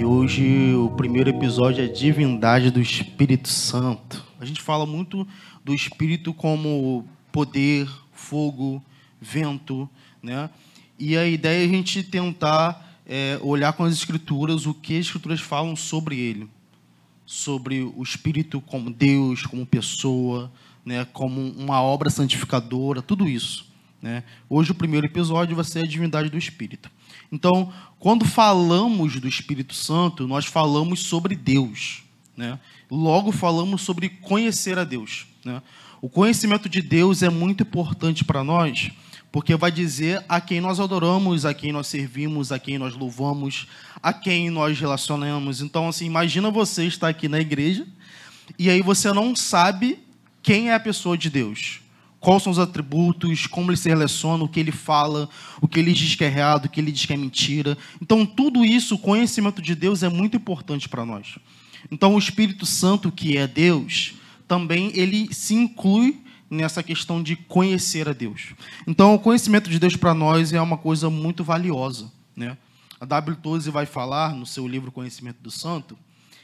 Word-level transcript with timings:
E 0.00 0.04
hoje 0.04 0.74
o 0.76 0.88
primeiro 0.88 1.28
episódio 1.28 1.84
é 1.84 1.86
Divindade 1.86 2.70
do 2.70 2.80
Espírito 2.80 3.48
Santo. 3.48 4.24
A 4.40 4.46
gente 4.46 4.58
fala 4.58 4.86
muito 4.86 5.28
do 5.62 5.74
Espírito 5.74 6.32
como 6.32 7.06
poder, 7.30 7.86
fogo, 8.10 8.82
vento, 9.20 9.86
né? 10.22 10.48
E 10.98 11.18
a 11.18 11.26
ideia 11.26 11.62
é 11.62 11.66
a 11.66 11.68
gente 11.68 12.02
tentar 12.02 12.98
é, 13.06 13.38
olhar 13.42 13.74
com 13.74 13.84
as 13.84 13.92
Escrituras 13.92 14.64
o 14.64 14.72
que 14.72 14.94
as 14.94 15.04
Escrituras 15.04 15.38
falam 15.38 15.76
sobre 15.76 16.18
ele, 16.18 16.48
sobre 17.26 17.82
o 17.82 18.02
Espírito 18.02 18.58
como 18.58 18.88
Deus, 18.88 19.44
como 19.44 19.66
pessoa, 19.66 20.50
né? 20.82 21.04
Como 21.12 21.42
uma 21.42 21.82
obra 21.82 22.08
santificadora, 22.08 23.02
tudo 23.02 23.28
isso. 23.28 23.70
Né? 24.00 24.24
Hoje 24.48 24.70
o 24.70 24.74
primeiro 24.74 25.04
episódio 25.04 25.54
vai 25.54 25.64
ser 25.66 25.80
a 25.80 25.86
divindade 25.86 26.30
do 26.30 26.38
Espírito. 26.38 26.90
Então, 27.32 27.72
quando 27.98 28.24
falamos 28.24 29.20
do 29.20 29.28
Espírito 29.28 29.74
Santo, 29.74 30.26
nós 30.26 30.46
falamos 30.46 31.00
sobre 31.00 31.36
Deus. 31.36 32.02
Né? 32.36 32.58
Logo 32.90 33.30
falamos 33.30 33.82
sobre 33.82 34.08
conhecer 34.08 34.78
a 34.78 34.84
Deus. 34.84 35.26
Né? 35.44 35.62
O 36.02 36.08
conhecimento 36.08 36.68
de 36.68 36.80
Deus 36.82 37.22
é 37.22 37.28
muito 37.28 37.62
importante 37.62 38.24
para 38.24 38.42
nós, 38.42 38.90
porque 39.30 39.54
vai 39.54 39.70
dizer 39.70 40.24
a 40.28 40.40
quem 40.40 40.60
nós 40.60 40.80
adoramos, 40.80 41.44
a 41.44 41.54
quem 41.54 41.72
nós 41.72 41.86
servimos, 41.86 42.50
a 42.50 42.58
quem 42.58 42.78
nós 42.78 42.96
louvamos, 42.96 43.66
a 44.02 44.12
quem 44.12 44.50
nós 44.50 44.80
relacionamos. 44.80 45.60
Então, 45.60 45.88
assim, 45.88 46.06
imagina 46.06 46.50
você 46.50 46.86
estar 46.86 47.08
aqui 47.08 47.28
na 47.28 47.38
igreja 47.38 47.86
e 48.58 48.68
aí 48.68 48.82
você 48.82 49.12
não 49.12 49.36
sabe 49.36 49.98
quem 50.42 50.70
é 50.70 50.74
a 50.74 50.80
pessoa 50.80 51.16
de 51.16 51.30
Deus 51.30 51.80
quais 52.20 52.42
são 52.42 52.52
os 52.52 52.58
atributos, 52.58 53.46
como 53.46 53.70
ele 53.70 53.78
se 53.78 53.88
relaciona, 53.88 54.44
o 54.44 54.48
que 54.48 54.60
ele 54.60 54.70
fala, 54.70 55.28
o 55.60 55.66
que 55.66 55.80
ele 55.80 55.92
diz 55.92 56.14
que 56.14 56.22
é 56.22 56.26
errado, 56.26 56.66
o 56.66 56.68
que 56.68 56.78
ele 56.78 56.92
diz 56.92 57.06
que 57.06 57.12
é 57.14 57.16
mentira. 57.16 57.76
Então, 58.00 58.26
tudo 58.26 58.64
isso, 58.64 58.94
o 58.94 58.98
conhecimento 58.98 59.62
de 59.62 59.74
Deus 59.74 60.02
é 60.02 60.08
muito 60.08 60.36
importante 60.36 60.88
para 60.88 61.04
nós. 61.04 61.38
Então, 61.90 62.14
o 62.14 62.18
Espírito 62.18 62.66
Santo, 62.66 63.10
que 63.10 63.38
é 63.38 63.46
Deus, 63.46 64.14
também 64.46 64.92
ele 64.94 65.32
se 65.32 65.54
inclui 65.54 66.20
nessa 66.50 66.82
questão 66.82 67.22
de 67.22 67.36
conhecer 67.36 68.08
a 68.08 68.12
Deus. 68.12 68.54
Então, 68.86 69.14
o 69.14 69.18
conhecimento 69.18 69.70
de 69.70 69.78
Deus 69.78 69.96
para 69.96 70.12
nós 70.12 70.52
é 70.52 70.60
uma 70.60 70.76
coisa 70.76 71.08
muito 71.08 71.42
valiosa. 71.42 72.12
Né? 72.36 72.56
A 73.00 73.06
W. 73.06 73.36
Toze 73.36 73.70
vai 73.70 73.86
falar 73.86 74.34
no 74.34 74.44
seu 74.44 74.68
livro 74.68 74.92
Conhecimento 74.92 75.40
do 75.40 75.50
Santo 75.50 75.96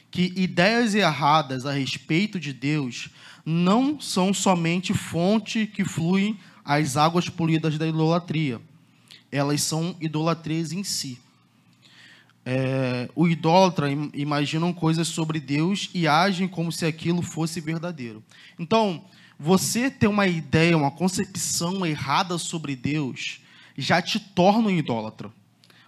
que 0.09 0.33
ideias 0.35 0.95
erradas 0.95 1.65
a 1.65 1.71
respeito 1.71 2.39
de 2.39 2.53
Deus 2.53 3.09
não 3.45 3.99
são 3.99 4.33
somente 4.33 4.93
fonte 4.93 5.67
que 5.67 5.85
flui 5.85 6.37
às 6.63 6.97
águas 6.97 7.29
polidas 7.29 7.77
da 7.77 7.87
idolatria. 7.87 8.61
Elas 9.31 9.61
são 9.61 9.95
idolatrias 10.01 10.71
em 10.71 10.83
si. 10.83 11.19
É, 12.45 13.09
o 13.13 13.27
idólatra 13.27 13.89
imaginam 14.13 14.71
coisas 14.71 15.07
sobre 15.09 15.39
Deus 15.39 15.89
e 15.93 16.07
agem 16.07 16.47
como 16.47 16.71
se 16.71 16.85
aquilo 16.85 17.21
fosse 17.21 17.59
verdadeiro. 17.59 18.23
Então, 18.57 19.03
você 19.37 19.91
ter 19.91 20.07
uma 20.07 20.27
ideia, 20.27 20.77
uma 20.77 20.89
concepção 20.89 21.85
errada 21.85 22.37
sobre 22.37 22.75
Deus, 22.75 23.41
já 23.77 24.01
te 24.01 24.19
torna 24.19 24.69
um 24.69 24.71
idólatra. 24.71 25.31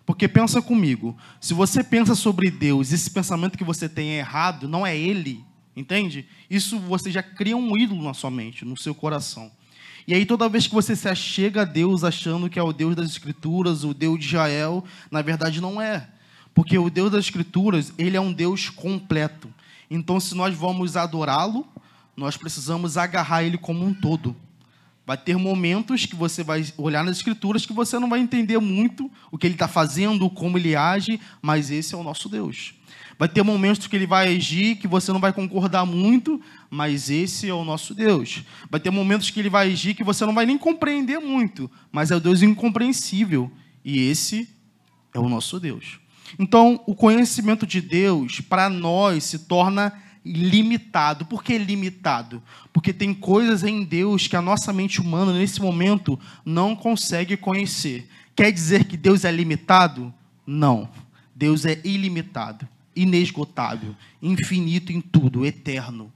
Porque 0.09 0.27
pensa 0.27 0.59
comigo, 0.59 1.15
se 1.39 1.53
você 1.53 1.83
pensa 1.83 2.15
sobre 2.15 2.49
Deus, 2.49 2.91
esse 2.91 3.11
pensamento 3.11 3.55
que 3.55 3.63
você 3.63 3.87
tem 3.87 4.13
é 4.13 4.17
errado, 4.17 4.67
não 4.67 4.83
é 4.83 4.97
ele, 4.97 5.45
Entende? 5.75 6.25
Isso 6.49 6.79
você 6.79 7.11
já 7.11 7.21
cria 7.21 7.55
um 7.55 7.77
ídolo 7.77 8.03
na 8.03 8.15
sua 8.15 8.31
mente, 8.31 8.65
no 8.65 8.75
seu 8.75 8.95
coração. 8.95 9.51
E 10.07 10.13
aí, 10.15 10.25
toda 10.25 10.49
vez 10.49 10.65
que 10.65 10.73
você 10.73 10.95
se 10.95 11.07
achega 11.07 11.61
a 11.61 11.63
Deus 11.63 12.03
achando 12.03 12.49
que 12.49 12.57
é 12.57 12.63
o 12.63 12.73
Deus 12.73 12.95
das 12.95 13.11
Escrituras, 13.11 13.83
o 13.83 13.93
Deus 13.93 14.19
de 14.19 14.25
Israel, 14.25 14.83
na 15.11 15.21
verdade 15.21 15.61
não 15.61 15.79
é. 15.79 16.09
Porque 16.55 16.75
o 16.79 16.89
Deus 16.89 17.11
das 17.11 17.25
Escrituras, 17.25 17.93
ele 17.95 18.17
é 18.17 18.19
um 18.19 18.33
Deus 18.33 18.67
completo. 18.67 19.53
Então, 19.91 20.19
se 20.19 20.33
nós 20.33 20.55
vamos 20.55 20.97
adorá-lo, 20.97 21.67
nós 22.17 22.35
precisamos 22.35 22.97
agarrar 22.97 23.43
ele 23.43 23.59
como 23.59 23.85
um 23.85 23.93
todo. 23.93 24.35
Vai 25.09 25.17
ter 25.17 25.35
momentos 25.37 26.05
que 26.05 26.15
você 26.15 26.43
vai 26.43 26.63
olhar 26.77 27.03
nas 27.03 27.17
Escrituras 27.17 27.65
que 27.65 27.73
você 27.73 27.97
não 27.97 28.07
vai 28.07 28.19
entender 28.19 28.59
muito 28.59 29.09
o 29.31 29.39
que 29.39 29.47
ele 29.47 29.55
está 29.55 29.67
fazendo, 29.67 30.29
como 30.29 30.55
ele 30.55 30.75
age, 30.75 31.19
mas 31.41 31.71
esse 31.71 31.95
é 31.95 31.97
o 31.97 32.03
nosso 32.03 32.29
Deus. 32.29 32.75
Vai 33.17 33.27
ter 33.27 33.41
momentos 33.41 33.87
que 33.87 33.95
ele 33.95 34.05
vai 34.05 34.35
agir 34.35 34.75
que 34.75 34.87
você 34.87 35.11
não 35.11 35.19
vai 35.19 35.33
concordar 35.33 35.83
muito, 35.83 36.39
mas 36.69 37.09
esse 37.09 37.49
é 37.49 37.53
o 37.55 37.65
nosso 37.65 37.95
Deus. 37.95 38.43
Vai 38.69 38.79
ter 38.79 38.91
momentos 38.91 39.31
que 39.31 39.39
ele 39.39 39.49
vai 39.49 39.71
agir 39.71 39.95
que 39.95 40.03
você 40.03 40.23
não 40.27 40.33
vai 40.35 40.45
nem 40.45 40.59
compreender 40.59 41.17
muito, 41.17 41.71
mas 41.91 42.11
é 42.11 42.15
o 42.15 42.19
Deus 42.19 42.43
incompreensível. 42.43 43.51
E 43.83 44.11
esse 44.11 44.47
é 45.11 45.17
o 45.17 45.27
nosso 45.27 45.59
Deus. 45.59 45.99
Então, 46.37 46.83
o 46.85 46.93
conhecimento 46.93 47.65
de 47.65 47.81
Deus, 47.81 48.41
para 48.41 48.69
nós, 48.69 49.23
se 49.23 49.39
torna 49.39 49.91
limitado. 50.23 51.25
Por 51.25 51.43
que 51.43 51.57
limitado? 51.57 52.41
Porque 52.71 52.93
tem 52.93 53.13
coisas 53.13 53.63
em 53.63 53.83
Deus 53.83 54.27
que 54.27 54.35
a 54.35 54.41
nossa 54.41 54.73
mente 54.73 55.01
humana, 55.01 55.33
nesse 55.33 55.61
momento, 55.61 56.19
não 56.45 56.75
consegue 56.75 57.37
conhecer. 57.37 58.09
Quer 58.35 58.51
dizer 58.51 58.85
que 58.85 58.97
Deus 58.97 59.25
é 59.25 59.31
limitado? 59.31 60.13
Não. 60.45 60.89
Deus 61.35 61.65
é 61.65 61.79
ilimitado 61.83 62.67
inesgotável, 62.99 63.95
infinito 64.21 64.91
em 64.91 64.99
tudo, 64.99 65.45
eterno. 65.45 66.11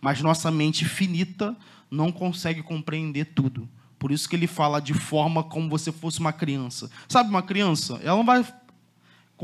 Mas 0.00 0.22
nossa 0.22 0.50
mente 0.50 0.84
finita 0.84 1.54
não 1.90 2.10
consegue 2.10 2.62
compreender 2.62 3.26
tudo. 3.34 3.68
Por 3.98 4.10
isso 4.10 4.28
que 4.28 4.36
ele 4.36 4.46
fala 4.46 4.80
de 4.80 4.94
forma 4.94 5.42
como 5.42 5.68
você 5.68 5.92
fosse 5.92 6.20
uma 6.20 6.32
criança. 6.32 6.90
Sabe 7.08 7.30
uma 7.30 7.42
criança? 7.42 8.00
Ela 8.02 8.16
não 8.16 8.24
vai 8.24 8.44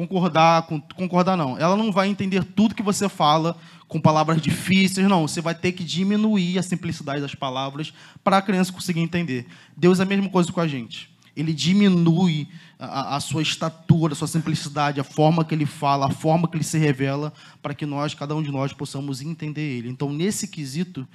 concordar, 0.07 0.63
com, 0.63 0.81
concordar 0.81 1.37
não. 1.37 1.59
Ela 1.59 1.77
não 1.77 1.93
vai 1.93 2.09
entender 2.09 2.45
tudo 2.45 2.75
que 2.75 2.83
você 2.83 3.09
fala 3.09 3.57
com 3.87 4.01
palavras 4.01 4.41
difíceis, 4.41 5.09
não. 5.09 5.27
Você 5.27 5.41
vai 5.41 5.55
ter 5.55 5.73
que 5.73 5.85
diminuir 5.85 6.59
a 6.59 6.63
simplicidade 6.63 7.21
das 7.21 7.35
palavras 7.35 7.93
para 8.23 8.39
a 8.39 8.43
criança 8.43 8.73
conseguir 8.73 9.01
entender. 9.01 9.47
Deus 9.77 10.01
é 10.01 10.03
a 10.03 10.07
mesma 10.07 10.29
coisa 10.29 10.53
com 10.53 10.61
a 10.61 10.69
gente 10.69 11.11
ele 11.37 11.53
diminui 11.53 12.49
a, 12.79 13.17
a, 13.17 13.21
sua 13.21 13.43
estatura, 13.43 14.13
a 14.13 14.17
sua 14.17 14.29
simplicidade, 14.29 15.01
a 15.01 15.05
forma 15.05 15.45
que 15.45 15.55
ele 15.55 15.67
fala, 15.67 16.07
a 16.07 16.11
forma 16.11 16.49
que 16.49 16.57
ele 16.57 16.65
se 16.65 16.79
revela, 16.79 17.33
para 17.63 17.75
que 17.75 17.87
nós, 17.87 18.15
cada 18.15 18.35
um 18.35 18.43
de 18.43 18.51
nós, 18.51 18.73
possamos 18.73 19.23
entender 19.23 19.79
ele. 19.79 19.89
Então, 19.89 20.13
nesse 20.13 20.49
quesito, 20.49 21.07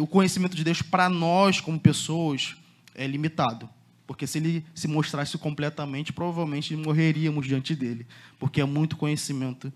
o 0.00 0.06
conhecimento 0.06 0.56
de 0.56 0.64
Deus 0.64 0.82
para 0.82 1.08
nós, 1.08 1.60
como 1.60 1.78
pessoas, 1.78 2.56
é 2.94 3.06
limitado. 3.06 3.68
Porque 4.08 4.26
se 4.26 4.38
ele 4.38 4.64
se 4.74 4.88
mostrasse 4.88 5.36
completamente, 5.36 6.14
provavelmente 6.14 6.74
morreríamos 6.74 7.46
diante 7.46 7.76
dele. 7.76 8.06
Porque 8.40 8.58
é 8.58 8.64
muito 8.64 8.96
conhecimento 8.96 9.70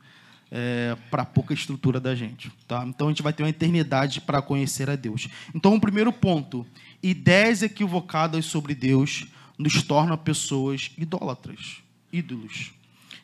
é, 0.51 0.97
para 1.11 1.23
pouca 1.23 1.53
estrutura 1.53 2.01
da 2.01 2.15
gente. 2.15 2.51
Tá? 2.67 2.83
Então 2.89 3.09
a 3.09 3.11
gente 3.11 3.23
vai 3.23 3.35
ter 3.35 3.43
uma 3.43 3.51
eternidade 3.51 4.23
para 4.23 4.41
conhecer 4.41 4.89
a 4.89 4.97
Deus. 4.97 5.29
Então, 5.55 5.75
o 5.75 5.81
primeiro 5.81 6.11
ponto: 6.11 6.67
ideias 7.03 7.63
equivocadas 7.63 8.47
sobre 8.47 8.75
Deus 8.75 9.27
nos 9.59 9.83
torna 9.83 10.17
pessoas 10.17 10.91
idólatras, 10.97 11.83
ídolos. 12.11 12.73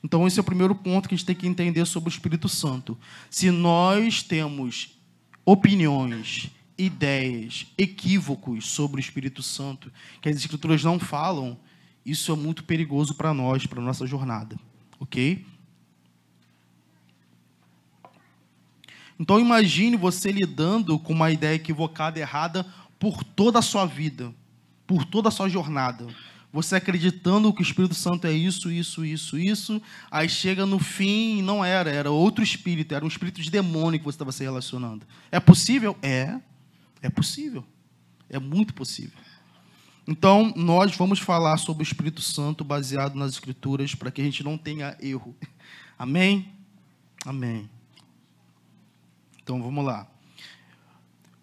Então, 0.04 0.26
esse 0.26 0.38
é 0.38 0.42
o 0.42 0.44
primeiro 0.44 0.75
ponto 0.75 1.08
que 1.08 1.14
a 1.14 1.16
gente 1.16 1.26
tem 1.26 1.34
que 1.34 1.48
entender 1.48 1.86
sobre 1.86 2.10
o 2.10 2.12
Espírito 2.12 2.50
Santo. 2.50 2.98
Se 3.30 3.50
nós 3.50 4.22
temos 4.22 4.98
opiniões, 5.42 6.50
ideias, 6.78 7.66
equívocos 7.76 8.68
sobre 8.68 9.00
o 9.00 9.02
Espírito 9.02 9.42
Santo, 9.42 9.92
que 10.22 10.28
as 10.28 10.36
Escrituras 10.36 10.82
não 10.84 10.98
falam, 10.98 11.58
isso 12.06 12.32
é 12.32 12.36
muito 12.36 12.64
perigoso 12.64 13.14
para 13.14 13.34
nós, 13.34 13.66
para 13.66 13.80
a 13.80 13.84
nossa 13.84 14.06
jornada. 14.06 14.56
Ok? 15.00 15.44
Então, 19.20 19.40
imagine 19.40 19.96
você 19.96 20.30
lidando 20.30 20.98
com 20.98 21.12
uma 21.12 21.30
ideia 21.30 21.56
equivocada, 21.56 22.20
errada, 22.20 22.64
por 22.98 23.24
toda 23.24 23.58
a 23.58 23.62
sua 23.62 23.84
vida 23.84 24.32
por 24.88 25.04
toda 25.04 25.28
a 25.28 25.30
sua 25.30 25.48
jornada. 25.50 26.06
Você 26.50 26.74
acreditando 26.74 27.52
que 27.52 27.60
o 27.60 27.62
Espírito 27.62 27.94
Santo 27.94 28.26
é 28.26 28.32
isso, 28.32 28.72
isso, 28.72 29.04
isso, 29.04 29.38
isso, 29.38 29.82
aí 30.10 30.31
chega 30.31 30.64
no 30.64 30.78
fim 30.78 31.38
e 31.38 31.42
não 31.42 31.62
era, 31.62 31.90
era 31.90 32.10
outro 32.10 32.42
espírito, 32.42 32.94
era 32.94 33.04
um 33.04 33.08
espírito 33.08 33.42
de 33.42 33.50
demônio 33.50 34.00
que 34.00 34.04
você 34.04 34.14
estava 34.14 34.32
se 34.32 34.42
relacionando. 34.42 35.06
É 35.31 35.38
possível? 35.38 35.94
É, 36.02 36.40
é 37.02 37.08
possível. 37.10 37.64
É 38.28 38.38
muito 38.38 38.74
possível. 38.74 39.18
Então, 40.06 40.52
nós 40.56 40.96
vamos 40.96 41.18
falar 41.18 41.56
sobre 41.58 41.82
o 41.82 41.84
Espírito 41.84 42.20
Santo 42.20 42.64
baseado 42.64 43.14
nas 43.14 43.32
Escrituras 43.32 43.94
para 43.94 44.10
que 44.10 44.20
a 44.20 44.24
gente 44.24 44.42
não 44.42 44.56
tenha 44.56 44.96
erro. 45.00 45.36
Amém? 45.98 46.52
Amém. 47.24 47.68
Então, 49.42 49.62
vamos 49.62 49.84
lá 49.84 50.08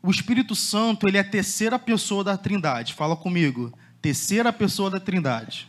o 0.05 0.11
Espírito 0.11 0.53
Santo 0.53 1.07
ele 1.07 1.17
é 1.17 1.21
a 1.21 1.23
terceira 1.23 1.79
pessoa 1.79 2.23
da 2.23 2.37
Trindade. 2.37 2.93
Fala 2.93 3.15
comigo. 3.15 3.73
Terceira 3.99 4.53
pessoa 4.53 4.87
da 4.87 4.99
Trindade. 4.99 5.67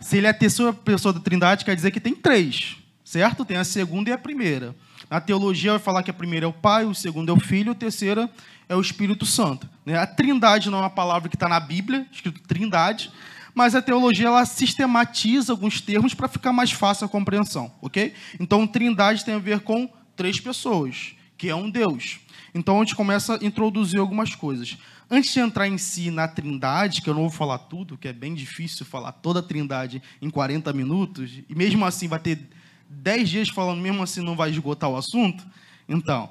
Se 0.00 0.18
ele 0.18 0.28
é 0.28 0.30
a 0.30 0.34
terceira 0.34 0.72
pessoa 0.72 1.12
da 1.12 1.18
Trindade, 1.18 1.64
quer 1.64 1.74
dizer 1.74 1.90
que 1.90 1.98
tem 1.98 2.14
três, 2.14 2.76
certo? 3.08 3.42
Tem 3.42 3.56
a 3.56 3.64
segunda 3.64 4.10
e 4.10 4.12
a 4.12 4.18
primeira. 4.18 4.76
Na 5.08 5.18
teologia 5.18 5.70
vai 5.70 5.80
falar 5.80 6.02
que 6.02 6.10
a 6.10 6.14
primeira 6.14 6.44
é 6.44 6.48
o 6.48 6.52
Pai, 6.52 6.84
o 6.84 6.94
segundo 6.94 7.30
é 7.30 7.34
o 7.34 7.40
Filho, 7.40 7.72
a 7.72 7.74
terceira 7.74 8.28
é 8.68 8.76
o 8.76 8.80
Espírito 8.82 9.24
Santo. 9.24 9.66
Né? 9.86 9.96
A 9.96 10.06
Trindade 10.06 10.68
não 10.68 10.76
é 10.76 10.82
uma 10.82 10.90
palavra 10.90 11.26
que 11.26 11.34
está 11.34 11.48
na 11.48 11.58
Bíblia, 11.58 12.06
escrito 12.12 12.42
Trindade, 12.42 13.10
mas 13.54 13.74
a 13.74 13.80
teologia 13.80 14.26
ela 14.26 14.44
sistematiza 14.44 15.54
alguns 15.54 15.80
termos 15.80 16.12
para 16.12 16.28
ficar 16.28 16.52
mais 16.52 16.70
fácil 16.70 17.06
a 17.06 17.08
compreensão, 17.08 17.72
ok? 17.80 18.12
Então, 18.38 18.66
trindade 18.66 19.24
tem 19.24 19.34
a 19.34 19.38
ver 19.38 19.60
com 19.60 19.90
três 20.14 20.38
pessoas, 20.38 21.14
que 21.38 21.48
é 21.48 21.56
um 21.56 21.70
Deus. 21.70 22.20
Então, 22.54 22.76
a 22.76 22.84
gente 22.84 22.94
começa 22.94 23.38
a 23.40 23.44
introduzir 23.44 23.98
algumas 23.98 24.34
coisas. 24.34 24.76
Antes 25.10 25.32
de 25.32 25.40
entrar 25.40 25.66
em 25.66 25.78
si 25.78 26.10
na 26.10 26.28
trindade, 26.28 27.00
que 27.00 27.08
eu 27.08 27.14
não 27.14 27.22
vou 27.22 27.30
falar 27.30 27.58
tudo, 27.58 27.96
que 27.96 28.06
é 28.06 28.12
bem 28.12 28.34
difícil 28.34 28.84
falar 28.84 29.12
toda 29.12 29.40
a 29.40 29.42
trindade 29.42 30.02
em 30.20 30.28
40 30.28 30.70
minutos, 30.74 31.40
e 31.48 31.54
mesmo 31.54 31.86
assim 31.86 32.06
vai 32.06 32.18
ter 32.18 32.50
10 32.88 33.28
dias 33.28 33.48
falando, 33.48 33.80
mesmo 33.80 34.02
assim 34.02 34.22
não 34.22 34.36
vai 34.36 34.50
esgotar 34.50 34.90
o 34.90 34.96
assunto. 34.96 35.46
Então, 35.88 36.30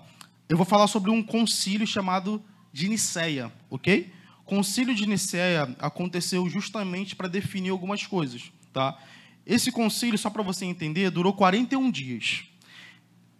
eu 0.50 0.58
vou 0.58 0.66
falar 0.66 0.88
sobre 0.88 1.12
um 1.12 1.22
concílio 1.22 1.86
chamado 1.86 2.44
de 2.72 2.88
Nicéia, 2.90 3.52
ok? 3.70 4.12
Concílio 4.46 4.96
de 4.96 5.06
Nicéia 5.06 5.76
aconteceu 5.80 6.50
justamente 6.50 7.16
para 7.16 7.28
definir 7.28 7.70
algumas 7.70 8.06
coisas, 8.06 8.52
tá? 8.72 8.98
Esse 9.46 9.72
concílio, 9.72 10.18
só 10.18 10.30
para 10.30 10.44
você 10.44 10.66
entender, 10.66 11.10
durou 11.10 11.34
41 11.34 11.90
dias 11.92 12.48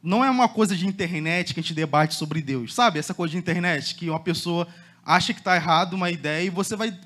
não 0.02 0.24
é 0.24 0.30
uma 0.30 0.48
coisa 0.48 0.76
de 0.76 0.88
internet 0.88 1.54
que 1.54 1.60
a 1.60 1.64
gente 1.64 1.74
debate 1.74 2.16
sobre 2.16 2.42
Deus, 2.42 2.74
sabe? 2.74 3.00
Essa 3.00 3.14
coisa 3.14 3.32
de 3.32 3.38
internet 3.38 3.96
que 3.96 4.10
uma 4.10 4.20
pessoa 4.20 4.68
acha 5.06 5.34
que 5.34 5.40
está 5.40 5.56
errado 5.56 5.96
uma 5.96 6.12
ideia 6.12 6.46
e 6.46 6.50
você 6.50 6.76
vai 6.76 6.98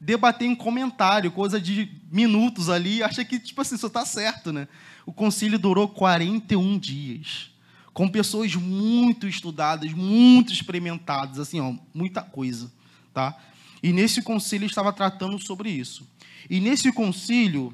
debater 0.00 0.48
em 0.48 0.54
comentário, 0.54 1.30
coisa 1.30 1.60
de 1.60 1.90
minutos 2.10 2.70
ali, 2.70 3.02
acha 3.02 3.24
que, 3.24 3.38
tipo 3.38 3.60
assim, 3.60 3.74
isso 3.74 3.86
está 3.86 4.04
certo, 4.06 4.52
né? 4.52 4.68
O 5.06 5.12
concílio 5.12 5.58
durou 5.58 5.88
41 5.88 6.78
dias, 6.78 7.50
com 7.94 8.08
pessoas 8.08 8.54
muito 8.56 9.26
estudadas, 9.26 9.92
muito 9.92 10.52
experimentadas, 10.52 11.38
assim, 11.38 11.60
ó, 11.60 11.74
muita 11.94 12.20
coisa, 12.20 12.70
tá? 13.14 13.34
E 13.82 13.92
nesse 13.92 14.20
concílio 14.20 14.66
estava 14.66 14.92
tratando 14.92 15.38
sobre 15.38 15.70
isso. 15.70 16.06
E 16.50 16.60
nesse 16.60 16.92
concílio 16.92 17.72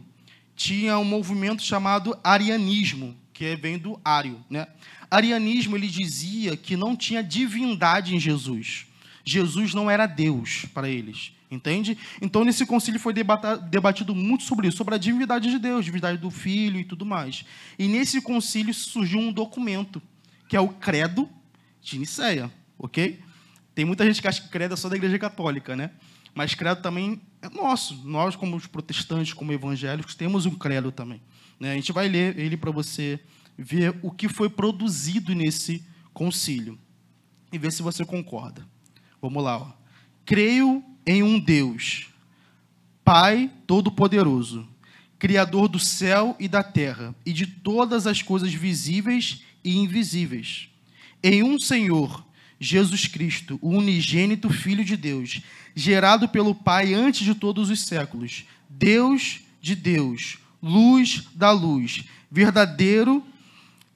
tinha 0.54 0.98
um 0.98 1.04
movimento 1.04 1.62
chamado 1.62 2.16
arianismo, 2.22 3.16
que 3.32 3.56
vem 3.56 3.78
do 3.78 3.98
Ário. 4.04 4.44
Né? 4.48 4.66
Arianismo 5.10 5.76
ele 5.76 5.88
dizia 5.88 6.56
que 6.56 6.76
não 6.76 6.94
tinha 6.94 7.22
divindade 7.22 8.14
em 8.14 8.20
Jesus. 8.20 8.86
Jesus 9.24 9.74
não 9.74 9.90
era 9.90 10.06
Deus 10.06 10.66
para 10.72 10.88
eles. 10.88 11.32
Entende? 11.50 11.98
Então, 12.20 12.44
nesse 12.44 12.64
concílio 12.64 12.98
foi 12.98 13.12
debatido 13.12 14.14
muito 14.14 14.42
sobre 14.42 14.68
isso, 14.68 14.78
sobre 14.78 14.94
a 14.94 14.98
divindade 14.98 15.50
de 15.50 15.58
Deus, 15.58 15.84
divindade 15.84 16.16
do 16.16 16.30
Filho 16.30 16.80
e 16.80 16.84
tudo 16.84 17.04
mais. 17.04 17.44
E 17.78 17.86
nesse 17.88 18.22
concílio 18.22 18.72
surgiu 18.72 19.20
um 19.20 19.30
documento, 19.30 20.00
que 20.48 20.56
é 20.56 20.60
o 20.60 20.68
Credo 20.68 21.28
de 21.82 21.98
Nicéia, 21.98 22.50
ok? 22.78 23.20
Tem 23.74 23.84
muita 23.84 24.06
gente 24.06 24.22
que 24.22 24.28
acha 24.28 24.40
que 24.40 24.48
credo 24.48 24.74
é 24.74 24.76
só 24.76 24.88
da 24.88 24.96
Igreja 24.96 25.18
Católica, 25.18 25.76
né? 25.76 25.90
Mas 26.34 26.54
credo 26.54 26.80
também 26.80 27.20
é 27.42 27.48
nosso. 27.50 28.02
Nós, 28.04 28.36
como 28.36 28.56
os 28.56 28.66
protestantes, 28.66 29.34
como 29.34 29.52
evangélicos, 29.52 30.14
temos 30.14 30.46
um 30.46 30.54
credo 30.54 30.90
também. 30.90 31.20
Né? 31.60 31.72
A 31.72 31.74
gente 31.74 31.92
vai 31.92 32.08
ler 32.08 32.38
ele 32.38 32.56
para 32.56 32.70
você 32.70 33.20
ver 33.58 33.94
o 34.02 34.10
que 34.10 34.28
foi 34.28 34.48
produzido 34.48 35.34
nesse 35.34 35.84
concílio 36.14 36.78
e 37.52 37.58
ver 37.58 37.72
se 37.72 37.82
você 37.82 38.04
concorda. 38.04 38.66
Vamos 39.22 39.44
lá. 39.44 39.58
Ó. 39.58 39.70
Creio 40.26 40.82
em 41.06 41.22
um 41.22 41.38
Deus, 41.38 42.08
Pai 43.04 43.48
Todo-Poderoso, 43.68 44.68
Criador 45.16 45.68
do 45.68 45.78
céu 45.78 46.36
e 46.40 46.48
da 46.48 46.64
terra 46.64 47.14
e 47.24 47.32
de 47.32 47.46
todas 47.46 48.08
as 48.08 48.20
coisas 48.20 48.52
visíveis 48.52 49.44
e 49.62 49.76
invisíveis. 49.78 50.68
Em 51.22 51.44
um 51.44 51.56
Senhor, 51.56 52.26
Jesus 52.58 53.06
Cristo, 53.06 53.60
o 53.62 53.70
unigênito 53.70 54.50
Filho 54.50 54.84
de 54.84 54.96
Deus, 54.96 55.40
gerado 55.72 56.28
pelo 56.28 56.52
Pai 56.52 56.92
antes 56.92 57.24
de 57.24 57.34
todos 57.36 57.70
os 57.70 57.82
séculos, 57.82 58.44
Deus 58.68 59.40
de 59.60 59.76
Deus, 59.76 60.38
luz 60.60 61.28
da 61.34 61.52
luz, 61.52 62.04
verdadeiro 62.28 63.24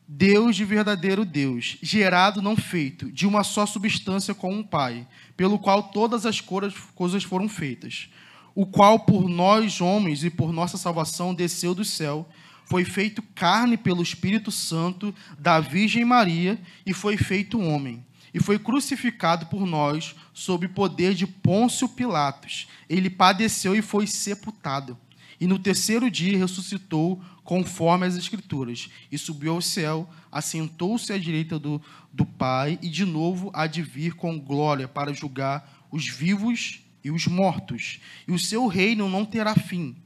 Deus 0.08 0.55
de 0.55 0.64
verdadeiro 0.64 1.25
Deus, 1.25 1.79
gerado, 1.82 2.41
não 2.41 2.56
feito, 2.56 3.11
de 3.11 3.26
uma 3.26 3.43
só 3.43 3.67
substância 3.67 4.32
com 4.35 4.55
um 4.55 4.62
Pai, 4.62 5.06
pelo 5.37 5.58
qual 5.58 5.85
todas 5.85 6.25
as 6.25 6.41
coisas 6.41 7.25
foram 7.25 7.49
feitas, 7.49 8.08
o 8.55 8.64
qual 8.64 9.00
por 9.00 9.29
nós 9.29 9.81
homens 9.81 10.23
e 10.23 10.31
por 10.31 10.53
nossa 10.53 10.76
salvação 10.76 11.35
desceu 11.35 11.75
do 11.75 11.85
céu, 11.85 12.29
foi 12.64 12.85
feito 12.85 13.20
carne 13.35 13.76
pelo 13.76 14.03
Espírito 14.03 14.50
Santo 14.53 15.14
da 15.38 15.58
Virgem 15.58 16.05
Maria 16.05 16.58
e 16.85 16.93
foi 16.93 17.17
feito 17.17 17.61
homem. 17.61 18.05
E 18.32 18.41
foi 18.41 18.58
crucificado 18.58 19.47
por 19.47 19.67
nós 19.67 20.14
sob 20.32 20.69
poder 20.69 21.14
de 21.14 21.26
Pôncio 21.26 21.88
Pilatos. 21.88 22.67
Ele 22.88 23.08
padeceu 23.08 23.75
e 23.75 23.82
foi 23.82 24.06
sepultado 24.06 24.97
e 25.41 25.47
no 25.47 25.58
terceiro 25.58 26.11
dia 26.11 26.38
ressuscitou, 26.38 27.20
conforme 27.46 28.04
as 28.04 28.16
Escrituras, 28.16 28.90
e 29.10 29.16
subiu 29.16 29.54
ao 29.54 29.62
céu, 29.62 30.10
assentou-se 30.32 31.12
à 31.12 31.16
direita 31.16 31.58
do, 31.58 31.81
do 32.12 32.26
Pai, 32.26 32.76
e 32.82 32.88
de 32.88 33.04
novo 33.04 33.50
há 33.54 33.69
de 33.69 33.82
vir 33.82 34.14
com 34.14 34.38
glória 34.38 34.88
para 34.88 35.14
julgar 35.14 35.87
os 35.90 36.08
vivos 36.08 36.81
e 37.04 37.10
os 37.10 37.28
mortos, 37.28 38.00
e 38.26 38.32
o 38.32 38.38
seu 38.38 38.66
reino 38.66 39.08
não 39.08 39.25
terá 39.25 39.54
fim. 39.54 39.96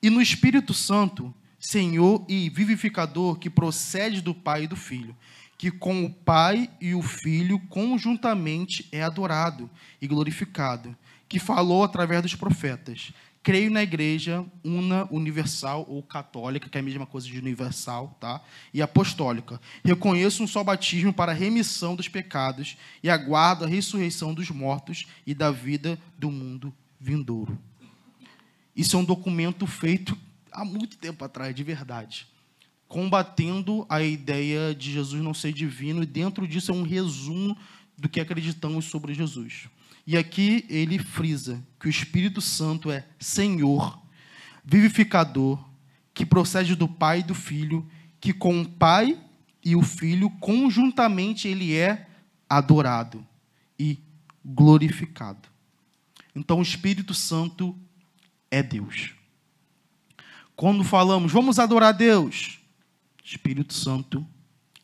E 0.00 0.08
no 0.08 0.22
Espírito 0.22 0.72
Santo, 0.72 1.34
Senhor 1.58 2.24
e 2.28 2.48
vivificador, 2.48 3.36
que 3.36 3.50
procede 3.50 4.20
do 4.20 4.32
Pai 4.32 4.62
e 4.64 4.68
do 4.68 4.76
Filho, 4.76 5.16
que 5.58 5.72
com 5.72 6.04
o 6.04 6.10
Pai 6.10 6.70
e 6.80 6.94
o 6.94 7.02
Filho 7.02 7.58
conjuntamente 7.68 8.86
é 8.92 9.02
adorado 9.02 9.68
e 10.00 10.06
glorificado, 10.06 10.96
que 11.28 11.40
falou 11.40 11.82
através 11.82 12.22
dos 12.22 12.36
profetas 12.36 13.12
creio 13.46 13.70
na 13.70 13.80
igreja 13.80 14.44
una, 14.64 15.06
universal 15.08 15.86
ou 15.88 16.02
católica, 16.02 16.68
que 16.68 16.76
é 16.76 16.80
a 16.80 16.82
mesma 16.82 17.06
coisa 17.06 17.28
de 17.28 17.38
universal, 17.38 18.18
tá? 18.18 18.42
E 18.74 18.82
apostólica. 18.82 19.60
Reconheço 19.84 20.42
um 20.42 20.48
só 20.48 20.64
batismo 20.64 21.12
para 21.12 21.30
a 21.30 21.34
remissão 21.34 21.94
dos 21.94 22.08
pecados 22.08 22.76
e 23.04 23.08
aguardo 23.08 23.64
a 23.64 23.68
ressurreição 23.68 24.34
dos 24.34 24.50
mortos 24.50 25.06
e 25.24 25.32
da 25.32 25.52
vida 25.52 25.96
do 26.18 26.28
mundo 26.28 26.74
vindouro. 26.98 27.56
Isso 28.74 28.96
é 28.96 28.98
um 28.98 29.04
documento 29.04 29.64
feito 29.64 30.18
há 30.50 30.64
muito 30.64 30.96
tempo 30.96 31.24
atrás, 31.24 31.54
de 31.54 31.62
verdade. 31.62 32.26
Combatendo 32.88 33.86
a 33.88 34.02
ideia 34.02 34.74
de 34.74 34.90
Jesus 34.90 35.22
não 35.22 35.32
ser 35.32 35.52
divino, 35.52 36.02
e 36.02 36.06
dentro 36.06 36.48
disso 36.48 36.72
é 36.72 36.74
um 36.74 36.82
resumo 36.82 37.56
do 37.96 38.08
que 38.08 38.18
acreditamos 38.18 38.86
sobre 38.86 39.14
Jesus. 39.14 39.68
E 40.06 40.16
aqui 40.16 40.64
ele 40.68 40.98
frisa 40.98 41.62
que 41.80 41.88
o 41.88 41.90
Espírito 41.90 42.40
Santo 42.40 42.90
é 42.90 43.04
Senhor, 43.18 44.00
vivificador, 44.64 45.62
que 46.14 46.24
procede 46.24 46.76
do 46.76 46.86
Pai 46.86 47.20
e 47.20 47.24
do 47.24 47.34
Filho, 47.34 47.86
que 48.20 48.32
com 48.32 48.60
o 48.60 48.68
Pai 48.68 49.20
e 49.64 49.74
o 49.74 49.82
Filho 49.82 50.30
conjuntamente 50.30 51.48
ele 51.48 51.74
é 51.74 52.08
adorado 52.48 53.26
e 53.78 53.98
glorificado. 54.44 55.48
Então 56.34 56.60
o 56.60 56.62
Espírito 56.62 57.12
Santo 57.12 57.76
é 58.48 58.62
Deus. 58.62 59.12
Quando 60.54 60.84
falamos, 60.84 61.32
vamos 61.32 61.58
adorar 61.58 61.92
Deus, 61.92 62.60
Espírito 63.24 63.74
Santo 63.74 64.24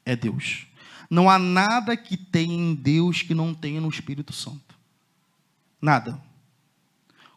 é 0.05 0.17
Deus. 0.17 0.67
Não 1.09 1.31
há 1.31 1.38
nada 1.38 1.97
que 1.97 2.17
tenha 2.17 2.55
em 2.55 2.75
Deus 2.75 3.23
que 3.23 3.35
não 3.35 3.55
tenha 3.55 3.81
no 3.81 3.88
Espírito 3.88 4.33
Santo. 4.33 4.72
Nada. 5.83 6.23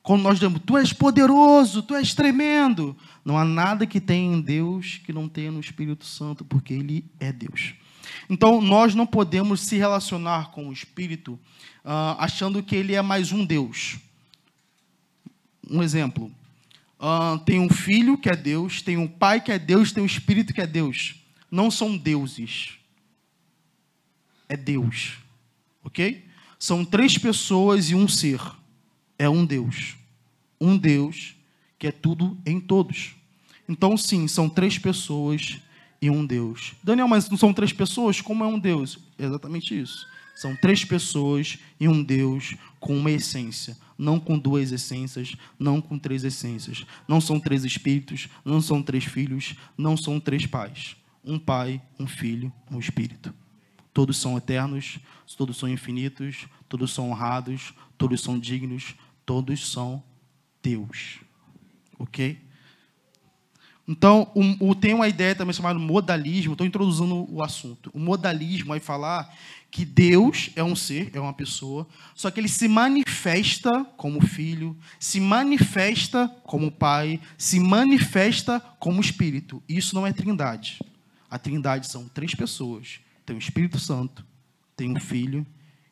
Quando 0.03 0.21
nós 0.21 0.35
dizemos, 0.35 0.61
tu 0.63 0.77
és 0.77 0.93
poderoso, 0.93 1.81
tu 1.81 1.95
és 1.95 2.13
tremendo, 2.13 2.95
não 3.25 3.39
há 3.39 3.43
nada 3.43 3.87
que 3.87 3.99
tenha 3.99 4.35
em 4.35 4.39
Deus 4.39 5.01
que 5.03 5.11
não 5.11 5.27
tenha 5.27 5.51
no 5.51 5.59
Espírito 5.59 6.05
Santo, 6.05 6.45
porque 6.45 6.75
Ele 6.75 7.03
é 7.19 7.33
Deus. 7.33 7.73
Então, 8.29 8.61
nós 8.61 8.93
não 8.93 9.07
podemos 9.07 9.61
se 9.61 9.77
relacionar 9.77 10.51
com 10.51 10.69
o 10.69 10.71
Espírito 10.73 11.33
uh, 11.83 12.19
achando 12.19 12.61
que 12.61 12.75
Ele 12.75 12.93
é 12.93 13.01
mais 13.01 13.31
um 13.31 13.43
Deus. 13.43 13.97
Um 15.67 15.81
exemplo. 15.81 16.31
Uh, 16.99 17.39
tem 17.39 17.59
um 17.59 17.69
filho 17.69 18.15
que 18.15 18.29
é 18.29 18.35
Deus, 18.35 18.83
tem 18.83 18.97
um 18.97 19.07
pai 19.07 19.41
que 19.41 19.51
é 19.51 19.57
Deus, 19.57 19.91
tem 19.91 20.03
um 20.03 20.07
Espírito 20.07 20.53
que 20.53 20.61
é 20.61 20.67
Deus. 20.67 21.15
Não 21.49 21.71
são 21.71 21.97
deuses. 21.97 22.77
É 24.47 24.55
Deus. 24.55 25.17
Ok? 25.83 26.24
São 26.65 26.83
três 26.83 27.15
pessoas 27.15 27.91
e 27.91 27.95
um 27.95 28.07
ser. 28.07 28.41
É 29.19 29.29
um 29.29 29.45
Deus. 29.45 29.95
Um 30.59 30.75
Deus 30.75 31.35
que 31.77 31.85
é 31.85 31.91
tudo 31.91 32.35
em 32.43 32.59
todos. 32.59 33.13
Então, 33.69 33.95
sim, 33.95 34.27
são 34.27 34.49
três 34.49 34.79
pessoas 34.79 35.59
e 36.01 36.09
um 36.09 36.25
Deus. 36.25 36.73
Daniel, 36.83 37.07
mas 37.07 37.29
não 37.29 37.37
são 37.37 37.53
três 37.53 37.71
pessoas? 37.71 38.19
Como 38.19 38.43
é 38.43 38.47
um 38.47 38.57
Deus? 38.57 38.97
Exatamente 39.19 39.79
isso. 39.79 40.07
São 40.35 40.55
três 40.55 40.83
pessoas 40.83 41.59
e 41.79 41.87
um 41.87 42.01
Deus 42.01 42.55
com 42.79 42.97
uma 42.97 43.11
essência. 43.11 43.77
Não 43.95 44.19
com 44.19 44.35
duas 44.35 44.71
essências, 44.71 45.35
não 45.59 45.79
com 45.79 45.99
três 45.99 46.23
essências. 46.23 46.83
Não 47.07 47.21
são 47.21 47.39
três 47.39 47.63
espíritos, 47.63 48.27
não 48.43 48.59
são 48.59 48.81
três 48.81 49.03
filhos, 49.03 49.53
não 49.77 49.95
são 49.95 50.19
três 50.19 50.47
pais. 50.47 50.95
Um 51.23 51.37
pai, 51.37 51.79
um 51.99 52.07
filho, 52.07 52.51
um 52.71 52.79
espírito. 52.79 53.31
Todos 53.95 54.17
são 54.17 54.37
eternos, 54.37 54.99
todos 55.37 55.55
são 55.55 55.69
infinitos, 55.69 56.47
todos 56.67 56.93
são 56.93 57.09
honrados, 57.09 57.73
todos 57.97 58.19
são 58.19 58.37
dignos, 58.37 58.93
todos 59.25 59.71
são 59.71 60.03
Deus. 60.61 61.21
Ok? 61.97 62.37
Então, 63.87 64.29
tem 64.81 64.93
uma 64.93 65.07
ideia 65.07 65.33
também 65.33 65.53
chamada 65.53 65.79
modalismo, 65.79 66.51
estou 66.51 66.67
introduzindo 66.67 67.25
o 67.33 67.41
assunto. 67.41 67.89
O 67.93 67.99
modalismo 67.99 68.67
vai 68.67 68.81
falar 68.81 69.33
que 69.71 69.85
Deus 69.85 70.49
é 70.57 70.63
um 70.63 70.75
ser, 70.75 71.09
é 71.13 71.19
uma 71.21 71.31
pessoa, 71.31 71.87
só 72.13 72.29
que 72.29 72.37
ele 72.37 72.49
se 72.49 72.67
manifesta 72.67 73.85
como 73.95 74.19
filho, 74.27 74.77
se 74.99 75.21
manifesta 75.21 76.27
como 76.43 76.69
pai, 76.69 77.21
se 77.37 77.61
manifesta 77.61 78.59
como 78.77 78.99
espírito. 78.99 79.63
Isso 79.69 79.95
não 79.95 80.05
é 80.05 80.11
trindade. 80.11 80.81
A 81.31 81.39
trindade 81.39 81.87
são 81.87 82.09
três 82.09 82.35
pessoas: 82.35 82.99
tem 83.25 83.35
o 83.35 83.39
Espírito 83.39 83.79
Santo, 83.79 84.25
tem 84.75 84.95
o 84.95 84.99
Filho 84.99 85.45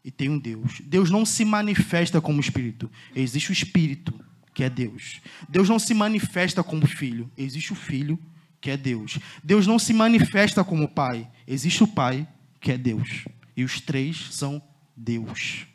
e 0.03 0.11
tem 0.11 0.29
um 0.29 0.37
Deus. 0.37 0.81
Deus 0.85 1.09
não 1.09 1.25
se 1.25 1.43
manifesta 1.43 2.21
como 2.21 2.39
espírito, 2.39 2.91
existe 3.15 3.51
o 3.51 3.53
Espírito 3.53 4.13
que 4.53 4.63
é 4.63 4.69
Deus. 4.69 5.19
Deus 5.49 5.67
não 5.67 5.79
se 5.79 5.93
manifesta 5.93 6.63
como 6.63 6.85
filho, 6.85 7.29
existe 7.37 7.73
o 7.73 7.75
filho, 7.75 8.19
que 8.61 8.69
é 8.69 8.77
Deus. 8.77 9.19
Deus 9.43 9.67
não 9.67 9.79
se 9.79 9.93
manifesta 9.93 10.63
como 10.63 10.87
pai, 10.87 11.27
existe 11.47 11.83
o 11.83 11.87
pai, 11.87 12.27
que 12.61 12.71
é 12.71 12.77
Deus. 12.77 13.25
E 13.57 13.63
os 13.63 13.81
três 13.81 14.29
são 14.31 14.61
Deus. 14.95 15.65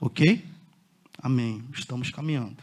Ok? 0.00 0.44
Amém. 1.18 1.64
Estamos 1.72 2.10
caminhando. 2.10 2.58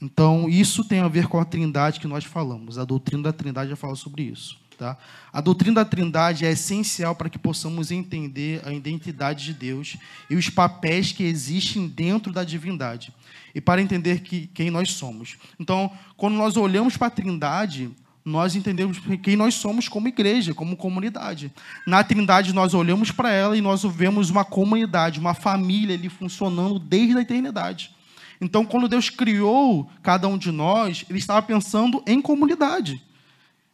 Então, 0.00 0.48
isso 0.48 0.84
tem 0.84 1.00
a 1.00 1.08
ver 1.08 1.26
com 1.28 1.40
a 1.40 1.44
trindade 1.44 1.98
que 1.98 2.06
nós 2.06 2.24
falamos. 2.24 2.78
A 2.78 2.84
doutrina 2.84 3.22
da 3.22 3.32
trindade 3.32 3.70
já 3.70 3.76
fala 3.76 3.94
sobre 3.94 4.24
isso. 4.24 4.60
Tá? 4.76 4.96
A 5.32 5.40
doutrina 5.40 5.76
da 5.76 5.84
Trindade 5.84 6.44
é 6.44 6.50
essencial 6.50 7.14
para 7.14 7.28
que 7.28 7.38
possamos 7.38 7.90
entender 7.90 8.60
a 8.66 8.72
identidade 8.72 9.44
de 9.44 9.54
Deus 9.54 9.96
e 10.28 10.34
os 10.34 10.50
papéis 10.50 11.12
que 11.12 11.22
existem 11.22 11.86
dentro 11.86 12.32
da 12.32 12.42
divindade 12.42 13.12
e 13.54 13.60
para 13.60 13.80
entender 13.80 14.20
que, 14.20 14.48
quem 14.48 14.70
nós 14.70 14.90
somos. 14.90 15.36
Então, 15.58 15.90
quando 16.16 16.34
nós 16.34 16.56
olhamos 16.56 16.96
para 16.96 17.06
a 17.06 17.10
Trindade, 17.10 17.90
nós 18.24 18.56
entendemos 18.56 18.98
quem 19.22 19.36
nós 19.36 19.54
somos 19.54 19.86
como 19.86 20.08
igreja, 20.08 20.54
como 20.54 20.76
comunidade. 20.76 21.52
Na 21.86 22.02
Trindade, 22.02 22.52
nós 22.52 22.74
olhamos 22.74 23.10
para 23.10 23.30
ela 23.30 23.56
e 23.56 23.60
nós 23.60 23.84
vemos 23.84 24.30
uma 24.30 24.44
comunidade, 24.44 25.20
uma 25.20 25.34
família 25.34 25.94
ali 25.94 26.08
funcionando 26.08 26.78
desde 26.78 27.16
a 27.16 27.20
eternidade. 27.20 27.94
Então, 28.40 28.64
quando 28.64 28.88
Deus 28.88 29.08
criou 29.10 29.88
cada 30.02 30.26
um 30.26 30.36
de 30.36 30.50
nós, 30.50 31.04
Ele 31.08 31.18
estava 31.18 31.42
pensando 31.42 32.02
em 32.06 32.20
comunidade. 32.20 33.00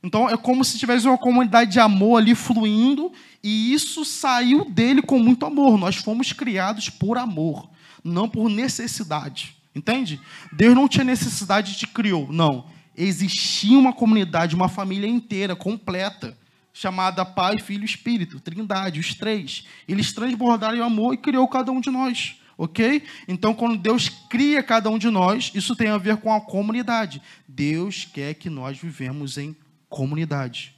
Então 0.03 0.29
é 0.29 0.37
como 0.37 0.65
se 0.65 0.79
tivesse 0.79 1.07
uma 1.07 1.19
comunidade 1.19 1.73
de 1.73 1.81
amor 1.81 2.19
ali 2.19 2.35
fluindo, 2.35 3.13
e 3.43 3.73
isso 3.73 4.05
saiu 4.05 4.65
dele 4.65 5.03
com 5.03 5.19
muito 5.19 5.45
amor. 5.45 5.79
Nós 5.79 5.97
fomos 5.97 6.33
criados 6.33 6.89
por 6.89 7.19
amor, 7.19 7.69
não 8.03 8.29
por 8.29 8.49
necessidade. 8.49 9.57
Entende? 9.75 10.21
Deus 10.53 10.75
não 10.75 10.89
tinha 10.89 11.05
necessidade 11.05 11.79
de 11.79 11.87
criou, 11.87 12.33
não. 12.33 12.67
Existia 12.97 13.79
uma 13.79 13.93
comunidade, 13.93 14.55
uma 14.55 14.69
família 14.69 15.07
inteira, 15.07 15.55
completa, 15.55 16.37
chamada 16.73 17.25
Pai, 17.25 17.59
Filho 17.59 17.83
e 17.83 17.87
Espírito, 17.87 18.41
Trindade, 18.41 19.01
os 19.01 19.15
três. 19.15 19.65
Eles 19.87 20.13
transbordaram 20.13 20.83
amor 20.83 21.15
e 21.15 21.19
criou 21.19 21.47
cada 21.47 21.71
um 21.71 21.81
de 21.81 21.91
nós 21.91 22.37
ok? 22.61 23.03
Então, 23.27 23.55
quando 23.55 23.79
Deus 23.79 24.11
cria 24.29 24.63
cada 24.63 24.91
um 24.91 24.99
de 24.99 25.09
nós, 25.09 25.51
isso 25.55 25.75
tem 25.75 25.89
a 25.89 25.97
ver 25.97 26.19
com 26.19 26.31
a 26.31 26.43
comunidade. 26.43 27.23
Deus 27.49 28.05
quer 28.05 28.35
que 28.35 28.51
nós 28.51 28.79
vivemos 28.79 29.39
em 29.39 29.57
comunidade, 29.91 30.75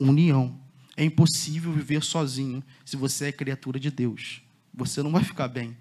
união. 0.00 0.58
É 0.96 1.04
impossível 1.04 1.72
viver 1.72 2.02
sozinho 2.02 2.62
se 2.84 2.96
você 2.96 3.26
é 3.26 3.32
criatura 3.32 3.78
de 3.78 3.90
Deus. 3.90 4.40
Você 4.72 5.02
não 5.02 5.10
vai 5.10 5.22
ficar 5.22 5.48
bem. 5.48 5.76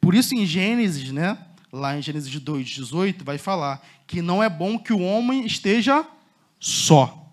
Por 0.00 0.14
isso, 0.14 0.34
em 0.34 0.44
Gênesis, 0.44 1.12
né, 1.12 1.38
lá 1.72 1.96
em 1.96 2.02
Gênesis 2.02 2.34
2,18, 2.34 3.22
vai 3.22 3.38
falar 3.38 3.86
que 4.06 4.22
não 4.22 4.42
é 4.42 4.48
bom 4.48 4.78
que 4.78 4.92
o 4.92 5.00
homem 5.00 5.44
esteja 5.44 6.04
só. 6.58 7.30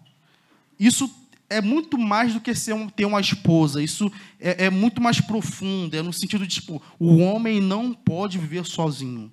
Isso 0.80 1.10
é 1.50 1.62
muito 1.62 1.98
mais 1.98 2.34
do 2.34 2.42
que 2.42 2.52
um, 2.74 2.90
ter 2.90 3.06
uma 3.06 3.22
esposa. 3.22 3.82
Isso 3.82 4.12
é, 4.40 4.66
é, 4.66 4.70
muito 4.70 5.02
mais 5.02 5.22
profundo. 5.22 5.96
É 5.96 6.02
no 6.02 6.12
sentido 6.12 6.46
de, 6.46 6.56
tipo, 6.56 6.82
o 7.00 7.18
homem 7.18 7.62
não 7.62 7.94
pode 7.94 8.38
viver 8.38 8.66
sozinho. 8.66 9.32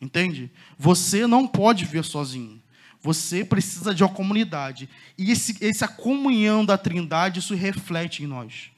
Entende? 0.00 0.50
Você 0.78 1.26
não 1.26 1.46
pode 1.46 1.84
viver 1.84 2.04
sozinho. 2.04 2.60
Você 3.04 3.44
precisa 3.44 3.94
de 3.94 4.02
uma 4.02 4.08
comunidade. 4.08 4.88
E 5.18 5.30
esse, 5.30 5.62
essa 5.62 5.86
comunhão 5.86 6.64
da 6.64 6.78
Trindade, 6.78 7.38
isso 7.38 7.54
reflete 7.54 8.24
em 8.24 8.26
nós. 8.26 8.70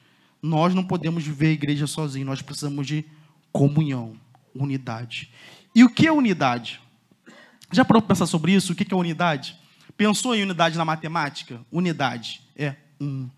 Nós 0.43 0.75
não 0.75 0.83
podemos 0.83 1.23
viver 1.23 1.47
a 1.47 1.53
igreja 1.53 1.87
sozinhos, 1.87 2.27
nós 2.27 2.43
precisamos 2.43 2.89
de 2.89 3.05
comunhão, 3.53 4.17
unidade. 4.53 5.31
E 5.73 5.85
o 5.85 5.89
que 5.89 6.09
é 6.09 6.13
unidade? 6.13 6.81
Já 7.71 7.85
para 7.85 8.03
pensar 8.03 8.27
sobre 8.27 8.53
isso? 8.53 8.73
O 8.73 8.75
que 8.75 8.93
é 8.93 8.97
unidade? 8.97 9.57
Pensou 9.97 10.35
em 10.35 10.43
unidade 10.43 10.77
na 10.77 10.85
matemática? 10.85 11.61
Unidade 11.71 12.43
é 12.57 12.75
um. 13.01 13.31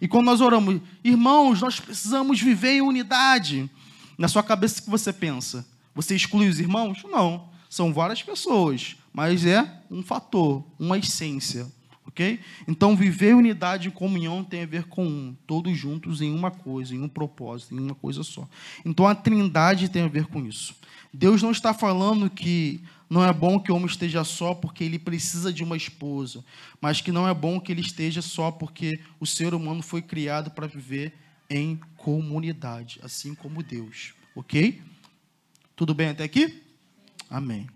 E 0.00 0.06
quando 0.06 0.26
nós 0.26 0.40
oramos, 0.40 0.80
irmãos, 1.02 1.60
nós 1.60 1.80
precisamos 1.80 2.40
viver 2.40 2.74
em 2.74 2.80
unidade. 2.80 3.68
Na 4.16 4.28
sua 4.28 4.44
cabeça, 4.44 4.80
o 4.80 4.84
que 4.84 4.90
você 4.90 5.12
pensa? 5.12 5.66
Você 5.96 6.14
exclui 6.14 6.48
os 6.48 6.60
irmãos? 6.60 7.02
Não. 7.02 7.57
São 7.68 7.92
várias 7.92 8.22
pessoas 8.22 8.96
mas 9.18 9.44
é 9.44 9.68
um 9.90 10.00
fator, 10.00 10.64
uma 10.78 10.96
essência, 10.96 11.66
ok? 12.06 12.38
Então, 12.68 12.94
viver 12.94 13.34
unidade 13.34 13.88
e 13.88 13.90
comunhão 13.90 14.44
tem 14.44 14.62
a 14.62 14.66
ver 14.66 14.84
com 14.84 15.04
um, 15.04 15.36
todos 15.44 15.76
juntos 15.76 16.20
em 16.20 16.32
uma 16.32 16.52
coisa, 16.52 16.94
em 16.94 17.00
um 17.00 17.08
propósito, 17.08 17.74
em 17.74 17.80
uma 17.80 17.96
coisa 17.96 18.22
só. 18.22 18.48
Então, 18.84 19.08
a 19.08 19.16
trindade 19.16 19.88
tem 19.88 20.02
a 20.02 20.06
ver 20.06 20.26
com 20.26 20.46
isso. 20.46 20.72
Deus 21.12 21.42
não 21.42 21.50
está 21.50 21.74
falando 21.74 22.30
que 22.30 22.80
não 23.10 23.24
é 23.24 23.32
bom 23.32 23.58
que 23.58 23.72
o 23.72 23.74
homem 23.74 23.88
esteja 23.88 24.22
só 24.22 24.54
porque 24.54 24.84
ele 24.84 25.00
precisa 25.00 25.52
de 25.52 25.64
uma 25.64 25.76
esposa, 25.76 26.44
mas 26.80 27.00
que 27.00 27.10
não 27.10 27.26
é 27.26 27.34
bom 27.34 27.58
que 27.58 27.72
ele 27.72 27.80
esteja 27.80 28.22
só 28.22 28.52
porque 28.52 29.00
o 29.18 29.26
ser 29.26 29.52
humano 29.52 29.82
foi 29.82 30.00
criado 30.00 30.52
para 30.52 30.68
viver 30.68 31.12
em 31.50 31.80
comunidade, 31.96 33.00
assim 33.02 33.34
como 33.34 33.64
Deus, 33.64 34.14
ok? 34.36 34.80
Tudo 35.74 35.92
bem 35.92 36.10
até 36.10 36.22
aqui? 36.22 36.67
Amém. 37.30 37.68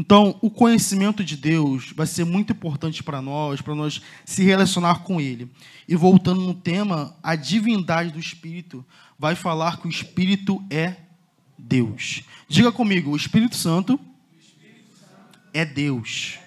Então, 0.00 0.38
o 0.40 0.50
conhecimento 0.50 1.22
de 1.22 1.36
Deus 1.36 1.92
vai 1.94 2.06
ser 2.06 2.24
muito 2.24 2.52
importante 2.52 3.02
para 3.02 3.20
nós, 3.20 3.60
para 3.60 3.74
nós 3.74 4.00
se 4.24 4.42
relacionar 4.42 5.00
com 5.00 5.20
Ele. 5.20 5.50
E 5.86 5.94
voltando 5.94 6.40
no 6.40 6.54
tema, 6.54 7.14
a 7.22 7.36
divindade 7.36 8.10
do 8.10 8.18
Espírito 8.18 8.82
vai 9.18 9.34
falar 9.34 9.78
que 9.78 9.86
o 9.86 9.90
Espírito 9.90 10.64
é 10.70 10.96
Deus. 11.58 12.22
Diga 12.48 12.72
comigo, 12.72 13.10
o 13.10 13.16
Espírito 13.16 13.56
Santo 13.56 14.00
é 15.52 15.66
Deus. 15.66 16.38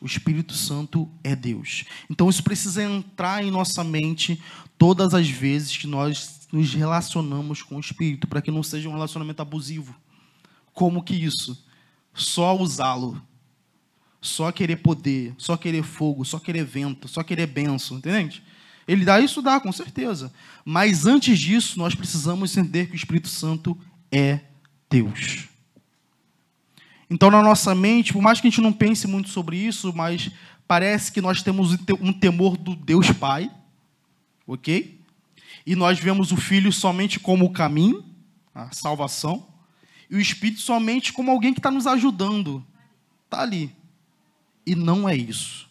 O 0.00 0.06
Espírito 0.06 0.54
Santo 0.54 1.08
é 1.22 1.36
Deus. 1.36 1.84
Então, 2.08 2.28
isso 2.28 2.42
precisa 2.42 2.82
entrar 2.82 3.44
em 3.44 3.50
nossa 3.50 3.84
mente 3.84 4.42
todas 4.78 5.14
as 5.14 5.28
vezes 5.28 5.76
que 5.76 5.86
nós 5.86 6.48
nos 6.52 6.72
relacionamos 6.72 7.62
com 7.62 7.76
o 7.76 7.80
Espírito, 7.80 8.26
para 8.26 8.40
que 8.40 8.50
não 8.50 8.62
seja 8.62 8.88
um 8.88 8.92
relacionamento 8.92 9.42
abusivo. 9.42 9.94
Como 10.72 11.02
que 11.02 11.14
isso? 11.14 11.62
só 12.14 12.56
usá-lo. 12.56 13.20
Só 14.20 14.52
querer 14.52 14.76
poder, 14.76 15.34
só 15.38 15.56
querer 15.56 15.82
fogo, 15.82 16.26
só 16.26 16.38
querer 16.38 16.62
vento, 16.62 17.08
só 17.08 17.22
querer 17.22 17.46
benção, 17.46 17.96
entende? 17.96 18.42
Ele 18.86 19.02
dá 19.02 19.18
isso, 19.18 19.40
dá, 19.40 19.58
com 19.58 19.72
certeza. 19.72 20.30
Mas 20.62 21.06
antes 21.06 21.38
disso, 21.38 21.78
nós 21.78 21.94
precisamos 21.94 22.54
entender 22.54 22.86
que 22.86 22.92
o 22.92 22.96
Espírito 22.96 23.28
Santo 23.28 23.78
é 24.12 24.40
Deus. 24.90 25.48
Então, 27.10 27.28
na 27.28 27.42
nossa 27.42 27.74
mente, 27.74 28.12
por 28.12 28.22
mais 28.22 28.40
que 28.40 28.46
a 28.46 28.50
gente 28.50 28.60
não 28.60 28.72
pense 28.72 29.08
muito 29.08 29.28
sobre 29.28 29.56
isso, 29.56 29.92
mas 29.92 30.30
parece 30.66 31.10
que 31.10 31.20
nós 31.20 31.42
temos 31.42 31.76
um 32.00 32.12
temor 32.12 32.56
do 32.56 32.76
Deus 32.76 33.10
Pai, 33.10 33.50
ok? 34.46 35.00
E 35.66 35.74
nós 35.74 35.98
vemos 35.98 36.30
o 36.30 36.36
Filho 36.36 36.72
somente 36.72 37.18
como 37.18 37.46
o 37.46 37.52
caminho, 37.52 38.04
a 38.54 38.70
salvação 38.72 39.48
e 40.08 40.14
o 40.14 40.20
Espírito 40.20 40.60
somente 40.60 41.12
como 41.12 41.30
alguém 41.30 41.52
que 41.52 41.58
está 41.58 41.70
nos 41.70 41.86
ajudando. 41.86 42.64
Está 43.24 43.42
ali. 43.42 43.74
E 44.64 44.76
não 44.76 45.08
é 45.08 45.16
isso. 45.16 45.68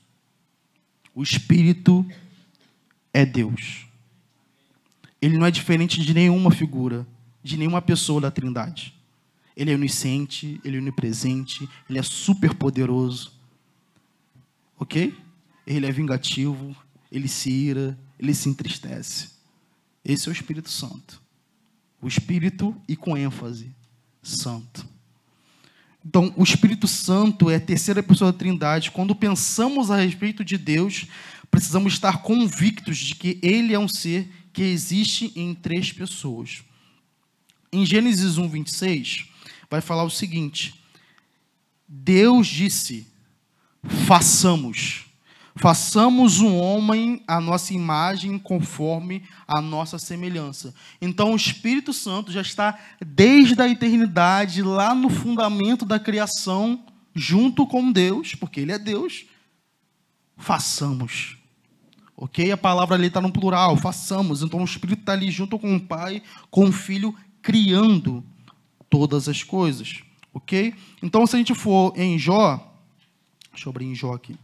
O 1.16 1.24
Espírito 1.24 2.06
é 3.14 3.26
Deus. 3.26 3.86
Ele 5.22 5.38
não 5.38 5.46
é 5.46 5.52
diferente 5.52 6.02
de 6.02 6.14
nenhuma 6.14 6.52
figura, 6.52 7.08
de 7.42 7.58
nenhuma 7.58 7.82
pessoa 7.82 8.22
da 8.22 8.32
Trindade. 8.32 8.94
Ele 9.60 9.74
é 9.74 9.76
onisciente, 9.76 10.58
ele 10.64 10.78
é 10.78 10.80
onipresente, 10.80 11.68
ele 11.90 12.00
é 12.00 12.02
super 12.02 12.54
poderoso. 12.54 13.34
Ok? 14.80 15.14
Ele 15.68 15.86
é 15.86 15.92
vingativo, 15.92 16.74
ele 17.12 17.28
se 17.28 17.52
ira, 17.52 18.00
ele 18.18 18.34
se 18.34 18.48
entristece. 18.48 19.32
Esse 20.02 20.30
é 20.30 20.32
o 20.32 20.34
Espírito 20.34 20.70
Santo. 20.70 21.22
O 22.02 22.08
Espírito 22.08 22.74
e 22.88 22.96
com 22.96 23.18
ênfase. 23.18 23.76
Santo. 24.24 24.88
Então, 26.06 26.34
o 26.38 26.44
Espírito 26.44 26.88
Santo 26.88 27.50
é 27.50 27.56
a 27.56 27.60
terceira 27.60 28.02
pessoa 28.02 28.32
da 28.32 28.38
Trindade. 28.38 28.92
Quando 28.92 29.14
pensamos 29.14 29.92
a 29.92 29.98
respeito 29.98 30.46
de 30.46 30.58
Deus, 30.58 31.06
precisamos 31.52 31.92
estar 31.92 32.22
convictos 32.22 32.98
de 32.98 33.14
que 33.14 33.38
Ele 33.44 33.74
é 33.74 33.80
um 33.80 33.90
ser 33.90 34.26
que 34.54 34.62
existe 34.62 35.34
em 35.36 35.54
três 35.54 35.92
pessoas. 35.92 36.64
Em 37.74 37.86
Gênesis 37.86 38.38
1, 38.38 38.48
26, 38.48 39.29
vai 39.70 39.82
falar 39.82 40.04
o 40.04 40.10
seguinte: 40.10 40.84
Deus 41.88 42.48
disse: 42.48 43.08
façamos. 44.08 45.06
Façamos 45.56 46.40
um 46.40 46.58
homem 46.58 47.22
à 47.28 47.42
nossa 47.42 47.74
imagem, 47.74 48.40
conforme 48.40 49.24
a 49.46 49.60
nossa 49.60 50.00
semelhança. 50.00 50.74
Então, 51.02 51.34
o 51.34 51.36
Espírito 51.36 51.92
Santo 51.92 52.32
já 52.32 52.40
está 52.40 52.80
desde 53.06 53.62
a 53.62 53.68
eternidade, 53.68 54.62
lá 54.62 54.96
no 54.96 55.10
fundamento 55.10 55.84
da 55.84 56.00
criação, 56.00 56.86
junto 57.14 57.68
com 57.68 57.92
Deus, 57.92 58.36
porque 58.36 58.62
Ele 58.62 58.72
é 58.72 58.80
Deus. 58.80 59.26
Façamos. 60.38 61.38
Ok? 62.16 62.50
A 62.52 62.58
palavra 62.58 62.96
ali 62.96 63.08
está 63.08 63.20
no 63.20 63.32
plural, 63.32 63.76
façamos. 63.76 64.42
Então, 64.42 64.62
o 64.62 64.66
Espírito 64.66 65.02
está 65.02 65.12
ali 65.12 65.30
junto 65.30 65.60
com 65.60 65.76
o 65.76 65.82
Pai, 65.82 66.24
com 66.50 66.70
o 66.70 66.72
Filho, 66.72 67.14
criando 67.42 68.24
todas 68.90 69.28
as 69.30 69.44
coisas. 69.44 70.02
Ok? 70.34 70.74
Então, 71.02 71.26
se 71.26 71.36
a 71.36 71.40
gente 71.40 71.56
for 71.56 71.94
em 71.98 72.18
Jó, 72.18 72.58
deixa 73.52 73.68
eu 73.68 73.72
abrir 73.72 73.86
em 73.86 73.96
Jó 73.96 74.14
aqui. 74.14 74.36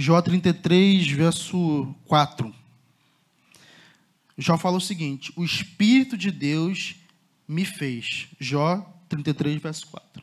Jó 0.00 0.22
33, 0.22 1.10
verso 1.10 1.92
4. 2.04 2.54
Jó 4.38 4.56
fala 4.56 4.76
o 4.76 4.80
seguinte: 4.80 5.32
O 5.34 5.44
Espírito 5.44 6.16
de 6.16 6.30
Deus 6.30 6.94
me 7.48 7.64
fez. 7.64 8.28
Jó 8.38 8.97
33, 9.08 9.60
verso 9.60 9.86
4. 9.88 10.22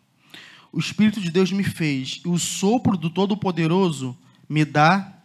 O 0.72 0.80
Espírito 0.80 1.22
de 1.22 1.32
Deus 1.32 1.52
me 1.52 1.64
fez, 1.64 2.22
e 2.26 2.28
o 2.28 2.38
sopro 2.38 2.98
do 2.98 3.10
Todo-Poderoso 3.10 4.18
me 4.48 4.66
dá 4.66 5.22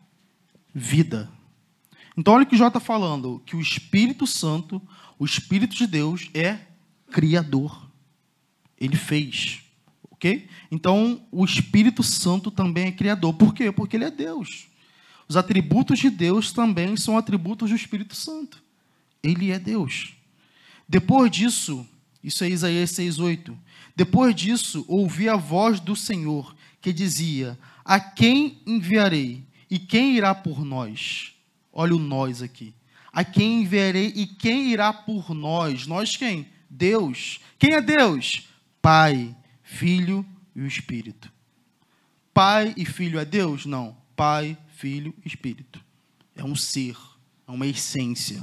vida. 0.75 1.31
Então, 2.17 2.35
olha 2.35 2.45
o 2.45 2.47
que 2.47 2.57
Jó 2.57 2.69
está 2.69 2.81
falando: 2.81 3.43
que 3.45 3.57
o 3.57 3.61
Espírito 3.61 4.27
Santo, 4.27 4.81
o 5.19 5.25
Espírito 5.25 5.75
de 5.75 5.87
Deus, 5.87 6.29
é 6.35 6.59
criador. 7.11 7.91
Ele 8.79 8.97
fez. 8.97 9.63
Ok? 10.11 10.49
Então, 10.71 11.23
o 11.33 11.45
Espírito 11.45 12.03
Santo 12.03 12.51
também 12.51 12.89
é 12.89 12.93
criador. 12.93 13.35
Por 13.35 13.55
quê? 13.55 13.73
Porque 13.73 13.97
ele 13.97 14.05
é 14.05 14.11
Deus. 14.11 14.69
Os 15.27 15.37
atributos 15.37 15.99
de 15.99 16.11
Deus 16.11 16.53
também 16.53 16.97
são 16.97 17.17
atributos 17.17 17.71
do 17.71 17.77
Espírito 17.77 18.15
Santo. 18.15 18.63
Ele 19.23 19.51
é 19.51 19.59
Deus. 19.59 20.15
Depois 20.89 21.31
disso, 21.31 21.87
isso 22.23 22.45
é 22.45 22.49
Isaías 22.49 22.91
6,8. 22.93 23.57
Depois 23.97 24.35
disso, 24.35 24.85
ouvi 24.87 25.29
a 25.29 25.37
voz 25.37 25.81
do 25.81 25.97
Senhor 25.97 26.55
que 26.81 26.93
dizia: 26.93 27.59
A 27.85 27.99
quem 27.99 28.61
enviarei? 28.67 29.45
E 29.71 29.79
quem 29.79 30.17
irá 30.17 30.35
por 30.35 30.65
nós? 30.65 31.35
Olha 31.73 31.95
o 31.95 31.99
nós 31.99 32.43
aqui. 32.43 32.75
A 33.13 33.25
quem 33.25 33.63
enviarei 33.63 34.13
e 34.15 34.27
quem 34.27 34.73
irá 34.73 34.93
por 34.93 35.35
nós? 35.35 35.87
Nós 35.87 36.17
quem? 36.17 36.47
Deus. 36.69 37.41
Quem 37.59 37.75
é 37.75 37.81
Deus? 37.81 38.49
Pai, 38.83 39.35
Filho 39.63 40.27
e 40.55 40.61
o 40.61 40.67
Espírito. 40.67 41.31
Pai 42.35 42.75
e 42.77 42.85
Filho 42.85 43.19
é 43.19 43.25
Deus? 43.25 43.67
Não. 43.67 43.97
Pai, 44.17 44.57
Filho 44.77 45.15
e 45.25 45.29
Espírito. 45.29 45.81
É 46.35 46.45
um 46.45 46.57
ser, 46.57 46.97
é 47.47 47.51
uma 47.51 47.67
essência. 47.67 48.43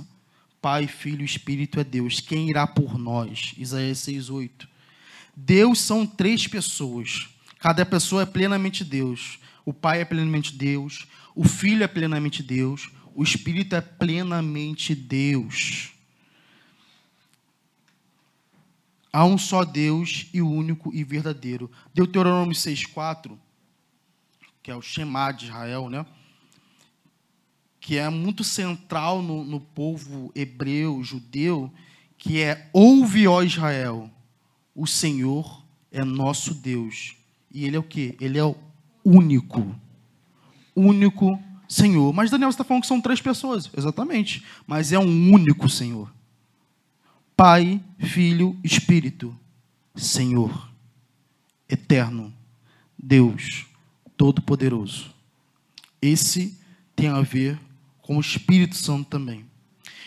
Pai, 0.62 0.88
Filho 0.88 1.22
e 1.22 1.26
Espírito 1.26 1.80
é 1.80 1.84
Deus. 1.84 2.20
Quem 2.20 2.50
irá 2.50 2.66
por 2.66 2.98
nós? 2.98 3.54
Isaías 3.58 4.00
6,8. 4.00 4.68
Deus 5.36 5.80
são 5.80 6.06
três 6.06 6.48
pessoas. 6.48 7.30
Cada 7.60 7.86
pessoa 7.86 8.24
é 8.24 8.26
plenamente 8.26 8.84
Deus. 8.84 9.40
O 9.66 9.74
Pai 9.74 10.02
é 10.02 10.06
plenamente 10.06 10.56
Deus. 10.56 11.08
O 11.36 11.44
Filho 11.44 11.84
é 11.84 11.88
plenamente 11.88 12.42
Deus. 12.42 12.90
O 13.14 13.24
Espírito 13.24 13.76
é 13.76 13.82
plenamente 13.82 14.96
Deus. 14.96 15.92
Há 19.12 19.26
um 19.26 19.38
só 19.38 19.64
Deus 19.64 20.28
e 20.34 20.42
o 20.42 20.50
único 20.50 20.94
e 20.94 21.04
verdadeiro. 21.04 21.72
Deuteronômio 21.94 22.56
6,4, 22.56 23.38
que 24.62 24.70
é 24.70 24.76
o 24.76 24.82
Shema 24.82 25.32
de 25.32 25.46
Israel, 25.46 25.90
né? 25.90 26.06
Que 27.88 27.98
é 27.98 28.10
muito 28.10 28.44
central 28.44 29.22
no, 29.22 29.46
no 29.46 29.62
povo 29.62 30.30
hebreu, 30.36 31.02
judeu, 31.02 31.72
que 32.18 32.42
é: 32.42 32.70
Ouve, 32.74 33.26
ó 33.30 33.42
Israel, 33.42 34.12
o 34.76 34.86
Senhor 34.86 35.64
é 35.90 36.04
nosso 36.04 36.54
Deus. 36.54 37.16
E 37.50 37.64
Ele 37.64 37.78
é 37.78 37.80
o 37.80 37.84
que? 37.84 38.18
Ele 38.20 38.38
é 38.38 38.44
o 38.44 38.58
único. 39.06 39.74
Único 40.76 41.42
Senhor. 41.66 42.12
Mas 42.12 42.30
Daniel, 42.30 42.50
está 42.50 42.66
falando 42.66 42.82
que 42.82 42.90
são 42.90 43.00
três 43.00 43.22
pessoas. 43.22 43.72
Exatamente. 43.78 44.44
Mas 44.68 44.92
é 44.92 45.00
um 45.00 45.32
único 45.32 45.70
Senhor. 45.70 46.14
Pai, 47.38 47.82
Filho, 48.00 48.60
Espírito, 48.66 49.34
Senhor, 49.96 50.70
Eterno, 51.70 52.34
Deus, 53.02 53.66
Todo-Poderoso. 54.18 55.10
Esse 56.02 56.60
tem 56.94 57.08
a 57.08 57.22
ver 57.22 57.58
com 58.08 58.16
o 58.16 58.22
Espírito 58.22 58.78
Santo 58.78 59.10
também. 59.10 59.46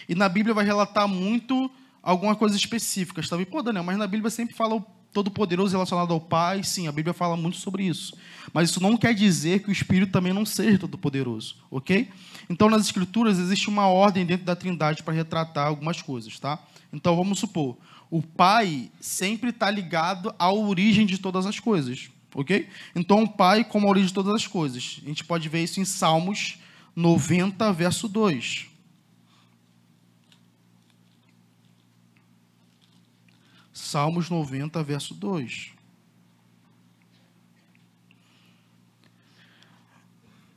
E 0.08 0.14
na 0.14 0.26
Bíblia 0.26 0.54
vai 0.54 0.64
relatar 0.64 1.06
muito 1.06 1.70
algumas 2.02 2.38
coisas 2.38 2.58
específicas. 2.58 3.28
Também, 3.28 3.44
pô, 3.44 3.62
Daniel, 3.62 3.84
mas 3.84 3.98
na 3.98 4.06
Bíblia 4.06 4.30
sempre 4.30 4.54
fala 4.54 4.76
o 4.76 4.80
Todo-Poderoso 5.12 5.72
relacionado 5.72 6.14
ao 6.14 6.18
Pai. 6.18 6.64
Sim, 6.64 6.88
a 6.88 6.92
Bíblia 6.92 7.12
fala 7.12 7.36
muito 7.36 7.58
sobre 7.58 7.84
isso. 7.84 8.16
Mas 8.54 8.70
isso 8.70 8.82
não 8.82 8.96
quer 8.96 9.14
dizer 9.14 9.62
que 9.62 9.68
o 9.68 9.72
Espírito 9.72 10.10
também 10.10 10.32
não 10.32 10.46
seja 10.46 10.78
Todo-Poderoso, 10.78 11.56
ok? 11.70 12.08
Então, 12.48 12.70
nas 12.70 12.86
Escrituras, 12.86 13.38
existe 13.38 13.68
uma 13.68 13.86
ordem 13.86 14.24
dentro 14.24 14.46
da 14.46 14.56
Trindade 14.56 15.02
para 15.02 15.12
retratar 15.12 15.66
algumas 15.66 16.00
coisas, 16.00 16.40
tá? 16.40 16.58
Então, 16.90 17.14
vamos 17.14 17.38
supor, 17.38 17.76
o 18.10 18.22
Pai 18.22 18.90
sempre 18.98 19.50
está 19.50 19.70
ligado 19.70 20.34
à 20.38 20.50
origem 20.50 21.04
de 21.04 21.18
todas 21.18 21.44
as 21.44 21.60
coisas, 21.60 22.08
ok? 22.34 22.66
Então, 22.96 23.24
o 23.24 23.28
Pai 23.28 23.62
como 23.62 23.86
a 23.86 23.90
origem 23.90 24.08
de 24.08 24.14
todas 24.14 24.34
as 24.34 24.46
coisas. 24.46 25.00
A 25.04 25.06
gente 25.06 25.22
pode 25.22 25.46
ver 25.50 25.62
isso 25.62 25.80
em 25.80 25.84
Salmos 25.84 26.58
90, 26.94 27.72
verso 27.72 28.08
2. 28.08 28.66
Salmos 33.72 34.28
90, 34.28 34.82
verso 34.82 35.14
2. 35.14 35.72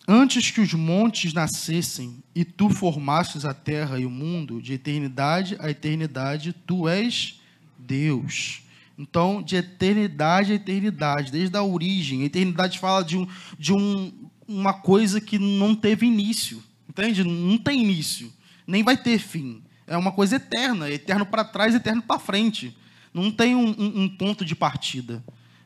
Antes 0.07 0.51
que 0.51 0.59
os 0.59 0.73
montes 0.73 1.33
nascessem 1.33 2.21
e 2.35 2.43
tu 2.43 2.69
formastes 2.69 3.45
a 3.45 3.53
terra 3.53 3.97
e 3.97 4.05
o 4.05 4.09
mundo, 4.09 4.61
de 4.61 4.73
eternidade 4.73 5.55
a 5.59 5.69
eternidade, 5.69 6.51
tu 6.51 6.89
és 6.89 7.39
Deus. 7.79 8.63
Então, 8.97 9.41
de 9.41 9.55
eternidade 9.55 10.51
a 10.51 10.55
eternidade, 10.55 11.31
desde 11.31 11.55
a 11.57 11.63
origem. 11.63 12.21
A 12.21 12.25
eternidade 12.25 12.79
fala 12.79 13.03
de, 13.03 13.17
um, 13.17 13.27
de 13.57 13.73
um, 13.73 14.29
uma 14.47 14.73
coisa 14.73 15.21
que 15.21 15.37
não 15.39 15.75
teve 15.75 16.05
início. 16.05 16.63
Entende? 16.87 17.23
Não 17.23 17.57
tem 17.57 17.81
início. 17.81 18.31
Nem 18.67 18.83
vai 18.83 18.97
ter 18.97 19.19
fim. 19.19 19.63
É 19.87 19.97
uma 19.97 20.11
coisa 20.11 20.35
eterna. 20.35 20.89
Eterno 20.89 21.25
para 21.25 21.43
trás, 21.43 21.75
eterno 21.75 22.01
para 22.01 22.19
frente. 22.19 22.75
Não 23.13 23.31
tem 23.31 23.55
um, 23.55 23.69
um, 23.69 24.03
um 24.03 24.09
ponto 24.09 24.43
de 24.43 24.55
partida. 24.55 25.23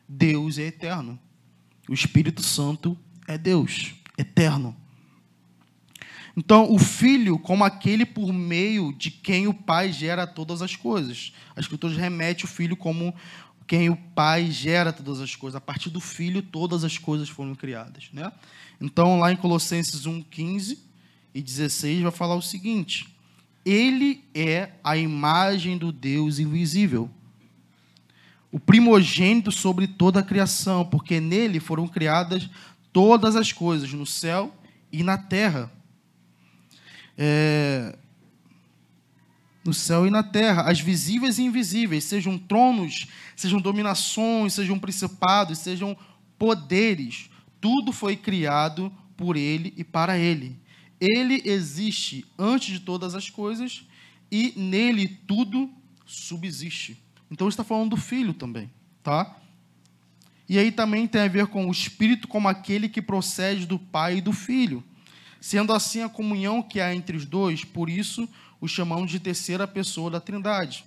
Deus 0.08 0.58
é 0.58 0.62
eterno. 0.62 1.18
O 1.88 1.94
Espírito 1.94 2.42
Santo 2.42 2.96
é 3.26 3.36
Deus 3.38 3.94
eterno. 4.16 4.76
Então, 6.36 6.72
o 6.72 6.78
filho, 6.78 7.36
como 7.36 7.64
aquele 7.64 8.06
por 8.06 8.32
meio 8.32 8.92
de 8.92 9.10
quem 9.10 9.48
o 9.48 9.54
pai 9.54 9.92
gera 9.92 10.24
todas 10.24 10.62
as 10.62 10.76
coisas. 10.76 11.32
A 11.56 11.60
Escritura 11.60 11.92
remete 11.94 12.44
o 12.44 12.48
filho 12.48 12.76
como 12.76 13.12
quem 13.68 13.90
o 13.90 13.96
pai 13.96 14.50
gera 14.50 14.92
todas 14.92 15.20
as 15.20 15.36
coisas. 15.36 15.54
A 15.54 15.60
partir 15.60 15.90
do 15.90 16.00
filho, 16.00 16.40
todas 16.40 16.82
as 16.84 16.96
coisas 16.96 17.28
foram 17.28 17.54
criadas. 17.54 18.08
Né? 18.12 18.32
Então, 18.80 19.20
lá 19.20 19.30
em 19.30 19.36
Colossenses 19.36 20.06
1, 20.06 20.22
15 20.22 20.82
e 21.34 21.42
16, 21.42 22.02
vai 22.02 22.10
falar 22.10 22.34
o 22.34 22.42
seguinte: 22.42 23.14
Ele 23.64 24.24
é 24.34 24.70
a 24.82 24.96
imagem 24.96 25.76
do 25.76 25.92
Deus 25.92 26.38
invisível, 26.38 27.10
o 28.50 28.58
primogênito 28.58 29.52
sobre 29.52 29.86
toda 29.86 30.20
a 30.20 30.24
criação, 30.24 30.86
porque 30.86 31.20
nele 31.20 31.60
foram 31.60 31.86
criadas 31.86 32.48
todas 32.90 33.36
as 33.36 33.52
coisas 33.52 33.92
no 33.92 34.06
céu 34.06 34.56
e 34.90 35.02
na 35.02 35.18
terra. 35.18 35.70
É, 37.18 37.98
no 39.64 39.74
céu 39.74 40.06
e 40.06 40.10
na 40.10 40.22
terra, 40.22 40.62
as 40.62 40.80
visíveis 40.80 41.38
e 41.38 41.42
invisíveis, 41.42 42.04
sejam 42.04 42.38
tronos, 42.38 43.08
sejam 43.36 43.60
dominações, 43.60 44.54
sejam 44.54 44.78
principados, 44.78 45.58
sejam 45.58 45.96
poderes, 46.38 47.28
tudo 47.60 47.92
foi 47.92 48.16
criado 48.16 48.92
por 49.16 49.36
ele 49.36 49.74
e 49.76 49.84
para 49.84 50.16
ele. 50.16 50.56
Ele 51.00 51.42
existe 51.44 52.24
antes 52.38 52.78
de 52.78 52.80
todas 52.80 53.14
as 53.14 53.28
coisas 53.28 53.84
e 54.30 54.52
nele 54.56 55.08
tudo 55.26 55.70
subsiste. 56.06 57.00
Então 57.30 57.48
está 57.48 57.62
falando 57.62 57.90
do 57.90 57.96
Filho 57.96 58.32
também, 58.32 58.70
tá? 59.02 59.36
E 60.48 60.58
aí 60.58 60.72
também 60.72 61.06
tem 61.06 61.20
a 61.20 61.28
ver 61.28 61.46
com 61.48 61.68
o 61.68 61.70
Espírito 61.70 62.26
como 62.26 62.48
aquele 62.48 62.88
que 62.88 63.02
procede 63.02 63.66
do 63.66 63.78
Pai 63.78 64.18
e 64.18 64.22
do 64.22 64.32
Filho. 64.32 64.82
Sendo 65.40 65.72
assim 65.72 66.02
a 66.02 66.08
comunhão 66.08 66.62
que 66.62 66.80
há 66.80 66.94
entre 66.94 67.16
os 67.16 67.24
dois, 67.24 67.64
por 67.64 67.90
isso 67.90 68.28
o 68.60 68.68
chamamos 68.68 69.10
de 69.10 69.20
terceira 69.20 69.66
pessoa 69.66 70.10
da 70.10 70.20
Trindade. 70.20 70.84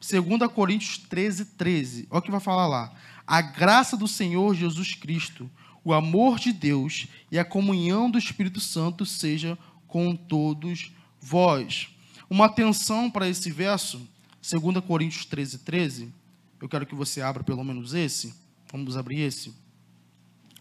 2 0.00 0.52
Coríntios 0.52 0.98
13, 0.98 1.44
13. 1.44 2.06
Olha 2.10 2.18
o 2.18 2.22
que 2.22 2.30
vai 2.30 2.40
falar 2.40 2.66
lá. 2.66 2.92
A 3.26 3.42
graça 3.42 3.96
do 3.96 4.06
Senhor 4.06 4.54
Jesus 4.54 4.94
Cristo, 4.94 5.50
o 5.84 5.92
amor 5.92 6.38
de 6.38 6.52
Deus 6.52 7.08
e 7.30 7.38
a 7.38 7.44
comunhão 7.44 8.10
do 8.10 8.18
Espírito 8.18 8.60
Santo 8.60 9.04
seja 9.04 9.58
com 9.86 10.14
todos 10.14 10.92
vós. 11.20 11.88
Uma 12.30 12.46
atenção 12.46 13.10
para 13.10 13.28
esse 13.28 13.50
verso, 13.50 14.06
2 14.42 14.84
Coríntios 14.84 15.24
13, 15.24 15.58
13. 15.58 16.12
Eu 16.60 16.68
quero 16.68 16.86
que 16.86 16.94
você 16.94 17.20
abra 17.20 17.42
pelo 17.42 17.64
menos 17.64 17.94
esse. 17.94 18.34
Vamos 18.70 18.96
abrir 18.96 19.20
esse. 19.20 19.54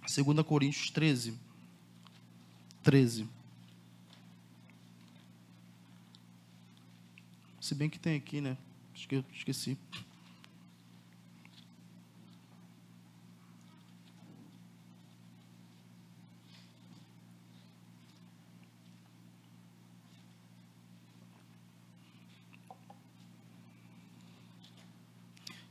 2 0.02 0.42
Coríntios 0.44 0.90
13, 0.90 1.34
13. 2.82 3.28
Se 7.68 7.76
bem 7.76 7.90
que 7.90 8.00
tem 8.00 8.16
aqui, 8.16 8.40
né? 8.40 8.58
Acho 8.94 9.06
que 9.10 9.16
eu 9.16 9.26
esqueci. 9.34 9.78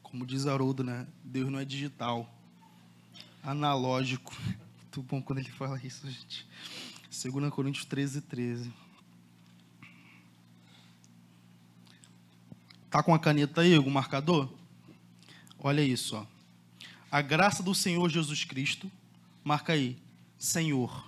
Como 0.03 0.27
diz 0.27 0.47
Haroldo, 0.47 0.85
né? 0.85 1.07
Deus 1.25 1.51
não 1.51 1.59
é 1.59 1.65
digital, 1.65 2.31
analógico. 3.43 4.37
Muito 4.83 5.03
bom 5.03 5.23
quando 5.23 5.39
ele 5.39 5.51
fala 5.51 5.81
isso, 5.83 6.07
gente. 6.11 6.47
2 7.11 7.49
Coríntios 7.51 7.87
13, 7.87 8.21
13. 8.21 8.86
Tá 12.97 13.03
com 13.03 13.15
a 13.15 13.19
caneta 13.19 13.61
aí, 13.61 13.75
algum 13.75 13.91
marcador? 13.91 14.49
Olha 15.59 15.83
isso, 15.83 16.17
ó. 16.17 16.27
A 17.11 17.21
graça 17.21 17.63
do 17.63 17.75
Senhor 17.75 18.09
Jesus 18.09 18.43
Cristo, 18.43 18.91
marca 19.45 19.75
aí, 19.75 19.99
Senhor. 20.39 21.07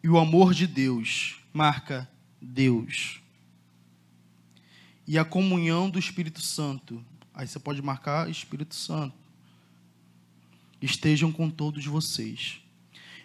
E 0.00 0.08
o 0.08 0.18
amor 0.18 0.54
de 0.54 0.68
Deus, 0.68 1.40
marca 1.52 2.08
Deus 2.40 3.20
e 5.04 5.18
a 5.18 5.24
comunhão 5.24 5.90
do 5.90 5.98
Espírito 5.98 6.40
Santo. 6.40 7.04
Aí 7.34 7.48
você 7.48 7.58
pode 7.58 7.82
marcar 7.82 8.30
Espírito 8.30 8.76
Santo. 8.76 9.16
Estejam 10.80 11.32
com 11.32 11.50
todos 11.50 11.84
vocês. 11.86 12.60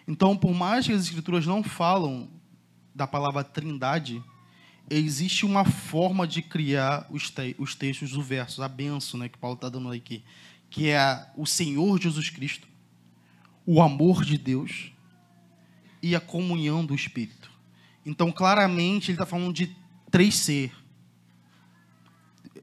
Então, 0.08 0.36
por 0.36 0.52
mais 0.52 0.86
que 0.88 0.92
as 0.92 1.02
Escrituras 1.02 1.46
não 1.46 1.62
falam 1.62 2.28
da 2.98 3.06
palavra 3.06 3.44
trindade, 3.44 4.22
existe 4.90 5.46
uma 5.46 5.64
forma 5.64 6.26
de 6.26 6.42
criar 6.42 7.06
os, 7.08 7.30
te 7.30 7.54
os 7.58 7.74
textos 7.74 8.10
do 8.10 8.20
verso, 8.20 8.62
a 8.62 8.68
benção 8.68 9.20
né, 9.20 9.28
que 9.28 9.38
Paulo 9.38 9.54
está 9.54 9.68
dando 9.68 9.90
aqui, 9.92 10.24
que 10.68 10.88
é 10.88 11.30
o 11.36 11.46
Senhor 11.46 12.00
Jesus 12.00 12.28
Cristo, 12.28 12.66
o 13.64 13.80
amor 13.80 14.24
de 14.24 14.36
Deus 14.36 14.90
e 16.02 16.16
a 16.16 16.20
comunhão 16.20 16.84
do 16.84 16.94
Espírito. 16.94 17.50
Então, 18.04 18.32
claramente, 18.32 19.10
ele 19.10 19.14
está 19.14 19.26
falando 19.26 19.52
de 19.52 19.74
três 20.10 20.34
ser 20.34 20.72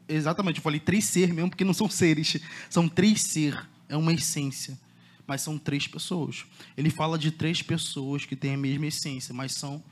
Exatamente, 0.08 0.58
eu 0.58 0.64
falei 0.64 0.80
três 0.80 1.06
ser 1.06 1.34
mesmo, 1.34 1.50
porque 1.50 1.64
não 1.64 1.74
são 1.74 1.90
seres, 1.90 2.38
são 2.70 2.88
três 2.88 3.22
ser, 3.24 3.68
é 3.90 3.98
uma 3.98 4.14
essência, 4.14 4.78
mas 5.26 5.42
são 5.42 5.58
três 5.58 5.88
pessoas. 5.88 6.46
Ele 6.78 6.92
fala 6.92 7.18
de 7.18 7.32
três 7.32 7.62
pessoas 7.64 8.24
que 8.24 8.36
têm 8.36 8.54
a 8.54 8.58
mesma 8.58 8.86
essência, 8.86 9.34
mas 9.34 9.54
são 9.54 9.84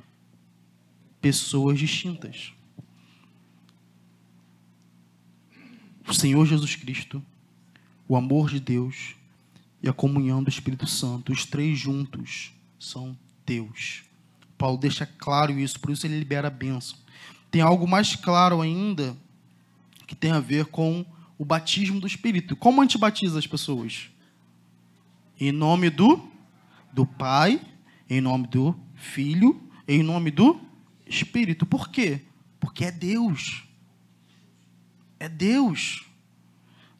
pessoas 1.23 1.79
distintas. 1.79 2.51
O 6.05 6.13
Senhor 6.13 6.45
Jesus 6.45 6.75
Cristo, 6.75 7.23
o 8.09 8.17
amor 8.17 8.49
de 8.49 8.59
Deus 8.59 9.15
e 9.81 9.87
a 9.87 9.93
comunhão 9.93 10.43
do 10.43 10.49
Espírito 10.49 10.85
Santo, 10.85 11.31
os 11.31 11.45
três 11.45 11.79
juntos 11.79 12.51
são 12.77 13.17
Deus. 13.45 14.03
Paulo 14.57 14.77
deixa 14.77 15.05
claro 15.05 15.57
isso, 15.57 15.79
por 15.79 15.91
isso 15.91 16.05
ele 16.05 16.19
libera 16.19 16.49
a 16.49 16.51
bênção. 16.51 16.97
Tem 17.49 17.61
algo 17.61 17.87
mais 17.87 18.17
claro 18.17 18.59
ainda 18.59 19.15
que 20.05 20.15
tem 20.15 20.31
a 20.31 20.41
ver 20.41 20.65
com 20.65 21.05
o 21.37 21.45
batismo 21.45 22.01
do 22.01 22.07
Espírito. 22.07 22.53
Como 22.53 22.81
a 22.81 22.83
gente 22.83 22.97
batiza 22.97 23.39
as 23.39 23.47
pessoas? 23.47 24.09
Em 25.39 25.53
nome 25.53 25.89
do, 25.89 26.21
do 26.91 27.05
Pai, 27.05 27.61
em 28.09 28.19
nome 28.19 28.45
do 28.47 28.75
Filho, 28.93 29.61
em 29.87 30.03
nome 30.03 30.29
do 30.29 30.72
Espírito. 31.13 31.65
Por 31.65 31.89
quê? 31.89 32.21
Porque 32.59 32.85
é 32.85 32.91
Deus. 32.91 33.63
É 35.19 35.29
Deus. 35.29 36.05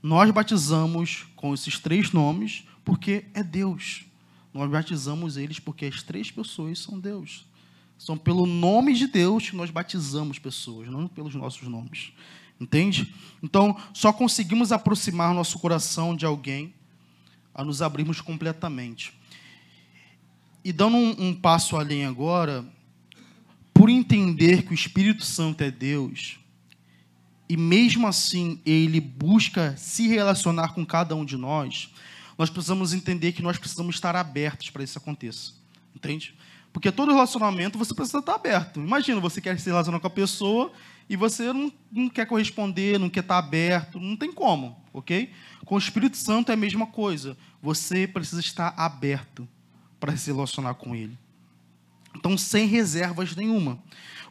Nós 0.02 0.30
batizamos 0.32 1.26
com 1.36 1.54
esses 1.54 1.80
três 1.80 2.12
nomes 2.12 2.66
porque 2.84 3.26
é 3.34 3.44
Deus. 3.44 4.06
Nós 4.54 4.70
batizamos 4.70 5.38
eles 5.38 5.60
porque 5.60 5.86
as 5.86 6.04
três 6.04 6.30
pessoas 6.30 6.80
são 6.80 7.00
Deus. 7.00 7.46
São 7.98 8.18
pelo 8.18 8.46
nome 8.46 8.94
de 8.94 9.08
Deus 9.08 9.50
que 9.50 9.56
nós 9.56 9.70
batizamos 9.70 10.38
pessoas, 10.38 10.90
não 10.90 11.08
pelos 11.08 11.34
nossos 11.34 11.68
nomes. 11.68 12.12
Entende? 12.60 13.14
Então, 13.42 13.78
só 13.94 14.14
conseguimos 14.14 14.72
aproximar 14.72 15.34
nosso 15.34 15.58
coração 15.60 16.16
de 16.16 16.26
alguém 16.26 16.74
a 17.54 17.64
nos 17.64 17.82
abrirmos 17.82 18.22
completamente. 18.22 19.14
E 20.64 20.72
dando 20.72 20.98
um, 20.98 21.30
um 21.30 21.34
passo 21.36 21.76
além 21.76 22.06
agora, 22.06 22.66
por 23.84 23.90
entender 23.90 24.64
que 24.64 24.72
o 24.72 24.74
Espírito 24.74 25.26
Santo 25.26 25.62
é 25.62 25.70
Deus, 25.70 26.40
e 27.50 27.58
mesmo 27.58 28.08
assim 28.08 28.62
ele 28.66 29.02
busca 29.02 29.76
se 29.76 30.08
relacionar 30.08 30.74
com 30.74 30.86
cada 30.86 31.14
um 31.18 31.26
de 31.26 31.36
nós, 31.36 31.94
nós 32.38 32.50
precisamos 32.50 32.94
entender 32.94 33.34
que 33.34 33.42
nós 33.42 33.58
precisamos 33.58 33.96
estar 33.96 34.16
abertos 34.16 34.70
para 34.70 34.86
isso 34.86 34.98
aconteça. 34.98 35.52
Entende? 35.94 36.34
Porque 36.72 36.94
todo 36.94 37.12
relacionamento 37.12 37.78
você 37.78 37.94
precisa 37.94 38.20
estar 38.20 38.36
aberto. 38.36 38.80
Imagina, 38.80 39.20
você 39.20 39.42
quer 39.42 39.60
se 39.60 39.70
relacionar 39.70 40.00
com 40.00 40.08
a 40.08 40.10
pessoa 40.10 40.72
e 41.10 41.18
você 41.18 41.52
não, 41.52 41.70
não 41.92 42.08
quer 42.08 42.26
corresponder, 42.26 42.98
não 42.98 43.10
quer 43.10 43.20
estar 43.20 43.38
aberto, 43.38 44.00
não 44.00 44.16
tem 44.16 44.32
como, 44.32 44.82
ok? 44.94 45.30
Com 45.66 45.76
o 45.76 45.78
Espírito 45.78 46.16
Santo 46.16 46.52
é 46.52 46.54
a 46.54 46.58
mesma 46.58 46.88
coisa. 46.88 47.36
Você 47.62 48.08
precisa 48.08 48.40
estar 48.40 48.74
aberto 48.78 49.46
para 50.00 50.16
se 50.16 50.32
relacionar 50.32 50.76
com 50.76 50.96
Ele. 50.96 51.22
Então, 52.16 52.38
sem 52.38 52.68
reservas 52.68 53.36
nenhuma. 53.36 53.82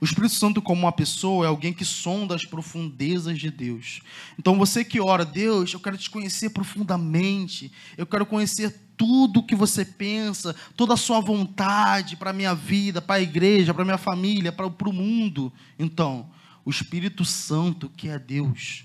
O 0.00 0.04
Espírito 0.04 0.34
Santo, 0.34 0.60
como 0.60 0.82
uma 0.82 0.90
pessoa, 0.90 1.46
é 1.46 1.48
alguém 1.48 1.72
que 1.72 1.84
sonda 1.84 2.34
as 2.34 2.44
profundezas 2.44 3.38
de 3.38 3.50
Deus. 3.50 4.00
Então, 4.36 4.58
você 4.58 4.84
que 4.84 5.00
ora, 5.00 5.24
Deus, 5.24 5.72
eu 5.72 5.78
quero 5.78 5.96
te 5.96 6.10
conhecer 6.10 6.50
profundamente, 6.50 7.70
eu 7.96 8.04
quero 8.04 8.26
conhecer 8.26 8.80
tudo 8.96 9.40
o 9.40 9.42
que 9.42 9.54
você 9.54 9.84
pensa, 9.84 10.56
toda 10.76 10.94
a 10.94 10.96
sua 10.96 11.20
vontade 11.20 12.16
para 12.16 12.30
a 12.30 12.32
minha 12.32 12.52
vida, 12.52 13.00
para 13.00 13.16
a 13.16 13.22
igreja, 13.22 13.72
para 13.72 13.82
a 13.82 13.84
minha 13.84 13.98
família, 13.98 14.50
para 14.50 14.66
o 14.66 14.92
mundo. 14.92 15.52
Então, 15.78 16.28
o 16.64 16.70
Espírito 16.70 17.24
Santo, 17.24 17.88
que 17.88 18.08
é 18.08 18.18
Deus, 18.18 18.84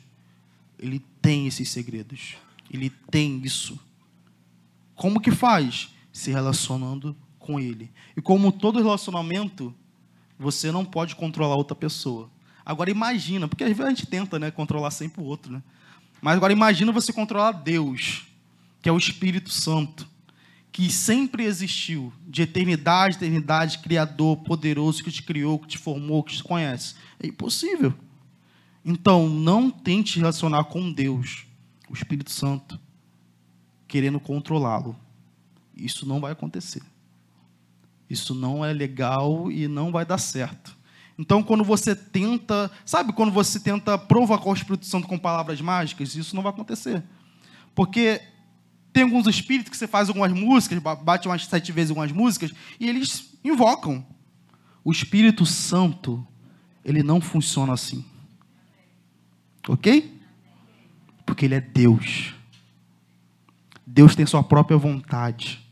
ele 0.78 1.04
tem 1.20 1.48
esses 1.48 1.70
segredos. 1.70 2.36
Ele 2.70 2.90
tem 3.10 3.42
isso. 3.44 3.80
Como 4.94 5.20
que 5.20 5.32
faz? 5.32 5.90
Se 6.12 6.32
relacionando 6.32 7.16
com 7.48 7.60
ele. 7.60 7.90
E 8.16 8.22
como 8.22 8.52
todo 8.52 8.82
relacionamento, 8.82 9.74
você 10.38 10.70
não 10.72 10.84
pode 10.84 11.16
controlar 11.16 11.56
outra 11.56 11.76
pessoa. 11.76 12.30
Agora 12.66 12.92
imagina, 12.92 13.48
porque 13.48 13.64
às 13.64 13.70
vezes 13.70 13.86
a 13.86 13.90
gente 13.90 14.06
tenta, 14.06 14.38
né, 14.38 14.52
controlar 14.52 14.92
sempre 14.92 15.22
o 15.22 15.26
outro, 15.26 15.54
né? 15.54 15.64
Mas 16.22 16.36
agora 16.36 16.52
imagina 16.52 16.92
você 16.92 17.14
controlar 17.14 17.54
Deus, 17.54 18.28
que 18.82 18.90
é 18.90 18.92
o 18.92 18.98
Espírito 18.98 19.50
Santo 19.50 20.08
que 20.78 20.92
sempre 20.92 21.44
existiu, 21.44 22.14
de 22.28 22.44
eternidade, 22.44 23.16
eternidade, 23.16 23.80
criador, 23.80 24.38
poderoso, 24.38 25.04
que 25.04 25.10
te 25.10 25.24
criou, 25.24 25.58
que 25.58 25.70
te 25.70 25.78
formou, 25.80 26.22
que 26.22 26.36
te 26.36 26.44
conhece. 26.44 26.94
É 27.20 27.26
impossível. 27.26 27.92
Então, 28.86 29.28
não 29.28 29.72
tente 29.72 30.20
relacionar 30.20 30.66
com 30.66 30.92
Deus, 30.92 31.48
o 31.90 31.96
Espírito 31.96 32.30
Santo, 32.30 32.80
querendo 33.88 34.20
controlá-lo. 34.20 34.96
Isso 35.76 36.06
não 36.06 36.20
vai 36.20 36.34
acontecer. 36.34 36.84
Isso 38.10 38.34
não 38.34 38.64
é 38.64 38.72
legal 38.72 39.52
e 39.52 39.68
não 39.68 39.92
vai 39.92 40.06
dar 40.06 40.18
certo. 40.18 40.76
Então, 41.20 41.42
quando 41.42 41.64
você 41.64 41.96
tenta, 41.96 42.70
sabe 42.86 43.12
quando 43.12 43.32
você 43.32 43.60
tenta 43.60 43.98
provocar 43.98 44.50
o 44.50 44.54
Espírito 44.54 44.86
Santo 44.86 45.08
com 45.08 45.18
palavras 45.18 45.60
mágicas, 45.60 46.16
isso 46.16 46.36
não 46.36 46.44
vai 46.44 46.52
acontecer. 46.52 47.04
Porque 47.74 48.22
tem 48.94 49.04
alguns 49.04 49.28
espíritos 49.28 49.72
que 49.72 49.78
você 49.78 49.88
faz 49.88 50.10
algumas 50.10 50.32
músicas, 50.32 50.80
bate 50.80 51.28
umas 51.28 51.46
sete 51.46 51.72
vezes 51.72 51.90
algumas 51.90 52.12
músicas, 52.12 52.52
e 52.80 52.88
eles 52.88 53.34
invocam. 53.44 54.06
O 54.84 54.92
Espírito 54.92 55.46
Santo, 55.46 56.26
ele 56.86 57.04
não 57.04 57.20
funciona 57.20 57.74
assim. 57.74 58.06
Ok? 59.68 60.20
Porque 61.26 61.46
ele 61.46 61.56
é 61.56 61.62
Deus. 61.62 62.34
Deus 63.86 64.16
tem 64.16 64.26
sua 64.26 64.44
própria 64.44 64.78
vontade. 64.78 65.67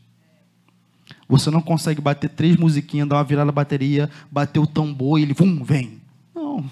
Você 1.28 1.50
não 1.50 1.60
consegue 1.60 2.00
bater 2.00 2.30
três 2.30 2.56
musiquinhas, 2.56 3.08
dar 3.08 3.16
uma 3.16 3.24
virada 3.24 3.46
na 3.46 3.52
bateria, 3.52 4.08
bater 4.30 4.60
o 4.60 4.66
tambor 4.66 5.18
e 5.18 5.22
ele, 5.22 5.34
vum, 5.34 5.62
vem. 5.64 6.00
Não. 6.34 6.64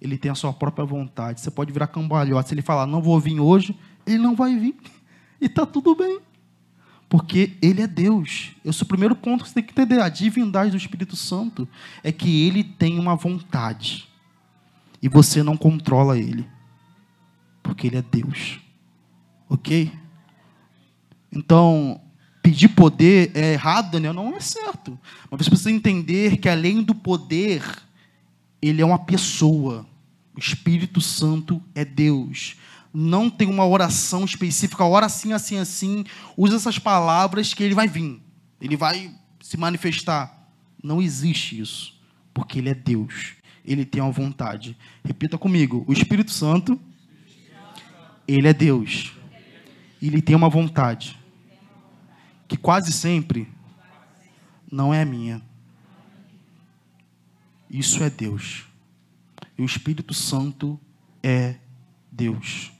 Ele 0.00 0.18
tem 0.18 0.30
a 0.30 0.34
sua 0.34 0.52
própria 0.52 0.84
vontade. 0.84 1.40
Você 1.40 1.50
pode 1.50 1.72
virar 1.72 1.86
cambalhota. 1.86 2.48
Se 2.48 2.54
ele 2.54 2.62
falar, 2.62 2.86
não 2.86 3.00
vou 3.00 3.18
vir 3.20 3.38
hoje, 3.38 3.74
ele 4.06 4.18
não 4.18 4.34
vai 4.34 4.56
vir. 4.56 4.74
E 5.40 5.46
está 5.46 5.66
tudo 5.66 5.94
bem. 5.94 6.20
Porque 7.08 7.52
ele 7.60 7.82
é 7.82 7.86
Deus. 7.86 8.52
Esse 8.64 8.82
é 8.82 8.84
o 8.84 8.88
primeiro 8.88 9.14
ponto 9.14 9.42
que 9.42 9.50
você 9.50 9.56
tem 9.56 9.64
que 9.64 9.72
entender. 9.72 10.00
A 10.00 10.08
divindade 10.08 10.70
do 10.70 10.76
Espírito 10.76 11.16
Santo 11.16 11.68
é 12.02 12.10
que 12.10 12.46
ele 12.46 12.64
tem 12.64 12.98
uma 12.98 13.14
vontade. 13.14 14.08
E 15.02 15.08
você 15.08 15.42
não 15.42 15.56
controla 15.56 16.16
ele. 16.16 16.48
Porque 17.62 17.88
ele 17.88 17.96
é 17.96 18.02
Deus. 18.02 18.58
Ok? 19.50 19.92
Então, 21.30 22.00
pedir 22.44 22.68
poder 22.68 23.32
é 23.34 23.54
errado, 23.54 23.92
Daniel? 23.92 24.12
Não 24.12 24.36
é 24.36 24.40
certo. 24.40 24.98
Mas 25.30 25.40
você 25.40 25.50
precisa 25.50 25.70
entender 25.70 26.36
que 26.36 26.46
além 26.46 26.82
do 26.82 26.94
poder, 26.94 27.64
ele 28.60 28.82
é 28.82 28.84
uma 28.84 28.98
pessoa. 28.98 29.86
O 30.36 30.38
Espírito 30.38 31.00
Santo 31.00 31.62
é 31.74 31.86
Deus. 31.86 32.56
Não 32.92 33.30
tem 33.30 33.48
uma 33.48 33.66
oração 33.66 34.26
específica, 34.26 34.84
ora 34.84 35.06
assim, 35.06 35.32
assim, 35.32 35.56
assim. 35.56 36.04
Usa 36.36 36.56
essas 36.56 36.78
palavras 36.78 37.54
que 37.54 37.64
ele 37.64 37.74
vai 37.74 37.88
vir. 37.88 38.20
Ele 38.60 38.76
vai 38.76 39.10
se 39.40 39.56
manifestar. 39.56 40.52
Não 40.82 41.00
existe 41.00 41.58
isso. 41.58 41.98
Porque 42.34 42.58
ele 42.58 42.68
é 42.68 42.74
Deus. 42.74 43.36
Ele 43.64 43.86
tem 43.86 44.02
uma 44.02 44.12
vontade. 44.12 44.76
Repita 45.02 45.38
comigo. 45.38 45.82
O 45.88 45.94
Espírito 45.94 46.30
Santo, 46.30 46.78
ele 48.28 48.46
é 48.46 48.52
Deus. 48.52 49.14
Ele 50.02 50.20
tem 50.20 50.36
uma 50.36 50.50
vontade 50.50 51.23
que 52.46 52.56
quase 52.56 52.92
sempre 52.92 53.48
não 54.70 54.92
é 54.92 55.04
minha. 55.04 55.42
Isso 57.70 58.02
é 58.02 58.10
Deus. 58.10 58.64
E 59.56 59.62
o 59.62 59.64
Espírito 59.64 60.12
Santo 60.14 60.78
é 61.22 61.56
Deus. 62.10 62.72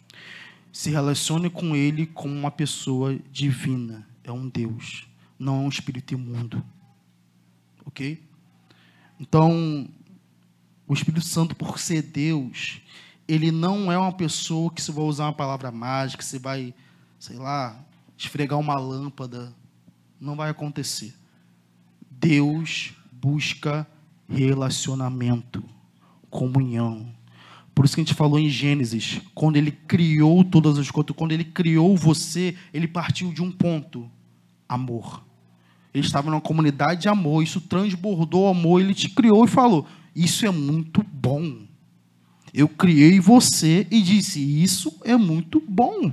Se 0.72 0.90
relacione 0.90 1.48
com 1.48 1.74
Ele 1.74 2.06
como 2.06 2.34
uma 2.34 2.50
pessoa 2.50 3.18
divina. 3.30 4.06
É 4.22 4.32
um 4.32 4.48
Deus, 4.48 5.06
não 5.38 5.56
é 5.56 5.58
um 5.66 5.68
espírito 5.68 6.14
imundo. 6.14 6.64
Ok? 7.84 8.22
Então, 9.20 9.88
o 10.88 10.94
Espírito 10.94 11.24
Santo, 11.24 11.54
por 11.54 11.78
ser 11.78 12.02
Deus, 12.02 12.80
ele 13.28 13.50
não 13.50 13.90
é 13.92 13.98
uma 13.98 14.12
pessoa 14.12 14.70
que 14.70 14.82
se 14.82 14.90
vai 14.90 15.04
usar 15.04 15.26
uma 15.26 15.32
palavra 15.32 15.70
mágica, 15.70 16.22
que 16.22 16.28
se 16.28 16.38
vai, 16.38 16.74
sei 17.18 17.36
lá, 17.36 17.84
esfregar 18.16 18.58
uma 18.58 18.78
lâmpada. 18.78 19.54
Não 20.20 20.36
vai 20.36 20.50
acontecer. 20.50 21.14
Deus 22.10 22.94
busca 23.12 23.86
relacionamento, 24.28 25.62
comunhão. 26.30 27.14
Por 27.74 27.84
isso 27.84 27.94
que 27.94 28.00
a 28.00 28.04
gente 28.04 28.14
falou 28.14 28.38
em 28.38 28.48
Gênesis, 28.48 29.20
quando 29.34 29.56
ele 29.56 29.72
criou 29.72 30.44
todas 30.44 30.78
as 30.78 30.90
coisas, 30.90 31.14
quando 31.16 31.32
ele 31.32 31.44
criou 31.44 31.96
você, 31.96 32.56
ele 32.72 32.86
partiu 32.86 33.32
de 33.32 33.42
um 33.42 33.50
ponto: 33.50 34.08
amor. 34.68 35.24
Ele 35.92 36.04
estava 36.04 36.30
numa 36.30 36.40
comunidade 36.40 37.02
de 37.02 37.08
amor, 37.08 37.42
isso 37.42 37.60
transbordou 37.60 38.48
amor, 38.48 38.80
ele 38.80 38.94
te 38.94 39.08
criou 39.08 39.44
e 39.44 39.48
falou: 39.48 39.86
Isso 40.14 40.46
é 40.46 40.50
muito 40.50 41.02
bom. 41.02 41.62
Eu 42.52 42.68
criei 42.68 43.18
você 43.18 43.86
e 43.90 44.00
disse: 44.00 44.40
Isso 44.40 44.96
é 45.04 45.16
muito 45.16 45.60
bom. 45.60 46.12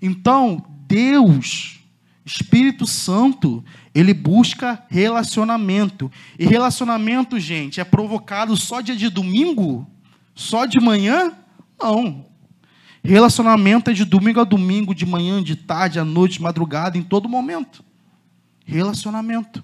Então, 0.00 0.64
Deus, 0.88 1.80
Espírito 2.24 2.86
Santo, 2.86 3.62
ele 3.94 4.14
busca 4.14 4.82
relacionamento. 4.88 6.10
E 6.38 6.46
relacionamento, 6.46 7.38
gente, 7.38 7.78
é 7.78 7.84
provocado 7.84 8.56
só 8.56 8.80
dia 8.80 8.96
de 8.96 9.10
domingo? 9.10 9.86
Só 10.34 10.64
de 10.64 10.80
manhã? 10.80 11.32
Não. 11.80 12.26
Relacionamento 13.04 13.90
é 13.90 13.92
de 13.92 14.04
domingo 14.04 14.40
a 14.40 14.44
domingo, 14.44 14.94
de 14.94 15.04
manhã, 15.04 15.42
de 15.42 15.54
tarde, 15.54 16.00
à 16.00 16.04
noite, 16.04 16.34
de 16.34 16.42
madrugada, 16.42 16.96
em 16.96 17.02
todo 17.02 17.28
momento. 17.28 17.84
Relacionamento. 18.64 19.62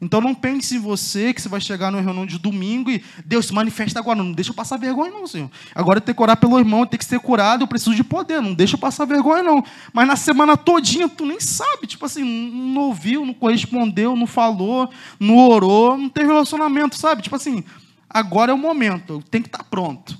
Então 0.00 0.20
não 0.20 0.34
pense 0.34 0.76
em 0.76 0.78
você 0.78 1.34
que 1.34 1.42
você 1.42 1.48
vai 1.48 1.60
chegar 1.60 1.90
numa 1.90 2.02
reunião 2.02 2.24
de 2.24 2.38
domingo 2.38 2.90
e 2.90 3.04
Deus 3.24 3.46
se 3.46 3.52
manifesta 3.52 3.98
agora. 3.98 4.22
Não 4.22 4.32
deixa 4.32 4.50
eu 4.50 4.54
passar 4.54 4.78
vergonha, 4.78 5.10
não, 5.10 5.26
Senhor. 5.26 5.50
Agora 5.74 5.98
eu 5.98 6.00
tenho 6.00 6.16
que 6.16 6.22
orar 6.22 6.38
pelo 6.38 6.58
irmão, 6.58 6.86
tenho 6.86 6.98
que 6.98 7.04
ser 7.04 7.20
curado, 7.20 7.64
eu 7.64 7.68
preciso 7.68 7.94
de 7.94 8.02
poder. 8.02 8.40
Não 8.40 8.54
deixa 8.54 8.76
eu 8.76 8.78
passar 8.78 9.04
vergonha, 9.04 9.42
não. 9.42 9.62
Mas 9.92 10.08
na 10.08 10.16
semana 10.16 10.56
todinha 10.56 11.06
tu 11.06 11.26
nem 11.26 11.38
sabe. 11.38 11.86
Tipo 11.86 12.06
assim, 12.06 12.24
não 12.24 12.82
ouviu, 12.82 13.26
não 13.26 13.34
correspondeu, 13.34 14.16
não 14.16 14.26
falou, 14.26 14.90
não 15.18 15.36
orou, 15.36 15.98
não 15.98 16.08
teve 16.08 16.28
relacionamento, 16.28 16.96
sabe? 16.96 17.20
Tipo 17.20 17.36
assim, 17.36 17.62
agora 18.08 18.52
é 18.52 18.54
o 18.54 18.58
momento, 18.58 19.22
tenho 19.30 19.44
que 19.44 19.48
estar 19.48 19.64
pronto. 19.64 20.18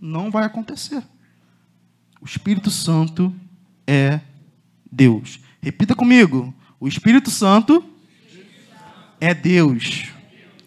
Não 0.00 0.28
vai 0.28 0.44
acontecer. 0.44 1.02
O 2.20 2.24
Espírito 2.24 2.70
Santo 2.70 3.32
é 3.86 4.20
Deus. 4.90 5.38
Repita 5.62 5.94
comigo. 5.94 6.52
O 6.80 6.88
Espírito 6.88 7.30
Santo 7.30 7.93
é 9.24 9.34
Deus. 9.34 10.04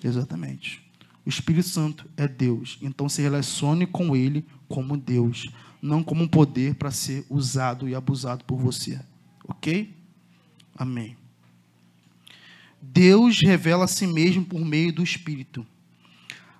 Exatamente. 0.04 0.82
O 1.24 1.30
Espírito 1.30 1.67
Santo 1.67 2.10
é 2.17 2.28
Deus. 2.28 2.80
Então 2.82 3.08
se 3.08 3.22
relacione 3.22 3.86
com 3.86 4.15
Ele 4.15 4.46
como 4.67 4.98
Deus, 4.98 5.50
não 5.82 6.04
como 6.04 6.24
um 6.24 6.28
poder 6.28 6.74
para 6.76 6.89
ser 6.89 7.24
usado 7.30 7.88
e 7.88 7.93
abusado 7.93 8.43
por 8.46 8.58
você. 8.58 9.00
Ok? 9.48 9.96
Amém. 10.76 11.15
Deus 12.82 13.39
revela 13.41 13.86
a 13.86 13.88
si 13.88 14.08
mesmo 14.08 14.43
por 14.43 14.63
meio 14.65 14.91
do 14.91 15.04
Espírito. 15.04 15.65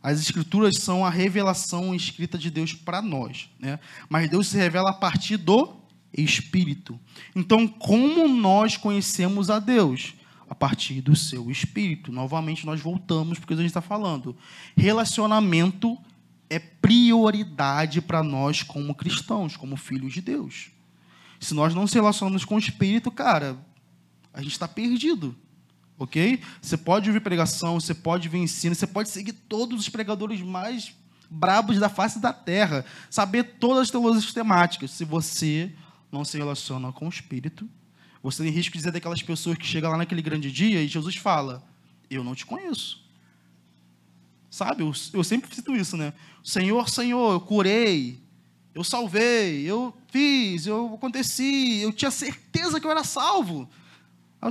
As 0.04 0.20
Escrituras 0.20 0.78
são 0.78 1.04
a 1.04 1.10
revelação 1.10 1.96
escrita 1.96 2.38
de 2.38 2.52
Deus 2.52 2.74
para 2.74 3.02
nós, 3.02 3.50
né? 3.60 3.80
Mas 4.08 4.30
Deus 4.30 4.48
se 4.48 4.58
revela 4.58 4.92
a 4.92 4.94
partir 4.94 5.38
do 5.38 5.76
Espírito. 6.16 7.00
Então, 7.36 7.68
como 7.68 8.28
nós 8.28 8.78
conhecemos 8.78 9.50
a 9.50 9.58
Deus? 9.60 10.14
A 10.50 10.56
partir 10.56 11.02
do 11.02 11.16
seu 11.16 11.52
espírito. 11.52 12.12
Novamente, 12.12 12.66
nós 12.66 12.80
voltamos 12.80 13.40
porque 13.40 13.54
a 13.54 13.58
gente 13.58 13.68
está 13.68 13.82
falando. 13.82 14.36
Relacionamento 14.76 15.98
é 16.50 16.60
prioridade 16.60 18.02
para 18.02 18.24
nós 18.24 18.64
como 18.64 18.96
cristãos, 18.96 19.58
como 19.58 19.76
filhos 19.76 20.14
de 20.14 20.22
Deus. 20.22 20.72
Se 21.40 21.54
nós 21.54 21.76
não 21.76 21.86
se 21.86 21.96
relacionamos 21.96 22.46
com 22.46 22.56
o 22.56 22.60
espírito, 22.60 23.12
cara, 23.12 23.58
a 24.34 24.42
gente 24.42 24.54
está 24.54 24.68
perdido. 24.68 25.36
Ok? 26.00 26.40
Você 26.62 26.78
pode 26.78 27.10
ouvir 27.10 27.22
pregação, 27.22 27.80
você 27.80 27.94
pode 27.94 28.30
ver 28.30 28.38
ensino, 28.38 28.76
você 28.76 28.88
pode 28.88 29.10
seguir 29.10 29.34
todos 29.34 29.80
os 29.80 29.90
pregadores 29.90 30.42
mais 30.42 30.96
brabos 31.30 31.80
da 31.80 31.90
face 31.90 32.20
da 32.20 32.32
terra, 32.32 32.86
saber 33.10 33.44
todas 33.60 33.84
as 33.84 33.92
teologias 33.92 34.32
temáticas. 34.32 34.92
Se 34.92 35.04
você 35.04 35.74
não 36.12 36.24
se 36.24 36.38
relaciona 36.38 36.92
com 36.94 37.08
o 37.08 37.10
espírito, 37.10 37.68
você 38.22 38.44
tem 38.44 38.52
risco 38.52 38.74
de 38.74 38.80
dizer 38.80 38.92
daquelas 38.92 39.22
pessoas 39.22 39.58
que 39.58 39.66
chegam 39.66 39.92
lá 39.92 39.98
naquele 39.98 40.22
grande 40.22 40.52
dia 40.52 40.82
e 40.82 40.88
Jesus 40.88 41.16
fala: 41.16 41.64
Eu 42.10 42.24
não 42.24 42.36
te 42.36 42.46
conheço. 42.46 43.06
Sabe? 44.50 44.82
Eu, 44.82 44.92
eu 45.14 45.24
sempre 45.24 45.54
cito 45.54 45.76
isso, 45.76 45.96
né? 45.96 46.14
Senhor, 46.44 46.90
Senhor, 46.90 47.34
eu 47.34 47.40
curei, 47.40 48.20
eu 48.74 48.84
salvei, 48.84 49.64
eu 49.64 49.94
fiz, 50.10 50.66
eu 50.66 50.94
aconteci, 50.96 51.80
eu 51.82 51.92
tinha 51.92 52.12
certeza 52.12 52.80
que 52.80 52.88
eu 52.88 52.92
era 52.92 53.04
salvo. 53.04 53.70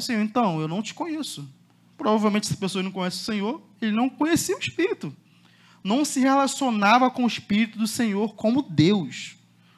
Senhor, 0.01 0.23
então, 0.23 0.61
eu 0.61 0.69
não 0.69 0.83
te 0.83 0.93
conheço. 0.93 1.49
Provavelmente, 1.97 2.47
se 2.47 2.55
a 2.55 2.57
pessoa 2.57 2.83
não 2.83 2.91
conhece 2.91 3.17
o 3.17 3.25
Senhor, 3.25 3.63
ele 3.81 3.93
não 3.93 4.09
conhecia 4.09 4.55
o 4.55 4.59
Espírito. 4.59 5.15
Não 5.83 6.05
se 6.05 6.21
relacionava 6.21 7.11
com 7.11 7.25
o 7.25 7.27
Espírito 7.27 7.79
do 7.79 7.87
Senhor 7.87 8.35
como 8.35 8.63
Deus, 8.63 9.37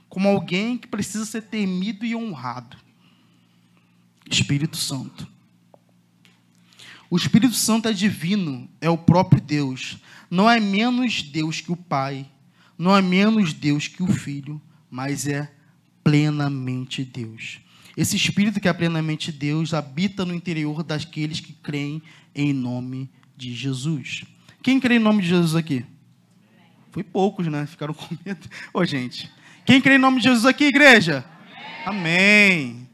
como 0.09 0.29
alguém 0.29 0.77
que 0.77 0.88
precisa 0.88 1.24
ser 1.24 1.42
temido 1.42 2.05
e 2.05 2.16
honrado. 2.16 2.77
Espírito 4.30 4.76
Santo. 4.76 5.26
O 7.10 7.16
Espírito 7.16 7.54
Santo 7.54 7.88
é 7.88 7.92
divino, 7.92 8.68
é 8.80 8.90
o 8.90 8.98
próprio 8.98 9.40
Deus. 9.40 9.98
Não 10.30 10.48
é 10.48 10.60
menos 10.60 11.22
Deus 11.22 11.60
que 11.60 11.72
o 11.72 11.76
Pai, 11.76 12.26
não 12.76 12.94
é 12.94 13.00
menos 13.00 13.52
Deus 13.52 13.88
que 13.88 14.02
o 14.02 14.06
Filho, 14.06 14.60
mas 14.90 15.26
é 15.26 15.50
plenamente 16.04 17.04
Deus. 17.04 17.60
Esse 17.96 18.14
Espírito 18.16 18.60
que 18.60 18.68
é 18.68 18.72
plenamente 18.72 19.32
Deus 19.32 19.74
habita 19.74 20.24
no 20.24 20.34
interior 20.34 20.82
daqueles 20.82 21.40
que 21.40 21.52
creem 21.52 22.02
em 22.34 22.52
nome 22.52 23.10
de 23.36 23.54
Jesus. 23.54 24.24
Quem 24.62 24.78
crê 24.78 24.96
em 24.96 25.00
nome 25.00 25.22
de 25.22 25.28
Jesus 25.28 25.54
aqui? 25.54 25.84
Foi 26.92 27.02
poucos, 27.02 27.46
né? 27.46 27.66
Ficaram 27.66 27.94
com 27.94 28.16
medo. 28.24 28.48
Ô, 28.72 28.84
gente. 28.84 29.30
Quem 29.64 29.80
crê 29.80 29.96
em 29.96 29.98
nome 29.98 30.18
de 30.18 30.24
Jesus 30.24 30.44
aqui, 30.44 30.64
igreja? 30.64 31.24
Amém. 31.84 32.02
Amém. 32.66 32.88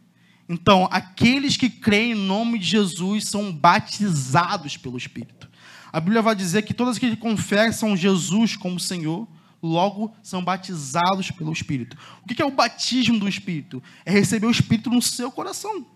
Então, 0.48 0.88
aqueles 0.90 1.56
que 1.56 1.70
creem 1.70 2.12
em 2.12 2.14
nome 2.14 2.58
de 2.58 2.66
Jesus 2.66 3.24
são 3.28 3.52
batizados 3.52 4.76
pelo 4.76 4.98
Espírito. 4.98 5.48
A 5.92 6.00
Bíblia 6.00 6.20
vai 6.20 6.34
dizer 6.34 6.62
que 6.62 6.74
todos 6.74 6.98
que 6.98 7.16
confessam 7.16 7.96
Jesus 7.96 8.56
como 8.56 8.78
Senhor, 8.78 9.26
logo 9.62 10.14
são 10.22 10.44
batizados 10.44 11.30
pelo 11.30 11.52
Espírito. 11.52 11.96
O 12.22 12.26
que 12.26 12.42
é 12.42 12.44
o 12.44 12.50
batismo 12.50 13.18
do 13.18 13.28
Espírito? 13.28 13.82
É 14.04 14.10
receber 14.10 14.46
o 14.46 14.50
Espírito 14.50 14.90
no 14.90 15.00
seu 15.00 15.30
coração. 15.30 15.86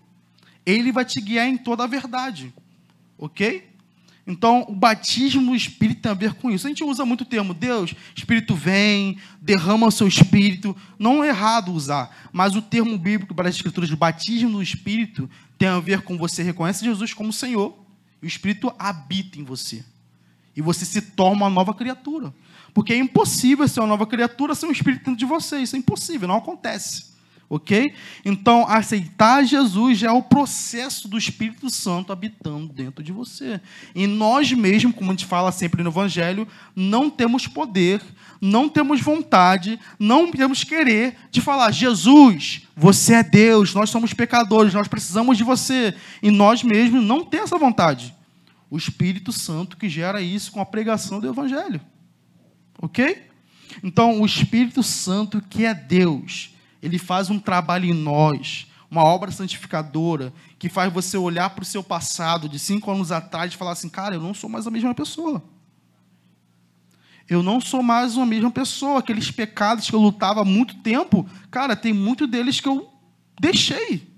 Ele 0.65 0.91
vai 0.91 1.05
te 1.05 1.21
guiar 1.21 1.47
em 1.47 1.57
toda 1.57 1.83
a 1.83 1.87
verdade. 1.87 2.53
Ok? 3.17 3.69
Então, 4.29 4.63
o 4.69 4.75
batismo 4.75 5.43
do 5.43 5.55
Espírito 5.55 6.01
tem 6.03 6.11
a 6.11 6.13
ver 6.13 6.35
com 6.35 6.51
isso. 6.51 6.67
A 6.67 6.69
gente 6.69 6.83
usa 6.83 7.03
muito 7.03 7.21
o 7.21 7.25
termo, 7.25 7.51
Deus, 7.51 7.95
Espírito 8.15 8.53
vem, 8.53 9.17
derrama 9.41 9.87
o 9.87 9.91
seu 9.91 10.07
Espírito. 10.07 10.77
Não 10.99 11.23
é 11.23 11.29
errado 11.29 11.73
usar, 11.73 12.15
mas 12.31 12.55
o 12.55 12.61
termo 12.61 12.95
bíblico 12.95 13.33
para 13.33 13.49
as 13.49 13.55
Escrituras 13.55 13.91
batismo 13.91 14.51
do 14.51 14.61
Espírito 14.61 15.27
tem 15.57 15.67
a 15.67 15.79
ver 15.79 16.03
com 16.03 16.15
você 16.15 16.43
reconhece 16.43 16.85
Jesus 16.85 17.11
como 17.11 17.33
Senhor, 17.33 17.75
e 18.21 18.25
o 18.25 18.27
Espírito 18.27 18.71
habita 18.77 19.39
em 19.39 19.43
você. 19.43 19.83
E 20.55 20.61
você 20.61 20.85
se 20.85 21.01
torna 21.01 21.45
uma 21.45 21.49
nova 21.49 21.73
criatura. 21.73 22.31
Porque 22.71 22.93
é 22.93 22.97
impossível 22.97 23.67
ser 23.67 23.79
uma 23.79 23.87
nova 23.87 24.05
criatura 24.05 24.53
sem 24.53 24.69
um 24.69 24.71
Espírito 24.71 25.05
dentro 25.05 25.17
de 25.17 25.25
você. 25.25 25.57
Isso 25.57 25.75
é 25.75 25.79
impossível, 25.79 26.27
não 26.27 26.37
acontece. 26.37 27.08
Ok? 27.49 27.95
Então, 28.23 28.67
aceitar 28.67 29.43
Jesus 29.43 29.97
já 29.97 30.09
é 30.09 30.11
o 30.11 30.21
processo 30.21 31.07
do 31.07 31.17
Espírito 31.17 31.67
Santo 31.67 32.13
habitando 32.13 32.71
dentro 32.71 33.03
de 33.03 33.11
você. 33.11 33.59
E 33.95 34.05
nós 34.05 34.53
mesmos, 34.53 34.93
como 34.93 35.09
a 35.09 35.13
gente 35.13 35.25
fala 35.25 35.51
sempre 35.51 35.81
no 35.81 35.89
Evangelho, 35.89 36.47
não 36.75 37.09
temos 37.09 37.47
poder, 37.47 38.03
não 38.39 38.69
temos 38.69 39.01
vontade, 39.01 39.79
não 39.97 40.29
temos 40.29 40.63
querer 40.63 41.15
de 41.31 41.41
falar: 41.41 41.71
Jesus, 41.71 42.67
você 42.75 43.15
é 43.15 43.23
Deus, 43.23 43.73
nós 43.73 43.89
somos 43.89 44.13
pecadores, 44.13 44.75
nós 44.75 44.87
precisamos 44.87 45.35
de 45.35 45.43
você. 45.43 45.95
E 46.21 46.29
nós 46.29 46.61
mesmos 46.61 47.03
não 47.03 47.25
temos 47.25 47.47
essa 47.47 47.57
vontade. 47.57 48.13
O 48.69 48.77
Espírito 48.77 49.31
Santo 49.31 49.75
que 49.75 49.89
gera 49.89 50.21
isso 50.21 50.51
com 50.51 50.61
a 50.61 50.65
pregação 50.67 51.19
do 51.19 51.27
Evangelho. 51.27 51.81
Ok? 52.79 53.23
Então, 53.83 54.21
o 54.21 54.25
Espírito 54.27 54.83
Santo 54.83 55.41
que 55.49 55.65
é 55.65 55.73
Deus 55.73 56.51
ele 56.81 56.97
faz 56.97 57.29
um 57.29 57.39
trabalho 57.39 57.85
em 57.85 57.93
nós, 57.93 58.67
uma 58.89 59.03
obra 59.03 59.31
santificadora, 59.31 60.33
que 60.57 60.69
faz 60.69 60.91
você 60.91 61.17
olhar 61.17 61.49
para 61.51 61.61
o 61.61 61.65
seu 61.65 61.83
passado 61.83 62.49
de 62.49 62.57
cinco 62.57 62.91
anos 62.91 63.11
atrás 63.11 63.53
e 63.53 63.57
falar 63.57 63.71
assim: 63.71 63.89
cara, 63.89 64.15
eu 64.15 64.21
não 64.21 64.33
sou 64.33 64.49
mais 64.49 64.65
a 64.65 64.71
mesma 64.71 64.93
pessoa. 64.95 65.43
Eu 67.29 67.43
não 67.43 67.61
sou 67.61 67.83
mais 67.83 68.17
a 68.17 68.25
mesma 68.25 68.49
pessoa. 68.49 68.99
Aqueles 68.99 69.29
pecados 69.29 69.87
que 69.87 69.95
eu 69.95 70.01
lutava 70.01 70.41
há 70.41 70.45
muito 70.45 70.77
tempo, 70.77 71.29
cara, 71.51 71.75
tem 71.75 71.93
muito 71.93 72.25
deles 72.25 72.59
que 72.59 72.67
eu 72.67 72.89
deixei. 73.39 74.09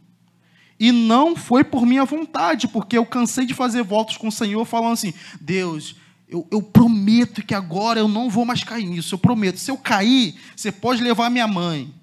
E 0.80 0.92
não 0.92 1.36
foi 1.36 1.64
por 1.64 1.86
minha 1.86 2.06
vontade, 2.06 2.68
porque 2.68 2.98
eu 2.98 3.06
cansei 3.06 3.46
de 3.46 3.54
fazer 3.54 3.84
votos 3.84 4.18
com 4.18 4.30
o 4.30 4.32
Senhor, 4.32 4.64
falando 4.66 4.94
assim: 4.94 5.14
Deus, 5.40 5.96
eu, 6.28 6.48
eu, 6.50 6.62
prometo 6.62 7.44
que 7.46 7.54
agora 7.54 8.00
eu 8.00 8.08
não 8.08 8.30
vou 8.30 8.46
mais 8.46 8.64
cair 8.64 8.86
nisso. 8.86 9.14
Eu 9.14 9.20
prometo. 9.20 9.58
Se 9.58 9.70
eu 9.70 9.78
cair, 9.78 10.36
você 10.56 10.72
pode 10.72 11.04
levar 11.04 11.30
minha 11.30 11.48
mãe. 11.48 11.94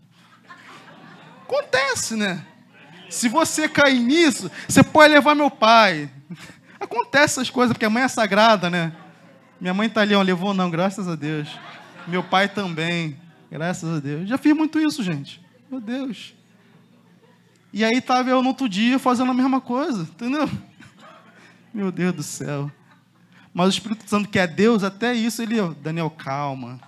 Acontece, 1.49 2.15
né? 2.15 2.45
Se 3.09 3.27
você 3.27 3.67
cair 3.67 3.99
nisso, 4.01 4.51
você 4.69 4.83
pode 4.83 5.15
levar 5.15 5.35
meu 5.35 5.51
pai. 5.51 6.11
Acontece 6.79 7.41
essas 7.41 7.49
coisas, 7.49 7.73
porque 7.73 7.87
a 7.87 7.91
mãe 7.91 8.03
é 8.03 8.09
sagrada, 8.09 8.69
né? 8.69 8.93
Minha 9.59 9.73
mãe 9.73 9.89
tá 9.89 10.03
ali, 10.03 10.15
ó, 10.15 10.21
levou 10.21 10.53
não, 10.53 10.71
graças 10.71 11.09
a 11.09 11.15
Deus. 11.15 11.49
Meu 12.07 12.23
pai 12.23 12.51
também, 12.51 13.19
graças 13.51 13.97
a 13.97 13.99
Deus. 13.99 14.29
Já 14.29 14.37
fiz 14.37 14.55
muito 14.55 14.79
isso, 14.79 15.03
gente. 15.03 15.43
Meu 15.71 15.81
Deus. 15.81 16.35
E 17.73 17.83
aí 17.83 17.97
estava 17.97 18.29
eu 18.29 18.43
no 18.43 18.49
outro 18.51 18.69
dia 18.69 18.99
fazendo 18.99 19.31
a 19.31 19.35
mesma 19.35 19.61
coisa, 19.61 20.03
entendeu? 20.03 20.49
Meu 21.73 21.91
Deus 21.91 22.15
do 22.15 22.23
céu. 22.23 22.71
Mas 23.55 23.69
o 23.69 23.71
Espírito 23.71 24.09
Santo 24.09 24.29
que 24.29 24.39
é 24.39 24.47
Deus, 24.47 24.85
até 24.85 25.15
isso 25.15 25.43
ele, 25.43 25.59
ó, 25.59 25.69
Daniel, 25.69 26.11
calma. 26.11 26.79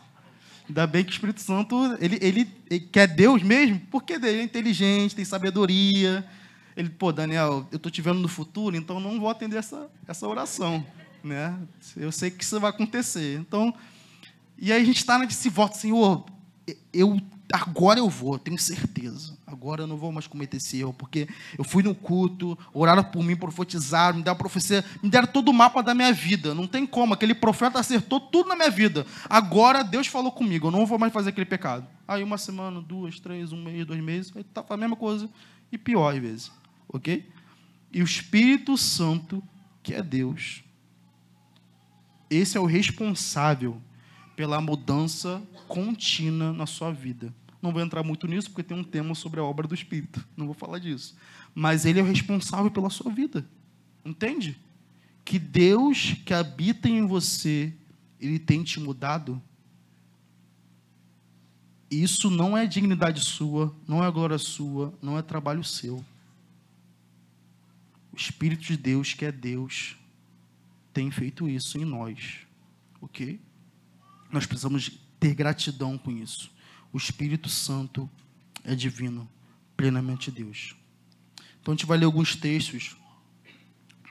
Ainda 0.71 0.87
bem 0.87 1.03
que 1.05 1.11
o 1.11 1.15
Espírito 1.15 1.41
Santo, 1.41 1.97
ele, 1.99 2.17
ele, 2.23 2.49
ele 2.71 2.81
quer 2.81 3.09
Deus 3.09 3.43
mesmo, 3.43 3.81
porque 3.91 4.13
ele 4.13 4.29
é 4.29 4.43
inteligente, 4.45 5.17
tem 5.17 5.25
sabedoria. 5.25 6.25
Ele, 6.77 6.89
pô, 6.89 7.11
Daniel, 7.11 7.67
eu 7.73 7.77
estou 7.77 7.91
te 7.91 8.01
vendo 8.01 8.21
no 8.21 8.29
futuro, 8.29 8.77
então 8.77 9.01
não 9.01 9.19
vou 9.19 9.29
atender 9.29 9.57
essa, 9.57 9.91
essa 10.07 10.29
oração. 10.29 10.87
Né? 11.25 11.59
Eu 11.97 12.13
sei 12.13 12.31
que 12.31 12.45
isso 12.45 12.61
vai 12.61 12.71
acontecer. 12.71 13.41
Então, 13.41 13.75
e 14.57 14.73
aí 14.73 14.81
a 14.81 14.85
gente 14.85 14.99
está 14.99 15.19
nesse 15.19 15.49
voto, 15.49 15.77
Senhor, 15.77 16.25
eu 16.93 17.21
agora 17.53 17.99
eu 17.99 18.09
vou, 18.09 18.39
tenho 18.39 18.57
certeza. 18.57 19.37
Agora 19.53 19.83
eu 19.83 19.87
não 19.87 19.97
vou 19.97 20.13
mais 20.13 20.27
cometer 20.27 20.57
esse 20.59 20.79
erro, 20.79 20.93
porque 20.93 21.29
eu 21.59 21.65
fui 21.65 21.83
no 21.83 21.95
culto, 21.95 22.59
oraram 22.73 23.05
por 23.05 23.23
mim, 23.23 23.37
profetizaram, 23.37 24.19
me 24.19 24.23
deram 24.23 24.37
profecia, 24.37 24.85
me 25.03 25.11
deram 25.11 25.27
todo 25.27 25.49
o 25.49 25.55
mapa 25.55 25.83
da 25.83 25.95
minha 25.95 26.13
vida. 26.13 26.55
Não 26.55 26.67
tem 26.67 26.87
como, 26.87 27.15
aquele 27.15 27.35
profeta 27.35 27.79
acertou 27.79 28.21
tudo 28.21 28.49
na 28.49 28.57
minha 28.57 28.71
vida. 28.71 29.07
Agora 29.29 29.83
Deus 29.83 30.07
falou 30.07 30.33
comigo, 30.33 30.69
eu 30.69 30.71
não 30.71 30.87
vou 30.87 30.99
mais 30.99 31.13
fazer 31.13 31.31
aquele 31.31 31.47
pecado. 31.47 31.87
Aí 32.07 32.23
uma 32.23 32.39
semana, 32.39 32.81
duas, 32.81 33.21
três, 33.21 33.53
um 33.53 33.63
mês, 33.63 33.87
dois 33.87 34.01
meses, 34.01 34.33
aí 34.37 34.45
tá 34.45 34.65
a 34.69 34.77
mesma 34.77 34.97
coisa 34.97 35.29
e 35.71 35.79
pior 35.79 36.15
às 36.15 36.21
vezes, 36.21 36.53
ok? 36.89 37.29
E 37.93 38.03
o 38.03 38.05
Espírito 38.05 38.77
Santo, 38.77 39.43
que 39.83 39.95
é 39.95 40.03
Deus, 40.03 40.63
esse 42.29 42.57
é 42.57 42.61
o 42.61 42.67
responsável 42.67 43.81
pela 44.37 44.61
mudança 44.61 45.43
contínua 45.69 46.53
na 46.53 46.65
sua 46.65 46.91
vida. 46.93 47.35
Não 47.61 47.73
vou 47.73 47.83
entrar 47.83 48.03
muito 48.03 48.27
nisso, 48.27 48.51
porque 48.51 48.63
tem 48.63 48.77
um 48.77 48.85
tema 48.85 49.15
sobre 49.15 49.41
a 49.41 49.45
obra 49.45 49.69
do 49.69 49.75
Espírito. 49.75 50.27
Não 50.37 50.47
vou 50.47 50.55
falar 50.55 50.79
disso. 50.79 51.15
Mas 51.55 51.85
ele 51.85 52.01
é 52.01 52.03
o 52.03 52.07
responsável 52.07 52.71
pela 52.71 52.89
sua 52.89 53.13
vida. 53.13 53.47
Entende? 54.05 54.59
Que 55.25 55.39
Deus 55.39 56.15
que 56.25 56.33
habita 56.33 56.89
em 56.89 57.07
você, 57.07 57.75
ele 58.19 58.39
tem 58.39 58.63
te 58.63 58.81
mudado. 58.81 59.41
Isso 61.91 62.31
não 62.31 62.57
é 62.57 62.67
dignidade 62.67 63.21
sua, 63.21 63.75
não 63.87 64.03
é 64.03 64.11
glória 64.11 64.39
sua, 64.39 64.95
não 65.03 65.19
é 65.19 65.23
trabalho 65.23 65.63
seu. 65.65 66.05
O 68.13 68.17
Espírito 68.17 68.63
de 68.63 68.77
Deus, 68.77 69.13
que 69.13 69.25
é 69.25 69.33
Deus, 69.33 69.97
tem 70.93 71.11
feito 71.11 71.49
isso 71.49 71.79
em 71.79 71.85
nós. 71.85 72.47
Ok? 73.01 73.41
Nós 74.31 74.47
precisamos 74.47 74.91
ter 75.19 75.35
gratidão 75.35 75.99
com 75.99 76.11
isso. 76.11 76.51
O 76.93 76.99
Espírito 76.99 77.49
Santo 77.49 78.09
é 78.65 78.75
divino, 78.75 79.29
plenamente 79.77 80.31
Deus. 80.31 80.75
Então 81.61 81.73
a 81.73 81.77
gente 81.77 81.87
vai 81.87 81.99
ler 81.99 82.07
alguns 82.07 82.35
textos 82.35 82.97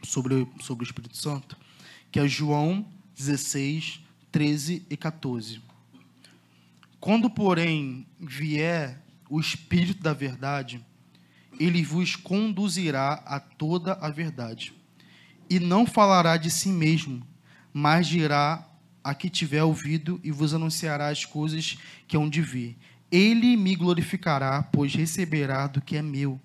sobre, 0.04 0.48
sobre 0.62 0.84
o 0.84 0.88
Espírito 0.88 1.18
Santo, 1.18 1.58
que 2.12 2.20
é 2.20 2.28
João 2.28 2.88
16, 3.16 4.02
13 4.32 4.86
e 4.90 4.96
14. 4.96 5.62
Quando, 7.00 7.30
porém, 7.30 8.06
vier 8.20 9.04
o 9.30 9.40
Espírito 9.40 10.02
da 10.02 10.14
verdade, 10.14 10.86
ele 11.60 11.84
vos 11.84 12.16
conduzirá 12.16 13.14
a 13.26 13.40
toda 13.40 13.94
a 13.94 14.10
verdade. 14.10 14.74
E 15.50 15.60
não 15.60 15.86
falará 15.86 16.38
de 16.38 16.50
si 16.50 16.70
mesmo, 16.70 17.26
mas 17.74 18.08
dirá 18.08 18.69
a 19.04 19.14
que 19.14 19.30
tiver 19.30 19.64
ouvido 19.64 20.20
e 20.24 20.32
vos 20.32 20.54
anunciará 20.54 21.10
as 21.10 21.26
coisas 21.26 21.78
que 22.08 22.18
hão 22.18 22.30
de 22.30 22.42
vir. 22.42 22.78
Ele 23.12 23.58
me 23.58 23.76
glorificará, 23.76 24.62
pois 24.64 24.94
receberá 24.94 25.68
do 25.68 25.82
que 25.82 25.98
é 25.98 26.02
meu 26.02 26.40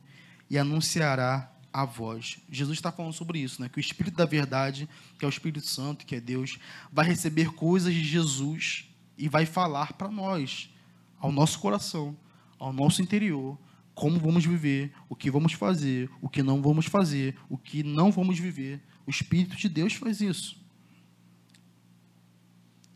e 0.48 0.56
anunciará 0.56 1.50
a 1.72 1.84
voz. 1.84 2.38
Jesus 2.48 2.78
está 2.78 2.92
falando 2.92 3.12
sobre 3.12 3.40
isso, 3.40 3.60
né? 3.60 3.68
Que 3.68 3.78
o 3.78 3.80
Espírito 3.80 4.16
da 4.16 4.24
Verdade, 4.24 4.88
que 5.18 5.24
é 5.24 5.28
o 5.28 5.30
Espírito 5.30 5.66
Santo, 5.66 6.06
que 6.06 6.14
é 6.14 6.20
Deus, 6.20 6.58
vai 6.92 7.04
receber 7.04 7.50
coisas 7.52 7.92
de 7.92 8.04
Jesus 8.04 8.88
e 9.18 9.28
vai 9.28 9.44
falar 9.44 9.92
para 9.94 10.08
nós, 10.08 10.70
ao 11.18 11.32
nosso 11.32 11.58
coração, 11.58 12.16
ao 12.58 12.72
nosso 12.72 13.02
interior, 13.02 13.58
como 13.94 14.18
vamos 14.18 14.44
viver, 14.44 14.92
o 15.08 15.14
que 15.14 15.30
vamos 15.30 15.52
fazer, 15.52 16.10
o 16.20 16.28
que 16.28 16.42
não 16.42 16.62
vamos 16.62 16.86
fazer, 16.86 17.36
o 17.48 17.58
que 17.58 17.82
não 17.82 18.10
vamos 18.10 18.38
viver. 18.38 18.80
O 19.06 19.10
Espírito 19.10 19.56
de 19.56 19.68
Deus 19.68 19.94
faz 19.94 20.20
isso. 20.20 20.63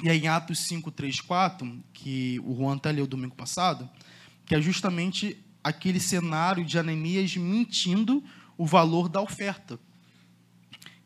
E 0.02 0.08
aí, 0.08 0.20
em 0.20 0.28
Atos 0.28 0.60
5, 0.60 0.90
3, 0.92 1.20
4, 1.20 1.84
que 1.92 2.40
o 2.44 2.54
Juan 2.54 2.76
até 2.76 2.92
leu 2.92 3.06
domingo 3.06 3.34
passado, 3.34 3.88
que 4.46 4.54
é 4.54 4.60
justamente 4.60 5.36
aquele 5.62 5.98
cenário 5.98 6.64
de 6.64 6.78
Ananias 6.78 7.36
mentindo 7.36 8.22
o 8.56 8.64
valor 8.64 9.08
da 9.08 9.20
oferta. 9.20 9.78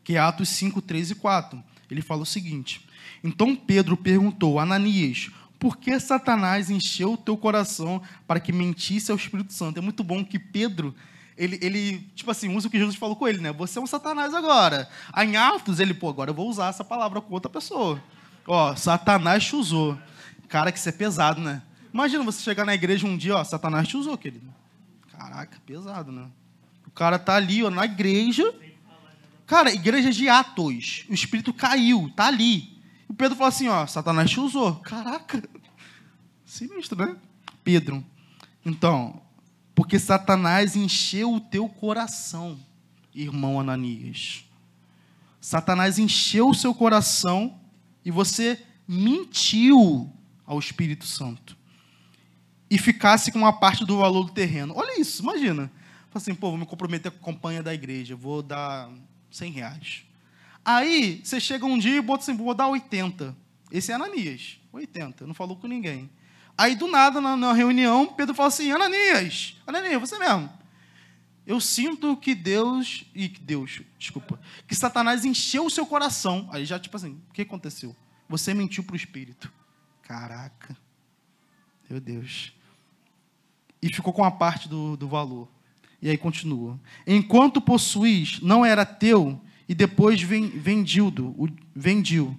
Que 0.03 0.15
é 0.15 0.19
Atos 0.19 0.49
5, 0.49 0.81
3 0.81 1.11
e 1.11 1.15
4. 1.15 1.63
Ele 1.89 2.01
fala 2.01 2.21
o 2.21 2.25
seguinte: 2.25 2.87
Então 3.23 3.55
Pedro 3.55 3.97
perguntou, 3.97 4.59
Ananias, 4.59 5.31
por 5.57 5.77
que 5.77 5.99
Satanás 5.99 6.69
encheu 6.69 7.13
o 7.13 7.17
teu 7.17 7.37
coração 7.37 8.01
para 8.27 8.39
que 8.39 8.51
mentisse 8.51 9.11
ao 9.11 9.17
Espírito 9.17 9.53
Santo? 9.53 9.77
É 9.77 9.81
muito 9.81 10.03
bom 10.03 10.23
que 10.23 10.37
Pedro, 10.37 10.93
ele, 11.37 11.57
ele, 11.61 11.99
tipo 12.15 12.29
assim, 12.29 12.53
usa 12.53 12.67
o 12.67 12.71
que 12.71 12.77
Jesus 12.77 12.97
falou 12.97 13.15
com 13.15 13.27
ele, 13.27 13.39
né? 13.39 13.51
Você 13.53 13.79
é 13.79 13.81
um 13.81 13.87
Satanás 13.87 14.33
agora. 14.33 14.89
Aí, 15.11 15.29
em 15.29 15.37
Atos, 15.37 15.79
ele, 15.79 15.93
pô, 15.93 16.09
agora 16.09 16.31
eu 16.31 16.35
vou 16.35 16.49
usar 16.49 16.67
essa 16.67 16.83
palavra 16.83 17.21
com 17.21 17.33
outra 17.33 17.49
pessoa. 17.49 18.03
Ó, 18.47 18.75
Satanás 18.75 19.43
te 19.43 19.55
usou. 19.55 19.97
Cara, 20.49 20.71
que 20.71 20.77
isso 20.77 20.89
é 20.89 20.91
pesado, 20.91 21.41
né? 21.41 21.61
Imagina 21.93 22.23
você 22.23 22.41
chegar 22.41 22.65
na 22.65 22.73
igreja 22.73 23.07
um 23.07 23.17
dia, 23.17 23.35
ó, 23.35 23.43
Satanás 23.43 23.87
te 23.87 23.95
usou, 23.95 24.17
querido. 24.17 24.53
Caraca, 25.11 25.57
pesado, 25.65 26.11
né? 26.11 26.27
O 26.85 26.91
cara 26.91 27.17
tá 27.17 27.35
ali, 27.35 27.63
ó, 27.63 27.69
na 27.69 27.85
igreja. 27.85 28.53
Cara, 29.45 29.71
igreja 29.71 30.11
de 30.11 30.27
Atos, 30.29 31.05
o 31.09 31.13
espírito 31.13 31.53
caiu, 31.53 32.11
tá 32.15 32.27
ali. 32.27 32.77
O 33.07 33.13
Pedro 33.13 33.35
falou 33.35 33.49
assim, 33.49 33.67
ó, 33.67 33.85
Satanás 33.85 34.29
te 34.29 34.39
usou. 34.39 34.75
Caraca, 34.77 35.43
sinistro, 36.45 36.97
né? 37.05 37.15
Pedro, 37.63 38.03
então, 38.65 39.21
porque 39.75 39.99
Satanás 39.99 40.75
encheu 40.75 41.33
o 41.33 41.39
teu 41.39 41.67
coração, 41.69 42.59
irmão 43.13 43.59
Ananias. 43.59 44.45
Satanás 45.39 45.99
encheu 45.99 46.49
o 46.49 46.55
seu 46.55 46.73
coração 46.73 47.59
e 48.05 48.11
você 48.11 48.61
mentiu 48.87 50.11
ao 50.45 50.59
Espírito 50.59 51.05
Santo. 51.05 51.57
E 52.69 52.77
ficasse 52.77 53.31
com 53.31 53.39
uma 53.39 53.53
parte 53.53 53.85
do 53.85 53.97
valor 53.97 54.25
do 54.25 54.31
terreno. 54.31 54.73
Olha 54.75 54.99
isso, 54.99 55.21
imagina. 55.21 55.71
Fala 56.09 56.21
assim, 56.21 56.35
pô, 56.35 56.49
vou 56.49 56.57
me 56.57 56.65
comprometer 56.65 57.11
com 57.11 57.17
a 57.17 57.33
companhia 57.33 57.63
da 57.63 57.73
igreja, 57.73 58.15
vou 58.15 58.41
dar 58.41 58.89
100 59.31 59.51
reais. 59.51 60.03
Aí, 60.65 61.21
você 61.23 61.39
chega 61.39 61.65
um 61.65 61.77
dia 61.77 61.97
e 61.97 62.01
bota 62.01 62.23
assim, 62.23 62.35
vou 62.35 62.53
dar 62.53 62.67
80. 62.67 63.35
Esse 63.71 63.91
é 63.91 63.95
Ananias, 63.95 64.59
80, 64.71 65.25
não 65.25 65.33
falou 65.33 65.57
com 65.57 65.67
ninguém. 65.67 66.09
Aí, 66.57 66.75
do 66.75 66.87
nada, 66.87 67.19
na, 67.19 67.35
na 67.35 67.53
reunião, 67.53 68.07
Pedro 68.07 68.35
fala 68.35 68.49
assim, 68.49 68.71
Ananias, 68.71 69.55
Ananias, 69.65 69.99
você 69.99 70.17
mesmo. 70.17 70.49
Eu 71.45 71.59
sinto 71.59 72.15
que 72.15 72.33
Deus, 72.33 73.05
e 73.13 73.27
que 73.27 73.41
Deus, 73.41 73.81
desculpa, 73.99 74.39
que 74.67 74.73
Satanás 74.73 75.25
encheu 75.25 75.65
o 75.65 75.69
seu 75.69 75.85
coração. 75.85 76.47
Aí 76.51 76.65
já, 76.65 76.79
tipo 76.79 76.95
assim, 76.95 77.19
o 77.29 77.33
que 77.33 77.41
aconteceu? 77.41 77.95
Você 78.29 78.53
mentiu 78.53 78.83
para 78.83 78.93
o 78.93 78.97
Espírito. 78.97 79.51
Caraca. 80.03 80.75
Meu 81.89 81.99
Deus. 81.99 82.53
E 83.81 83.93
ficou 83.93 84.13
com 84.13 84.23
a 84.23 84.31
parte 84.31 84.69
do, 84.69 84.95
do 84.95 85.07
valor. 85.07 85.49
E 86.01 86.09
aí 86.09 86.17
continua. 86.17 86.79
Enquanto 87.05 87.61
possuís, 87.61 88.39
não 88.41 88.65
era 88.65 88.85
teu, 88.85 89.39
e 89.67 89.75
depois 89.75 90.21
vendiu, 90.21 91.13
vendiu, 91.75 92.37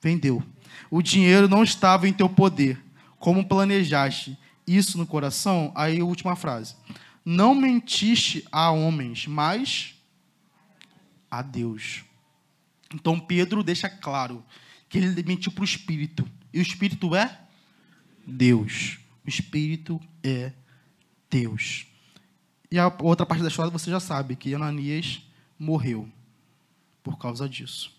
vendeu. 0.00 0.42
O 0.90 1.02
dinheiro 1.02 1.48
não 1.48 1.62
estava 1.62 2.08
em 2.08 2.12
teu 2.12 2.28
poder, 2.28 2.82
como 3.18 3.46
planejaste 3.46 4.38
isso 4.66 4.96
no 4.98 5.06
coração. 5.06 5.72
Aí 5.74 6.00
a 6.00 6.04
última 6.04 6.36
frase. 6.36 6.74
Não 7.24 7.54
mentiste 7.54 8.46
a 8.50 8.70
homens, 8.70 9.26
mas 9.26 9.94
a 11.30 11.42
Deus. 11.42 12.02
Então 12.94 13.20
Pedro 13.20 13.62
deixa 13.62 13.88
claro 13.88 14.44
que 14.88 14.98
ele 14.98 15.22
mentiu 15.22 15.52
para 15.52 15.62
o 15.62 15.64
Espírito. 15.64 16.28
E 16.52 16.58
o 16.58 16.62
Espírito 16.62 17.14
é 17.14 17.38
Deus. 18.26 18.98
O 19.24 19.28
Espírito 19.28 20.00
é 20.22 20.52
Deus. 21.30 21.86
E 22.70 22.78
a 22.78 22.92
outra 23.00 23.26
parte 23.26 23.42
da 23.42 23.48
história 23.48 23.70
você 23.70 23.90
já 23.90 24.00
sabe, 24.00 24.36
que 24.36 24.54
Ananias 24.54 25.22
morreu 25.58 26.08
por 27.02 27.18
causa 27.18 27.48
disso. 27.48 27.92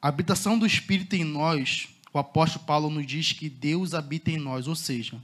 A 0.00 0.08
habitação 0.08 0.58
do 0.58 0.66
Espírito 0.66 1.16
em 1.16 1.24
nós, 1.24 1.88
o 2.12 2.18
apóstolo 2.18 2.64
Paulo 2.64 2.90
nos 2.90 3.06
diz 3.06 3.32
que 3.32 3.48
Deus 3.48 3.94
habita 3.94 4.30
em 4.30 4.38
nós, 4.38 4.68
ou 4.68 4.74
seja, 4.74 5.20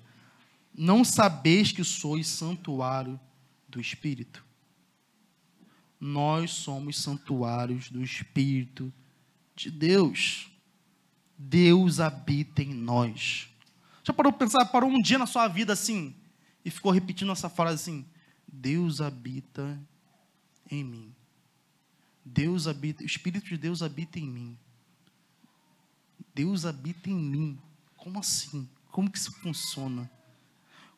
não 0.76 1.04
sabeis 1.04 1.70
que 1.70 1.84
sois 1.84 2.26
santuário 2.26 3.18
do 3.68 3.80
Espírito? 3.80 4.44
Nós 6.00 6.50
somos 6.50 6.98
santuários 6.98 7.88
do 7.88 8.02
Espírito 8.02 8.92
de 9.54 9.70
Deus. 9.70 10.50
Deus 11.38 12.00
habita 12.00 12.62
em 12.62 12.74
nós. 12.74 13.48
Já 14.02 14.12
parou 14.12 14.32
para 14.32 14.46
pensar, 14.46 14.66
parou 14.66 14.90
um 14.90 15.00
dia 15.00 15.18
na 15.18 15.26
sua 15.26 15.48
vida 15.48 15.72
assim 15.72 16.14
e 16.64 16.70
ficou 16.70 16.90
repetindo 16.90 17.32
essa 17.32 17.48
frase 17.48 17.74
assim: 17.82 18.06
Deus 18.46 19.00
habita 19.00 19.80
em 20.70 20.82
mim. 20.82 21.14
Deus 22.24 22.66
habita, 22.66 23.02
o 23.02 23.06
Espírito 23.06 23.46
de 23.46 23.58
Deus 23.58 23.82
habita 23.82 24.18
em 24.18 24.26
mim. 24.26 24.58
Deus 26.34 26.64
habita 26.64 27.10
em 27.10 27.14
mim. 27.14 27.58
Como 27.96 28.18
assim? 28.18 28.68
Como 28.90 29.10
que 29.10 29.18
isso 29.18 29.32
funciona? 29.40 30.10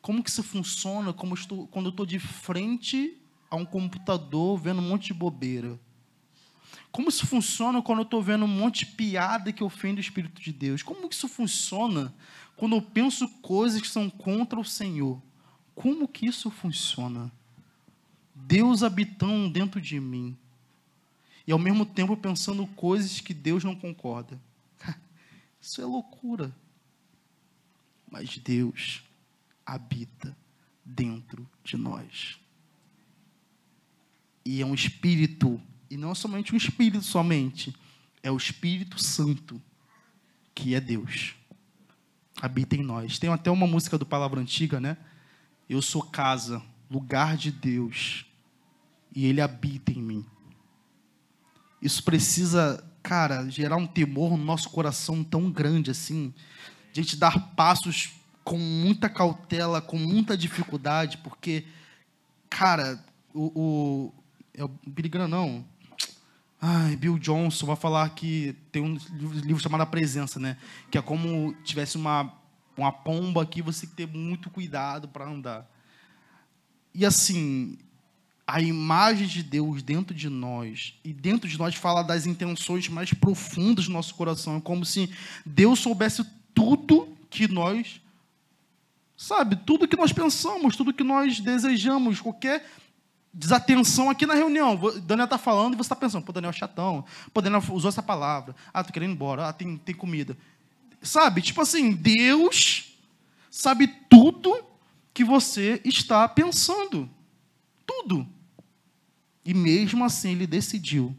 Como 0.07 0.23
que 0.23 0.29
isso 0.29 0.41
funciona 0.41 1.11
como 1.11 1.33
eu 1.33 1.37
estou, 1.37 1.67
quando 1.67 1.87
eu 1.87 1.89
estou 1.89 2.05
de 2.05 2.17
frente 2.17 3.17
a 3.51 3.57
um 3.57 3.65
computador 3.65 4.57
vendo 4.57 4.79
um 4.79 4.87
monte 4.87 5.07
de 5.07 5.13
bobeira? 5.13 5.77
Como 6.93 7.09
isso 7.09 7.27
funciona 7.27 7.81
quando 7.81 7.99
eu 7.99 8.03
estou 8.03 8.23
vendo 8.23 8.45
um 8.45 8.47
monte 8.47 8.85
de 8.85 8.93
piada 8.93 9.51
que 9.51 9.61
ofende 9.61 9.99
o 9.99 10.01
Espírito 10.01 10.41
de 10.41 10.53
Deus? 10.53 10.81
Como 10.81 11.09
isso 11.09 11.27
funciona 11.27 12.15
quando 12.55 12.77
eu 12.77 12.81
penso 12.81 13.27
coisas 13.41 13.81
que 13.81 13.87
são 13.89 14.09
contra 14.09 14.57
o 14.57 14.63
Senhor? 14.63 15.21
Como 15.75 16.07
que 16.07 16.25
isso 16.25 16.49
funciona? 16.49 17.29
Deus 18.33 18.83
habitando 18.83 19.49
dentro 19.49 19.81
de 19.81 19.99
mim. 19.99 20.37
E 21.45 21.51
ao 21.51 21.59
mesmo 21.59 21.85
tempo 21.85 22.15
pensando 22.15 22.65
coisas 22.65 23.19
que 23.19 23.33
Deus 23.33 23.61
não 23.61 23.75
concorda. 23.75 24.39
Isso 25.61 25.81
é 25.81 25.85
loucura. 25.85 26.55
Mas 28.09 28.37
Deus 28.37 29.05
habita 29.67 30.35
dentro 30.83 31.47
de 31.63 31.75
nós. 31.75 32.39
E 34.45 34.61
é 34.61 34.65
um 34.65 34.73
espírito, 34.73 35.61
e 35.89 35.97
não 35.97 36.15
somente 36.15 36.53
um 36.53 36.57
espírito 36.57 37.03
somente, 37.03 37.75
é 38.23 38.31
o 38.31 38.37
Espírito 38.37 39.01
Santo, 39.01 39.61
que 40.55 40.73
é 40.73 40.79
Deus. 40.79 41.35
Habita 42.41 42.75
em 42.75 42.83
nós. 42.83 43.19
Tem 43.19 43.29
até 43.29 43.51
uma 43.51 43.67
música 43.67 43.97
do 43.97 44.05
Palavra 44.05 44.39
Antiga, 44.39 44.79
né? 44.79 44.97
Eu 45.69 45.81
sou 45.81 46.01
casa, 46.01 46.61
lugar 46.89 47.35
de 47.35 47.51
Deus, 47.51 48.25
e 49.13 49.25
Ele 49.25 49.41
habita 49.41 49.91
em 49.91 50.01
mim. 50.01 50.25
Isso 51.81 52.03
precisa, 52.03 52.83
cara, 53.03 53.49
gerar 53.49 53.75
um 53.75 53.87
temor 53.87 54.37
no 54.37 54.43
nosso 54.43 54.69
coração 54.69 55.23
tão 55.23 55.51
grande 55.51 55.91
assim, 55.91 56.33
de 56.91 56.99
a 56.99 57.03
gente 57.03 57.17
dar 57.17 57.55
passos 57.55 58.16
com 58.47 58.57
muita 58.57 59.09
cautela, 59.09 59.81
com 59.81 59.97
muita 59.97 60.37
dificuldade, 60.37 61.17
porque, 61.17 61.65
cara, 62.49 63.03
o. 63.33 63.51
o 63.53 64.13
é 64.53 64.63
o 64.63 64.71
Graham, 64.87 65.27
não. 65.27 65.65
Ai, 66.61 66.95
Bill 66.95 67.19
Johnson 67.19 67.65
vai 67.65 67.75
falar 67.75 68.09
que 68.11 68.55
tem 68.71 68.81
um 68.81 68.97
livro 69.43 69.61
chamado 69.61 69.81
A 69.81 69.85
Presença, 69.85 70.39
né? 70.39 70.55
Que 70.89 70.97
é 70.97 71.01
como 71.01 71.53
tivesse 71.65 71.97
uma 71.97 72.33
uma 72.77 72.91
pomba 72.91 73.43
aqui, 73.43 73.61
você 73.61 73.81
tem 73.81 73.89
que 73.89 73.95
ter 73.95 74.17
muito 74.17 74.49
cuidado 74.49 75.09
para 75.09 75.27
andar. 75.27 75.69
E 76.93 77.05
assim, 77.05 77.77
a 78.45 78.61
imagem 78.61 79.27
de 79.27 79.43
Deus 79.43 79.83
dentro 79.83 80.15
de 80.15 80.29
nós, 80.29 80.93
e 81.03 81.11
dentro 81.11 81.49
de 81.49 81.57
nós 81.57 81.75
fala 81.75 82.01
das 82.01 82.25
intenções 82.25 82.87
mais 82.87 83.13
profundas 83.13 83.87
do 83.87 83.91
nosso 83.91 84.15
coração, 84.15 84.55
é 84.55 84.61
como 84.61 84.85
se 84.85 85.11
Deus 85.45 85.79
soubesse 85.79 86.23
tudo 86.53 87.09
que 87.29 87.47
nós, 87.47 87.99
sabe, 89.17 89.55
tudo 89.55 89.87
que 89.87 89.97
nós 89.97 90.13
pensamos, 90.13 90.75
tudo 90.75 90.93
que 90.93 91.03
nós 91.03 91.39
desejamos, 91.39 92.21
qualquer 92.21 92.69
desatenção 93.33 94.09
aqui 94.09 94.25
na 94.25 94.35
reunião. 94.35 94.79
Daniel 95.01 95.25
está 95.25 95.39
falando 95.39 95.73
e 95.73 95.77
você 95.77 95.87
está 95.87 95.95
pensando, 95.95 96.23
pô, 96.23 96.31
Daniel 96.31 96.51
é 96.51 96.53
chatão, 96.53 97.03
pô, 97.33 97.41
Daniel 97.41 97.63
usou 97.71 97.89
essa 97.89 98.03
palavra, 98.03 98.55
ah, 98.71 98.83
tô 98.83 98.93
querendo 98.93 99.11
ir 99.11 99.13
embora, 99.13 99.49
ah, 99.49 99.53
tem, 99.53 99.77
tem 99.77 99.95
comida. 99.95 100.37
Sabe? 101.01 101.41
Tipo 101.41 101.61
assim, 101.61 101.91
Deus 101.91 102.95
sabe 103.49 103.87
tudo 104.09 104.63
que 105.13 105.23
você 105.23 105.81
está 105.83 106.27
pensando. 106.27 107.09
Tudo. 107.85 108.27
E 109.43 109.53
mesmo 109.53 110.03
assim 110.03 110.31
ele 110.31 110.45
decidiu: 110.45 111.15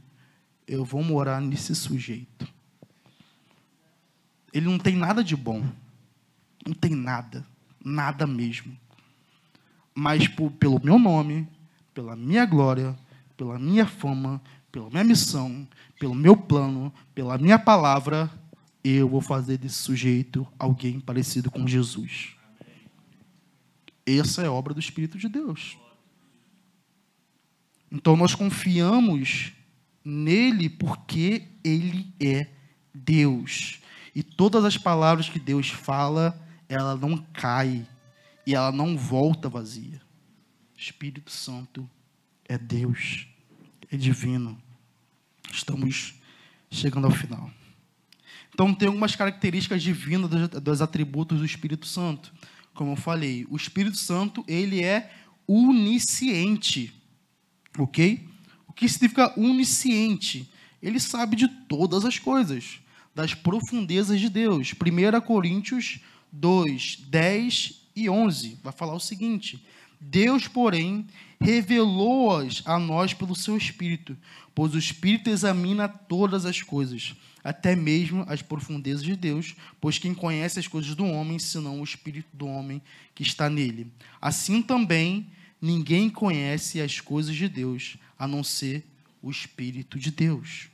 eu 0.67 0.85
vou 0.85 1.03
morar 1.03 1.41
nesse 1.41 1.75
sujeito. 1.75 2.47
Ele 4.53 4.67
não 4.67 4.79
tem 4.79 4.97
nada 4.97 5.25
de 5.25 5.35
bom. 5.35 5.65
Não 6.67 6.75
tem 6.75 6.95
nada. 6.95 7.47
Nada 7.85 8.27
mesmo. 8.27 8.77
Mas 9.95 10.29
por, 10.29 10.51
pelo 10.53 10.81
meu 10.83 10.99
nome, 10.99 11.49
pela 11.93 12.15
minha 12.15 12.47
glória, 12.47 12.97
pela 13.37 13.59
minha 13.59 13.87
fama, 13.87 14.41
pela 14.71 14.91
minha 14.91 15.05
missão, 15.05 15.67
pelo 15.99 16.15
meu 16.15 16.37
plano, 16.37 16.93
pela 17.15 17.39
minha 17.39 17.59
palavra, 17.59 18.31
eu 18.85 19.09
vou 19.09 19.21
fazer 19.21 19.59
desse 19.59 19.77
sujeito 19.77 20.47
alguém 20.59 21.01
parecido 21.01 21.51
com 21.51 21.67
Jesus. 21.67 22.37
Essa 24.07 24.43
é 24.43 24.49
obra 24.49 24.73
do 24.73 24.81
Espírito 24.81 25.19
de 25.19 25.29
Deus. 25.29 25.77
Então 27.91 28.17
nós 28.17 28.35
confiamos 28.35 29.53
nele 30.05 30.69
porque 30.69 31.49
ele 31.65 32.13
é 32.21 32.47
Deus. 32.95 33.81
E 34.15 34.23
todas 34.23 34.65
as 34.65 34.77
palavras 34.77 35.29
que 35.29 35.39
Deus 35.39 35.69
fala, 35.69 36.39
ela 36.69 36.97
não 36.97 37.17
cai 37.33 37.87
e 38.47 38.55
ela 38.55 38.71
não 38.71 38.97
volta 38.97 39.49
vazia. 39.49 40.01
Espírito 40.77 41.31
Santo 41.31 41.89
é 42.45 42.57
Deus, 42.57 43.27
é 43.91 43.97
divino. 43.97 44.61
Estamos 45.53 46.15
chegando 46.71 47.07
ao 47.07 47.11
final. 47.11 47.51
Então, 48.53 48.75
tem 48.75 48.89
algumas 48.89 49.15
características 49.15 49.83
divinas 49.83 50.31
dos, 50.51 50.83
atributos 50.83 51.39
do 51.39 51.45
Espírito 51.45 51.87
Santo. 51.87 52.33
Como 52.75 52.93
eu 52.93 52.97
falei, 52.97 53.47
o 53.49 53.57
Espírito 53.57 53.97
Santo, 53.97 54.45
ele 54.49 54.83
é 54.83 55.13
onisciente. 55.47 56.93
Ok? 57.79 58.29
O 58.67 58.73
que 58.73 58.89
significa 58.89 59.33
onisciente. 59.39 60.51
Ele 60.83 61.01
sabe 61.01 61.37
de 61.37 61.49
todas 61.49 62.05
as 62.05 62.19
coisas, 62.19 62.81
das 63.15 63.35
profundezas 63.35 64.21
de 64.21 64.29
Deus. 64.29 64.73
1 64.73 65.21
Coríntios 65.21 66.01
2, 66.33 67.05
10 67.09 67.89
e 67.95 68.09
11 68.09 68.59
vai 68.63 68.73
falar 68.73 68.95
o 68.95 69.01
seguinte: 69.01 69.65
Deus, 70.01 70.47
porém, 70.47 71.07
revelou-as 71.41 72.63
a 72.65 72.79
nós 72.79 73.13
pelo 73.13 73.35
seu 73.35 73.57
Espírito, 73.57 74.17
pois 74.55 74.75
o 74.75 74.79
Espírito 74.79 75.31
examina 75.31 75.89
todas 75.89 76.45
as 76.45 76.63
coisas, 76.63 77.15
até 77.43 77.75
mesmo 77.75 78.25
as 78.29 78.43
profundezas 78.43 79.03
de 79.03 79.17
Deus, 79.17 79.55
pois 79.81 79.99
quem 79.99 80.15
conhece 80.15 80.59
as 80.59 80.69
coisas 80.69 80.95
do 80.95 81.05
homem, 81.05 81.39
senão 81.39 81.81
o 81.81 81.85
Espírito 81.85 82.29
do 82.33 82.47
homem 82.47 82.81
que 83.15 83.23
está 83.23 83.49
nele. 83.51 83.91
Assim 84.21 84.63
também, 84.63 85.27
ninguém 85.61 86.09
conhece 86.09 86.81
as 86.81 87.01
coisas 87.01 87.35
de 87.35 87.49
Deus, 87.49 87.97
a 88.19 88.27
não 88.29 88.45
ser 88.45 88.85
o 89.23 89.31
Espírito 89.31 89.99
de 89.99 90.11
Deus. 90.11 90.69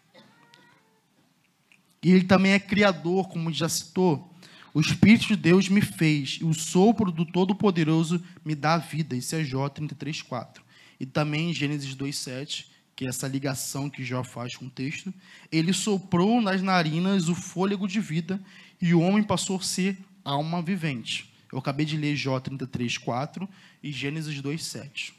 E 2.03 2.13
ele 2.13 2.25
também 2.25 2.53
é 2.53 2.59
criador, 2.59 3.29
como 3.29 3.51
já 3.51 3.67
citou. 3.67 4.34
O 4.75 4.81
Espírito 4.81 5.29
de 5.29 5.37
Deus 5.37 5.69
me 5.69 5.81
fez, 5.81 6.39
e 6.41 6.45
o 6.45 6.53
sopro 6.53 7.13
do 7.13 7.25
Todo-Poderoso 7.25 8.21
me 8.45 8.57
dá 8.57 8.77
vida. 8.77 9.15
Isso 9.15 9.37
é 9.37 9.45
Jó 9.45 9.69
33,4. 9.69 10.61
E 10.99 11.07
também 11.07 11.51
em 11.51 11.55
Gênesis 11.55 11.95
2,7, 11.95 12.67
que 12.97 13.07
é 13.07 13.09
essa 13.09 13.29
ligação 13.29 13.89
que 13.89 14.05
Jó 14.05 14.25
faz 14.25 14.57
com 14.57 14.67
o 14.67 14.71
texto. 14.71 15.15
Ele 15.53 15.73
soprou 15.73 16.43
nas 16.43 16.61
narinas 16.61 17.29
o 17.29 17.37
fôlego 17.37 17.87
de 17.87 18.01
vida, 18.01 18.41
e 18.83 18.93
o 18.93 19.01
homem 19.01 19.23
passou 19.23 19.59
a 19.59 19.63
ser 19.63 19.97
alma 20.25 20.61
vivente. 20.61 21.33
Eu 21.53 21.59
acabei 21.61 21.87
de 21.87 21.97
ler 21.97 22.17
Jó 22.17 22.41
33,4 22.41 23.49
e 23.81 23.93
Gênesis 23.93 24.43
2,7. 24.43 25.13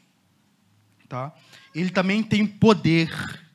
Tá? 1.08 1.34
Ele 1.74 1.88
também 1.88 2.22
tem 2.22 2.46
poder, 2.46 3.08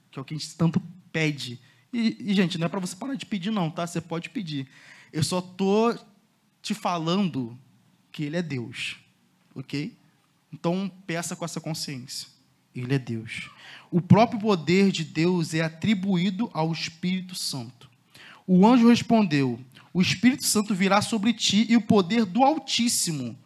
que 0.09 0.17
é 0.17 0.21
o 0.21 0.25
que 0.25 0.33
a 0.33 0.37
gente 0.37 0.55
tanto 0.55 0.81
pede. 1.11 1.59
E, 1.93 2.17
e 2.19 2.33
gente, 2.33 2.57
não 2.57 2.65
é 2.65 2.69
para 2.69 2.79
você 2.79 2.95
parar 2.95 3.13
de 3.13 3.25
pedir, 3.25 3.51
não, 3.51 3.69
tá? 3.69 3.85
Você 3.85 4.01
pode 4.01 4.31
pedir. 4.31 4.67
Eu 5.11 5.23
só 5.23 5.41
tô 5.41 5.95
te 6.61 6.73
falando 6.73 7.57
que 8.11 8.23
Ele 8.23 8.37
é 8.37 8.41
Deus, 8.41 8.97
ok? 9.55 9.95
Então 10.51 10.91
peça 11.05 11.35
com 11.35 11.45
essa 11.45 11.61
consciência. 11.61 12.27
Ele 12.75 12.93
é 12.93 12.99
Deus. 12.99 13.49
O 13.89 14.01
próprio 14.01 14.39
poder 14.39 14.91
de 14.91 15.03
Deus 15.03 15.53
é 15.53 15.61
atribuído 15.61 16.49
ao 16.53 16.71
Espírito 16.71 17.35
Santo. 17.35 17.89
O 18.47 18.65
anjo 18.65 18.89
respondeu: 18.89 19.59
O 19.93 20.01
Espírito 20.01 20.45
Santo 20.45 20.73
virá 20.73 21.01
sobre 21.01 21.33
ti 21.33 21.65
e 21.69 21.75
o 21.75 21.81
poder 21.81 22.25
do 22.25 22.43
Altíssimo 22.43 23.37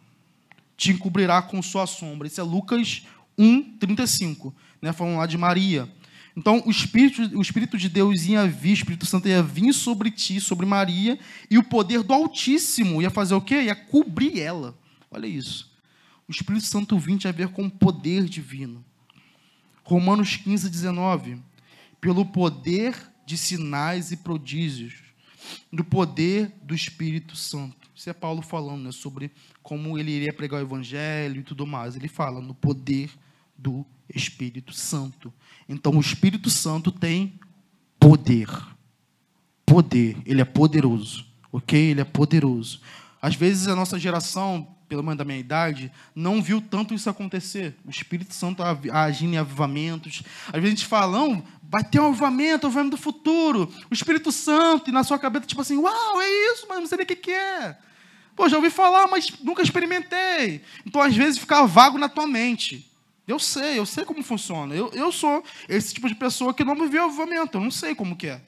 te 0.76 0.92
encobrirá 0.92 1.42
com 1.42 1.60
sua 1.62 1.86
sombra. 1.86 2.28
Isso 2.28 2.40
é 2.40 2.44
Lucas 2.44 3.06
1, 3.36 3.78
35. 3.78 4.54
Né? 4.80 4.92
Falando 4.92 5.18
lá 5.18 5.26
de 5.26 5.38
Maria. 5.38 5.90
Então, 6.36 6.62
o 6.66 6.70
Espírito, 6.70 7.22
o 7.36 7.40
Espírito 7.40 7.78
de 7.78 7.88
Deus 7.88 8.24
ia 8.24 8.46
vir, 8.46 8.70
o 8.70 8.74
Espírito 8.74 9.06
Santo 9.06 9.26
ia 9.26 9.42
vir 9.42 9.72
sobre 9.72 10.10
ti, 10.10 10.38
sobre 10.38 10.66
Maria, 10.66 11.18
e 11.50 11.56
o 11.56 11.64
poder 11.64 12.02
do 12.02 12.12
Altíssimo 12.12 13.00
ia 13.00 13.08
fazer 13.08 13.34
o 13.34 13.40
quê? 13.40 13.62
Ia 13.62 13.74
cobrir 13.74 14.38
ela. 14.38 14.76
Olha 15.10 15.26
isso. 15.26 15.74
O 16.28 16.32
Espírito 16.32 16.66
Santo 16.66 16.98
vinha 16.98 17.18
a 17.24 17.32
ver 17.32 17.48
com 17.48 17.64
o 17.64 17.70
poder 17.70 18.24
divino. 18.24 18.84
Romanos 19.82 20.36
15, 20.36 20.68
19. 20.68 21.38
Pelo 22.00 22.26
poder 22.26 22.94
de 23.24 23.38
sinais 23.38 24.12
e 24.12 24.16
prodígios, 24.18 24.94
do 25.72 25.82
poder 25.82 26.52
do 26.62 26.74
Espírito 26.74 27.34
Santo. 27.34 27.88
Isso 27.94 28.10
é 28.10 28.12
Paulo 28.12 28.42
falando 28.42 28.84
né, 28.84 28.92
sobre 28.92 29.30
como 29.62 29.98
ele 29.98 30.10
iria 30.10 30.32
pregar 30.32 30.60
o 30.60 30.64
Evangelho 30.64 31.40
e 31.40 31.44
tudo 31.44 31.66
mais. 31.66 31.96
Ele 31.96 32.08
fala 32.08 32.42
no 32.42 32.54
poder 32.54 33.10
do 33.56 33.86
Espírito 34.14 34.72
Santo. 34.72 35.32
Então, 35.68 35.92
o 35.96 36.00
Espírito 36.00 36.48
Santo 36.50 36.92
tem 36.92 37.38
poder. 37.98 38.48
Poder. 39.64 40.16
Ele 40.24 40.40
é 40.40 40.44
poderoso. 40.44 41.24
Ok? 41.52 41.78
Ele 41.78 42.00
é 42.00 42.04
poderoso. 42.04 42.80
Às 43.20 43.34
vezes, 43.34 43.66
a 43.66 43.74
nossa 43.74 43.98
geração, 43.98 44.76
pelo 44.88 45.02
menos 45.02 45.18
da 45.18 45.24
minha 45.24 45.38
idade, 45.38 45.90
não 46.14 46.40
viu 46.40 46.60
tanto 46.60 46.94
isso 46.94 47.10
acontecer. 47.10 47.74
O 47.84 47.90
Espírito 47.90 48.32
Santo 48.32 48.62
agindo 48.92 49.34
em 49.34 49.38
avivamentos. 49.38 50.22
Às 50.48 50.54
vezes 50.54 50.66
a 50.66 50.76
gente 50.76 50.86
fala, 50.86 51.18
não, 51.18 51.42
vai 51.62 51.82
ter 51.82 52.00
um 52.00 52.08
avivamento, 52.08 52.66
um 52.66 52.68
avivamento 52.68 52.96
do 52.96 53.02
futuro. 53.02 53.72
O 53.90 53.94
Espírito 53.94 54.30
Santo, 54.30 54.90
e 54.90 54.92
na 54.92 55.02
sua 55.02 55.18
cabeça, 55.18 55.46
tipo 55.46 55.60
assim, 55.60 55.76
uau, 55.76 56.20
é 56.20 56.52
isso, 56.52 56.66
mas 56.68 56.78
não 56.78 56.86
sei 56.86 56.98
nem 56.98 57.04
o 57.04 57.08
que, 57.08 57.16
que 57.16 57.32
é. 57.32 57.76
Pô, 58.36 58.48
já 58.48 58.56
ouvi 58.56 58.70
falar, 58.70 59.06
mas 59.08 59.32
nunca 59.42 59.62
experimentei. 59.62 60.60
Então, 60.84 61.00
às 61.00 61.16
vezes, 61.16 61.38
fica 61.38 61.66
vago 61.66 61.96
na 61.96 62.08
tua 62.08 62.26
mente. 62.26 62.85
Eu 63.26 63.38
sei, 63.38 63.78
eu 63.78 63.86
sei 63.86 64.04
como 64.04 64.22
funciona. 64.22 64.74
Eu, 64.74 64.90
eu 64.92 65.10
sou 65.10 65.42
esse 65.68 65.94
tipo 65.94 66.08
de 66.08 66.14
pessoa 66.14 66.54
que 66.54 66.64
não 66.64 66.76
viveu 66.76 67.04
avivamento, 67.04 67.58
eu 67.58 67.62
não 67.62 67.70
sei 67.70 67.94
como 67.94 68.16
que 68.16 68.28
é. 68.28 68.40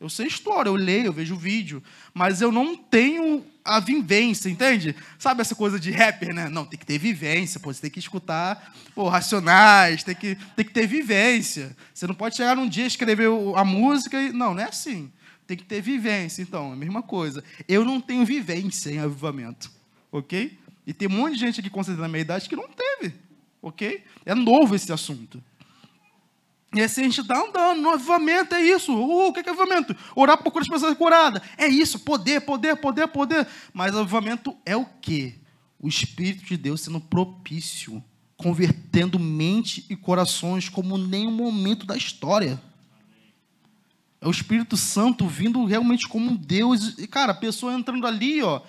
Eu 0.00 0.08
sei 0.08 0.26
história, 0.26 0.70
eu 0.70 0.76
leio, 0.76 1.06
eu 1.06 1.12
vejo 1.12 1.36
vídeo, 1.36 1.82
mas 2.14 2.40
eu 2.40 2.50
não 2.50 2.74
tenho 2.74 3.44
a 3.62 3.78
vivência, 3.78 4.48
entende? 4.48 4.96
Sabe 5.18 5.42
essa 5.42 5.54
coisa 5.54 5.78
de 5.78 5.90
rapper, 5.90 6.34
né? 6.34 6.48
Não, 6.48 6.64
tem 6.64 6.78
que 6.78 6.86
ter 6.86 6.96
vivência, 6.96 7.60
pô, 7.60 7.72
você 7.72 7.82
tem 7.82 7.90
que 7.90 7.98
escutar 7.98 8.74
pô, 8.94 9.08
racionais, 9.08 10.02
tem 10.02 10.14
que, 10.14 10.36
tem 10.56 10.64
que 10.64 10.72
ter 10.72 10.86
vivência. 10.86 11.76
Você 11.92 12.06
não 12.06 12.14
pode 12.14 12.36
chegar 12.36 12.56
num 12.56 12.68
dia 12.68 12.86
escrever 12.86 13.28
a 13.56 13.64
música 13.64 14.20
e. 14.20 14.32
Não, 14.32 14.54
não 14.54 14.62
é 14.62 14.66
assim. 14.66 15.12
Tem 15.46 15.56
que 15.56 15.64
ter 15.64 15.82
vivência, 15.82 16.42
então, 16.42 16.70
é 16.70 16.72
a 16.74 16.76
mesma 16.76 17.02
coisa. 17.02 17.42
Eu 17.68 17.84
não 17.84 18.00
tenho 18.00 18.24
vivência 18.24 18.90
em 18.90 19.00
avivamento, 19.00 19.70
ok? 20.12 20.58
E 20.86 20.92
tem 20.92 21.08
um 21.08 21.12
monte 21.12 21.34
de 21.34 21.40
gente 21.40 21.60
aqui, 21.60 21.68
com 21.68 21.82
certeza, 21.82 22.02
na 22.02 22.08
minha 22.08 22.20
idade, 22.22 22.48
que 22.48 22.56
não 22.56 22.68
teve. 22.68 23.14
Ok? 23.62 24.04
É 24.24 24.34
novo 24.34 24.74
esse 24.74 24.92
assunto. 24.92 25.42
E 26.72 26.80
assim 26.80 27.00
a 27.00 27.04
gente 27.04 27.20
está 27.20 27.36
andando, 27.36 27.80
no 27.80 27.90
avivamento 27.90 28.54
é 28.54 28.62
isso. 28.62 28.94
Uh, 28.94 29.28
o 29.28 29.32
que 29.32 29.40
é 29.40 29.50
avivamento? 29.50 29.94
Orar 30.14 30.38
por 30.38 30.52
curar 30.52 30.62
as 30.62 30.68
pessoas 30.68 30.96
curadas. 30.96 31.42
É 31.58 31.66
isso, 31.66 31.98
poder, 31.98 32.40
poder, 32.42 32.76
poder, 32.76 33.08
poder. 33.08 33.46
Mas 33.72 33.94
avivamento 33.94 34.56
é 34.64 34.76
o 34.76 34.86
quê? 35.00 35.34
O 35.80 35.88
Espírito 35.88 36.44
de 36.44 36.56
Deus 36.56 36.80
sendo 36.80 37.00
propício, 37.00 38.02
convertendo 38.36 39.18
mente 39.18 39.84
e 39.90 39.96
corações 39.96 40.68
como 40.68 40.96
nenhum 40.96 41.32
momento 41.32 41.84
da 41.84 41.96
história. 41.96 42.62
É 44.20 44.28
o 44.28 44.30
Espírito 44.30 44.76
Santo 44.76 45.26
vindo 45.26 45.64
realmente 45.64 46.06
como 46.06 46.30
um 46.30 46.36
Deus. 46.36 46.98
E, 46.98 47.06
cara, 47.08 47.32
a 47.32 47.34
pessoa 47.34 47.74
entrando 47.74 48.06
ali, 48.06 48.42
ó, 48.42 48.60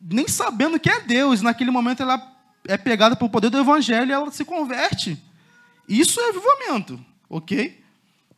nem 0.00 0.26
sabendo 0.28 0.80
que 0.80 0.88
é 0.88 1.00
Deus. 1.00 1.42
Naquele 1.42 1.70
momento 1.70 2.02
ela 2.02 2.33
é 2.66 2.76
pegada 2.76 3.14
pelo 3.14 3.30
poder 3.30 3.50
do 3.50 3.58
evangelho 3.58 4.10
e 4.10 4.12
ela 4.12 4.30
se 4.30 4.44
converte. 4.44 5.22
Isso 5.88 6.20
é 6.20 6.28
avivamento, 6.30 7.04
ok? 7.28 7.82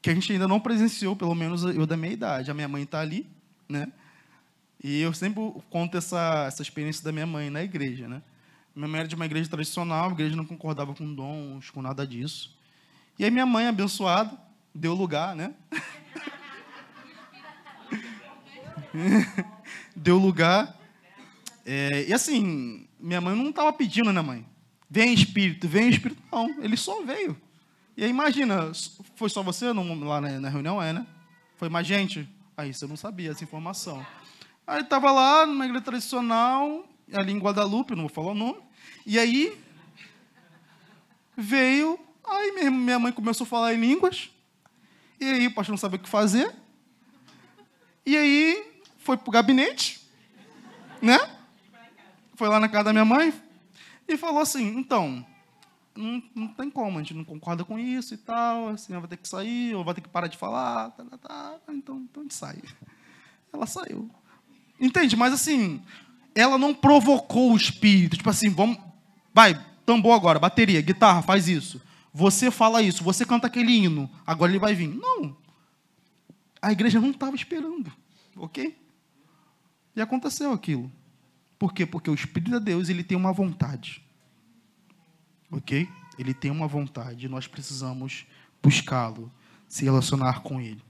Que 0.02 0.10
a 0.10 0.14
gente 0.14 0.32
ainda 0.32 0.48
não 0.48 0.60
presenciou, 0.60 1.14
pelo 1.14 1.34
menos 1.34 1.62
eu 1.62 1.86
da 1.86 1.96
minha 1.96 2.12
idade. 2.12 2.50
A 2.50 2.54
minha 2.54 2.68
mãe 2.68 2.82
está 2.82 3.00
ali, 3.00 3.26
né? 3.68 3.88
E 4.82 5.00
eu 5.00 5.12
sempre 5.12 5.40
conto 5.70 5.96
essa, 5.96 6.44
essa 6.46 6.62
experiência 6.62 7.02
da 7.02 7.12
minha 7.12 7.26
mãe 7.26 7.50
na 7.50 7.62
igreja, 7.62 8.06
né? 8.08 8.22
Minha 8.74 8.88
mãe 8.88 9.00
era 9.00 9.08
de 9.08 9.14
uma 9.14 9.24
igreja 9.24 9.48
tradicional, 9.48 10.10
a 10.10 10.12
igreja 10.12 10.36
não 10.36 10.44
concordava 10.44 10.94
com 10.94 11.14
dons, 11.14 11.70
com 11.70 11.80
nada 11.80 12.06
disso. 12.06 12.54
E 13.18 13.24
aí 13.24 13.30
minha 13.30 13.46
mãe, 13.46 13.66
abençoada, 13.66 14.36
deu 14.74 14.92
lugar, 14.92 15.34
né? 15.34 15.54
deu 19.96 20.18
lugar. 20.18 20.78
É, 21.64 22.04
e 22.06 22.12
assim, 22.12 22.85
minha 22.98 23.20
mãe 23.20 23.34
não 23.34 23.50
estava 23.50 23.72
pedindo, 23.72 24.12
né, 24.12 24.20
mãe? 24.20 24.46
Vem 24.88 25.12
espírito, 25.12 25.68
vem 25.68 25.88
espírito. 25.88 26.22
Não, 26.30 26.62
ele 26.62 26.76
só 26.76 27.02
veio. 27.02 27.36
E 27.96 28.04
aí 28.04 28.10
imagina, 28.10 28.72
foi 29.14 29.28
só 29.28 29.42
você 29.42 29.72
lá 29.72 30.20
na, 30.20 30.48
reunião? 30.48 30.82
É, 30.82 30.92
né? 30.92 31.06
Foi 31.56 31.68
mais 31.68 31.86
gente? 31.86 32.28
Aí 32.56 32.72
você 32.72 32.86
não 32.86 32.96
sabia 32.96 33.30
essa 33.30 33.42
informação. 33.42 34.04
Aí 34.66 34.82
estava 34.82 35.10
lá 35.10 35.46
numa 35.46 35.64
igreja 35.64 35.84
tradicional, 35.84 36.86
ali 37.12 37.32
em 37.32 37.38
Guadalupe, 37.38 37.94
não 37.94 38.02
vou 38.02 38.08
falar 38.08 38.32
o 38.32 38.34
nome. 38.34 38.58
E 39.04 39.18
aí 39.18 39.58
veio, 41.36 41.98
aí 42.24 42.70
minha 42.70 42.98
mãe 42.98 43.12
começou 43.12 43.44
a 43.44 43.48
falar 43.48 43.74
em 43.74 43.80
línguas. 43.80 44.30
E 45.20 45.24
aí 45.24 45.46
o 45.46 45.54
pastor 45.54 45.72
não 45.72 45.78
sabia 45.78 45.98
o 45.98 46.02
que 46.02 46.08
fazer. 46.08 46.54
E 48.04 48.16
aí 48.16 48.80
foi 48.98 49.16
para 49.16 49.28
o 49.28 49.32
gabinete, 49.32 50.00
né? 51.00 51.35
Foi 52.36 52.48
lá 52.48 52.60
na 52.60 52.68
casa 52.68 52.84
da 52.84 52.92
minha 52.92 53.04
mãe 53.04 53.32
e 54.06 54.16
falou 54.16 54.40
assim: 54.40 54.78
então, 54.78 55.24
não, 55.96 56.22
não 56.34 56.48
tem 56.48 56.70
como, 56.70 56.98
a 56.98 57.02
gente 57.02 57.14
não 57.14 57.24
concorda 57.24 57.64
com 57.64 57.78
isso 57.78 58.14
e 58.14 58.16
tal, 58.16 58.68
assim, 58.68 58.92
vai 58.92 59.08
ter 59.08 59.16
que 59.16 59.28
sair, 59.28 59.74
ou 59.74 59.84
vai 59.84 59.94
ter 59.94 60.02
que 60.02 60.08
parar 60.08 60.28
de 60.28 60.36
falar, 60.36 60.90
tá, 60.90 61.04
tá, 61.04 61.18
tá, 61.18 61.58
então, 61.70 61.96
então 61.98 62.20
a 62.20 62.24
gente 62.24 62.34
sai. 62.34 62.62
Ela 63.52 63.66
saiu. 63.66 64.10
Entende? 64.78 65.16
Mas 65.16 65.32
assim, 65.32 65.82
ela 66.34 66.58
não 66.58 66.74
provocou 66.74 67.52
o 67.52 67.56
espírito, 67.56 68.16
tipo 68.16 68.28
assim, 68.28 68.50
vamos, 68.50 68.78
vai, 69.32 69.54
tambor 69.86 70.14
agora, 70.14 70.38
bateria, 70.38 70.80
guitarra, 70.82 71.22
faz 71.22 71.48
isso. 71.48 71.80
Você 72.12 72.50
fala 72.50 72.82
isso, 72.82 73.02
você 73.02 73.24
canta 73.24 73.46
aquele 73.46 73.72
hino, 73.72 74.10
agora 74.26 74.50
ele 74.50 74.58
vai 74.58 74.74
vir. 74.74 74.88
Não. 74.88 75.36
A 76.60 76.72
igreja 76.72 77.00
não 77.00 77.10
estava 77.10 77.36
esperando, 77.36 77.92
ok? 78.36 78.76
E 79.94 80.00
aconteceu 80.00 80.52
aquilo. 80.52 80.90
Por 81.58 81.72
quê? 81.72 81.86
Porque 81.86 82.10
o 82.10 82.14
Espírito 82.14 82.50
de 82.50 82.60
Deus 82.60 82.88
ele 82.88 83.02
tem 83.02 83.16
uma 83.16 83.32
vontade. 83.32 84.02
Ok? 85.50 85.88
Ele 86.18 86.34
tem 86.34 86.50
uma 86.50 86.66
vontade. 86.66 87.28
Nós 87.28 87.46
precisamos 87.46 88.26
buscá-lo, 88.62 89.32
se 89.68 89.84
relacionar 89.84 90.40
com 90.40 90.60
Ele. 90.60 90.82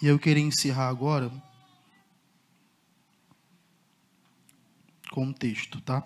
E 0.00 0.06
eu 0.06 0.18
queria 0.18 0.42
encerrar 0.42 0.88
agora 0.88 1.30
com 5.10 5.26
um 5.26 5.32
texto, 5.32 5.80
tá? 5.80 6.02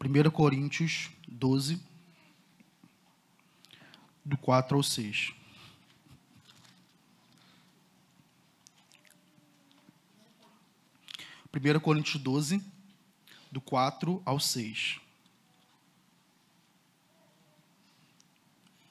1 0.00 0.30
Coríntios 0.30 1.10
12, 1.28 1.80
do 4.24 4.36
4 4.36 4.76
ao 4.76 4.82
6. 4.82 5.32
Primeira 11.52 11.78
Coríntios 11.78 12.20
12, 12.20 12.64
do 13.50 13.60
4 13.60 14.22
ao 14.24 14.40
6. 14.40 14.98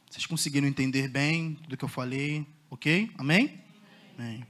Vocês 0.08 0.28
conseguiram 0.28 0.68
entender 0.68 1.08
bem 1.08 1.54
do 1.68 1.76
que 1.76 1.84
eu 1.84 1.90
falei? 1.90 2.46
Ok? 2.70 3.12
Amém? 3.18 3.60
Amém. 4.16 4.46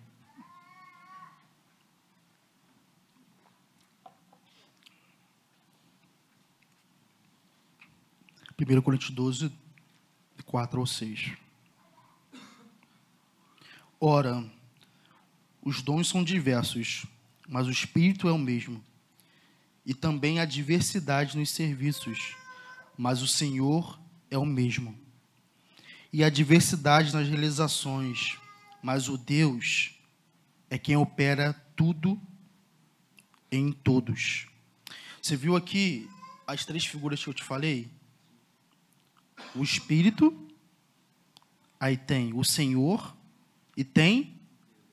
1 8.59 8.82
Coríntios 8.82 9.12
12, 9.12 9.51
4 10.45 10.80
ao 10.82 10.86
6. 10.86 11.32
Ora, 14.01 14.45
os 15.62 15.82
dons 15.82 16.09
são 16.09 16.24
diversos, 16.24 17.05
mas 17.52 17.68
o 17.68 17.72
Espírito 17.72 18.28
é 18.28 18.32
o 18.32 18.39
mesmo. 18.39 18.84
E 19.86 19.93
também 19.93 20.39
há 20.39 20.45
diversidade 20.45 21.38
nos 21.38 21.52
serviços, 21.52 22.36
mas 22.97 23.22
o 23.22 23.28
Senhor 23.28 23.99
é 24.32 24.38
o 24.39 24.45
mesmo. 24.45 24.97
E 26.12 26.24
há 26.24 26.30
diversidade 26.30 27.14
nas 27.14 27.28
realizações, 27.28 28.39
mas 28.82 29.08
o 29.08 29.18
Deus 29.18 29.93
é 30.68 30.80
quem 30.80 30.95
opera 30.95 31.54
tudo 31.76 32.20
em 33.52 33.72
todos. 33.72 34.47
Você 35.22 35.36
viu 35.36 35.56
aqui 35.56 36.10
as 36.47 36.66
três 36.66 36.86
figuras 36.86 37.24
que 37.24 37.30
eu 37.30 37.34
te 37.34 37.43
falei? 37.43 37.91
o 39.56 39.64
Espírito, 39.64 40.47
aí 41.80 41.97
tem 41.97 42.34
o 42.34 42.43
Senhor 42.43 43.16
e 43.76 43.84
tem 43.84 44.39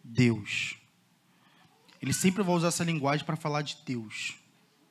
Deus. 0.02 0.77
Ele 2.01 2.12
sempre 2.12 2.42
vai 2.42 2.55
usar 2.55 2.68
essa 2.68 2.84
linguagem 2.84 3.24
para 3.24 3.36
falar 3.36 3.62
de 3.62 3.76
Deus. 3.84 4.34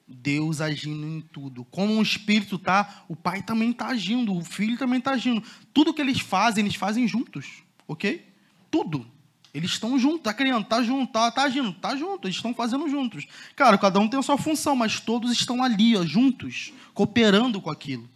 Deus 0.08 0.62
agindo 0.62 1.06
em 1.06 1.22
tudo. 1.22 1.66
Como 1.66 1.98
o 1.98 2.02
Espírito 2.02 2.58
tá, 2.58 3.04
o 3.10 3.16
Pai 3.16 3.42
também 3.42 3.72
está 3.72 3.88
agindo, 3.88 4.34
o 4.34 4.44
Filho 4.44 4.78
também 4.78 5.00
está 5.00 5.12
agindo. 5.12 5.44
Tudo 5.74 5.94
que 5.94 6.02
eles 6.02 6.20
fazem, 6.20 6.64
eles 6.64 6.76
fazem 6.76 7.08
juntos, 7.08 7.64
ok? 7.88 8.26
Tudo. 8.72 9.06
Eles 9.54 9.72
estão 9.72 9.98
juntos, 9.98 10.22
tá 10.22 10.34
criando, 10.34 10.66
tá 10.66 10.84
junto, 10.84 11.12
tá, 11.12 11.32
tá 11.32 11.44
agindo, 11.44 11.74
tá 11.74 11.96
junto, 11.96 12.28
eles 12.28 12.36
estão 12.36 12.54
fazendo 12.54 12.88
juntos. 12.90 13.26
Cara, 13.56 13.78
cada 13.78 14.00
um 14.00 14.08
tem 14.08 14.20
a 14.20 14.24
sua 14.24 14.38
função, 14.38 14.76
mas 14.76 15.00
todos 15.00 15.32
estão 15.32 15.64
ali, 15.64 15.96
ó, 15.98 16.06
juntos, 16.06 16.72
cooperando 16.94 17.60
com 17.60 17.72
aquilo. 17.72 18.08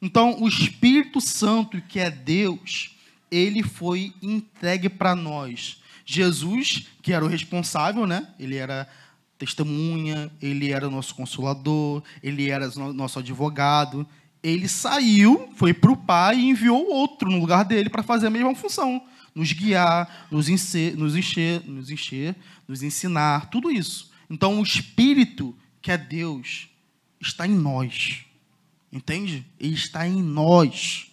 Então, 0.00 0.40
o 0.40 0.48
Espírito 0.48 1.20
Santo, 1.20 1.80
que 1.80 1.98
é 1.98 2.10
Deus, 2.10 2.96
ele 3.30 3.62
foi 3.62 4.14
entregue 4.22 4.88
para 4.88 5.14
nós. 5.16 5.82
Jesus, 6.06 6.86
que 7.02 7.12
era 7.12 7.24
o 7.24 7.28
responsável, 7.28 8.06
né? 8.06 8.28
Ele 8.38 8.54
era 8.56 8.88
testemunha, 9.36 10.30
ele 10.40 10.70
era 10.70 10.88
nosso 10.88 11.14
consolador, 11.14 12.02
ele 12.22 12.48
era 12.48 12.68
nosso 12.94 13.18
advogado. 13.18 14.06
Ele 14.42 14.68
saiu, 14.68 15.50
foi 15.56 15.74
para 15.74 15.90
o 15.90 15.96
Pai 15.96 16.38
e 16.38 16.50
enviou 16.50 16.88
outro 16.88 17.28
no 17.28 17.40
lugar 17.40 17.64
dele 17.64 17.90
para 17.90 18.04
fazer 18.04 18.28
a 18.28 18.30
mesma 18.30 18.54
função, 18.54 19.02
nos 19.34 19.52
guiar, 19.52 20.28
nos 20.30 20.48
encher, 20.48 20.96
nos 20.96 21.16
encher, 21.16 21.62
nos 21.66 21.90
encher, 21.90 22.36
nos 22.68 22.82
ensinar, 22.84 23.50
tudo 23.50 23.70
isso. 23.70 24.12
Então, 24.30 24.60
o 24.60 24.62
Espírito, 24.62 25.54
que 25.82 25.90
é 25.90 25.98
Deus, 25.98 26.68
está 27.20 27.46
em 27.46 27.54
nós. 27.54 28.24
Entende? 28.92 29.44
Ele 29.58 29.74
está 29.74 30.06
em 30.06 30.22
nós. 30.22 31.10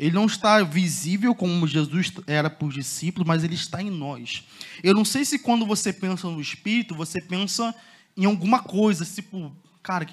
Ele 0.00 0.14
não 0.14 0.24
está 0.24 0.62
visível 0.62 1.34
como 1.34 1.68
Jesus 1.68 2.10
era 2.26 2.48
para 2.48 2.66
os 2.66 2.72
discípulos, 2.72 3.28
mas 3.28 3.44
ele 3.44 3.54
está 3.54 3.82
em 3.82 3.90
nós. 3.90 4.42
Eu 4.82 4.94
não 4.94 5.04
sei 5.04 5.26
se 5.26 5.38
quando 5.38 5.66
você 5.66 5.92
pensa 5.92 6.26
no 6.26 6.40
Espírito, 6.40 6.94
você 6.94 7.20
pensa 7.20 7.74
em 8.16 8.24
alguma 8.24 8.60
coisa, 8.62 9.04
tipo, 9.04 9.54
cara, 9.82 10.06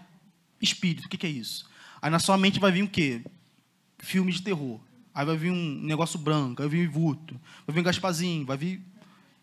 Espírito, 0.61 1.05
o 1.05 1.09
que 1.09 1.25
é 1.25 1.29
isso? 1.29 1.69
Aí 2.01 2.11
na 2.11 2.19
sua 2.19 2.37
mente 2.37 2.59
vai 2.59 2.69
vir 2.69 2.83
o 2.83 2.89
quê? 2.89 3.21
Filme 3.97 4.29
de 4.29 4.41
terror. 4.41 4.77
Aí 5.15 5.25
vai 5.25 5.37
vir 5.37 5.51
um 5.51 5.79
negócio 5.81 6.19
branco, 6.19 6.61
vai 6.61 6.67
vir 6.67 6.89
vulto, 6.89 7.39
vai 7.65 7.73
vir 7.73 7.79
um 7.79 7.83
Gaspazinho, 7.83 8.45
vai 8.45 8.57
vir. 8.57 8.81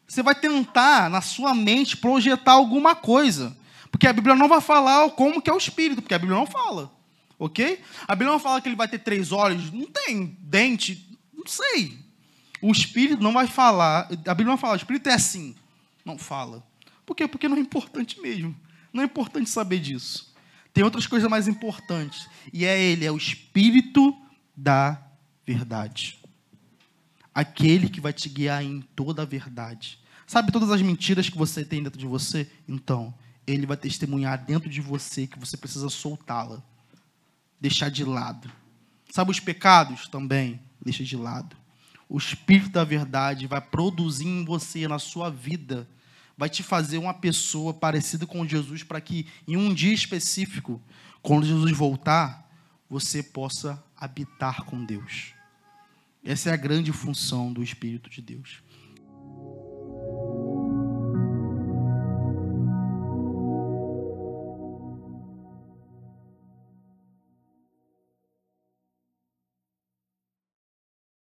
Você 0.07 0.23
vai 0.23 0.35
tentar, 0.35 1.09
na 1.09 1.23
sua 1.23 1.55
mente, 1.55 1.97
projetar 1.97 2.53
alguma 2.53 2.95
coisa. 2.95 3.57
Porque 3.91 4.07
a 4.07 4.13
Bíblia 4.13 4.35
não 4.35 4.47
vai 4.47 4.61
falar 4.61 5.09
como 5.13 5.41
que 5.41 5.49
é 5.49 5.55
o 5.55 5.57
espírito, 5.57 6.03
porque 6.03 6.15
a 6.15 6.19
Bíblia 6.19 6.39
não 6.39 6.47
fala. 6.47 6.93
Ok? 7.39 7.81
A 8.07 8.15
Bíblia 8.15 8.33
não 8.33 8.39
fala 8.39 8.61
que 8.61 8.69
ele 8.69 8.77
vai 8.77 8.89
ter 8.89 8.99
três 8.99 9.33
olhos, 9.33 9.71
não 9.73 9.87
tem 9.87 10.37
dente, 10.41 11.19
não 11.33 11.47
sei. 11.47 11.99
O 12.63 12.71
espírito 12.73 13.23
não 13.23 13.33
vai 13.33 13.47
falar, 13.47 14.09
a 14.27 14.35
Bíblia 14.35 14.47
não 14.47 14.57
fala, 14.57 14.75
o 14.75 14.77
espírito 14.77 15.09
é 15.09 15.15
assim. 15.15 15.55
Não 16.05 16.17
fala. 16.19 16.63
Por 17.05 17.15
quê? 17.15 17.27
Porque 17.27 17.49
não 17.49 17.57
é 17.57 17.61
importante 17.61 18.21
mesmo. 18.21 18.55
Não 18.93 19.03
é 19.03 19.07
importante 19.07 19.51
saber 19.51 19.81
disso. 19.81 20.33
Tem 20.73 20.85
outras 20.85 21.07
coisas 21.07 21.29
mais 21.29 21.47
importantes. 21.49 22.29
E 22.53 22.65
é 22.65 22.81
ele, 22.81 23.05
é 23.05 23.13
o 23.13 23.17
espírito 23.17 24.17
da 24.57 25.01
verdade. 25.47 26.19
Aquele 27.35 27.89
que 27.89 28.01
vai 28.01 28.13
te 28.13 28.29
guiar 28.29 28.63
em 28.63 28.81
toda 28.95 29.23
a 29.23 29.27
verdade. 29.27 29.99
Sabe 30.27 30.53
todas 30.53 30.71
as 30.71 30.81
mentiras 30.81 31.29
que 31.29 31.37
você 31.37 31.65
tem 31.65 31.83
dentro 31.83 31.99
de 31.99 32.07
você? 32.07 32.51
Então, 32.69 33.15
ele 33.47 33.67
vai 33.67 33.77
testemunhar 33.77 34.43
dentro 34.45 34.71
de 34.71 34.81
você 34.81 35.27
que 35.27 35.39
você 35.39 35.57
precisa 35.57 35.89
soltá-la, 35.91 36.63
deixar 37.65 37.89
de 37.89 38.05
lado. 38.05 38.53
Sabe 39.11 39.31
os 39.31 39.41
pecados 39.41 40.07
também? 40.07 40.61
Deixa 40.85 41.03
de 41.03 41.17
lado. 41.17 41.57
O 42.07 42.19
Espírito 42.19 42.69
da 42.69 42.85
Verdade 42.85 43.47
vai 43.47 43.59
produzir 43.59 44.27
em 44.27 44.45
você, 44.45 44.87
na 44.87 44.99
sua 44.99 45.31
vida, 45.31 45.89
vai 46.37 46.51
te 46.51 46.63
fazer 46.63 46.99
uma 46.99 47.15
pessoa 47.15 47.73
parecida 47.73 48.27
com 48.27 48.47
Jesus, 48.47 48.83
para 48.83 49.01
que 49.01 49.27
em 49.49 49.57
um 49.57 49.73
dia 49.73 49.95
específico, 49.95 50.79
quando 51.23 51.47
Jesus 51.47 51.73
voltar, 51.73 52.47
você 52.87 53.23
possa 53.23 53.83
habitar 53.97 54.65
com 54.65 54.85
Deus. 54.85 55.33
Essa 56.23 56.51
é 56.51 56.53
a 56.53 56.59
grande 56.59 56.93
função 56.93 57.51
do 57.51 57.63
Espírito 57.63 58.11
de 58.11 58.21
Deus. 58.21 58.63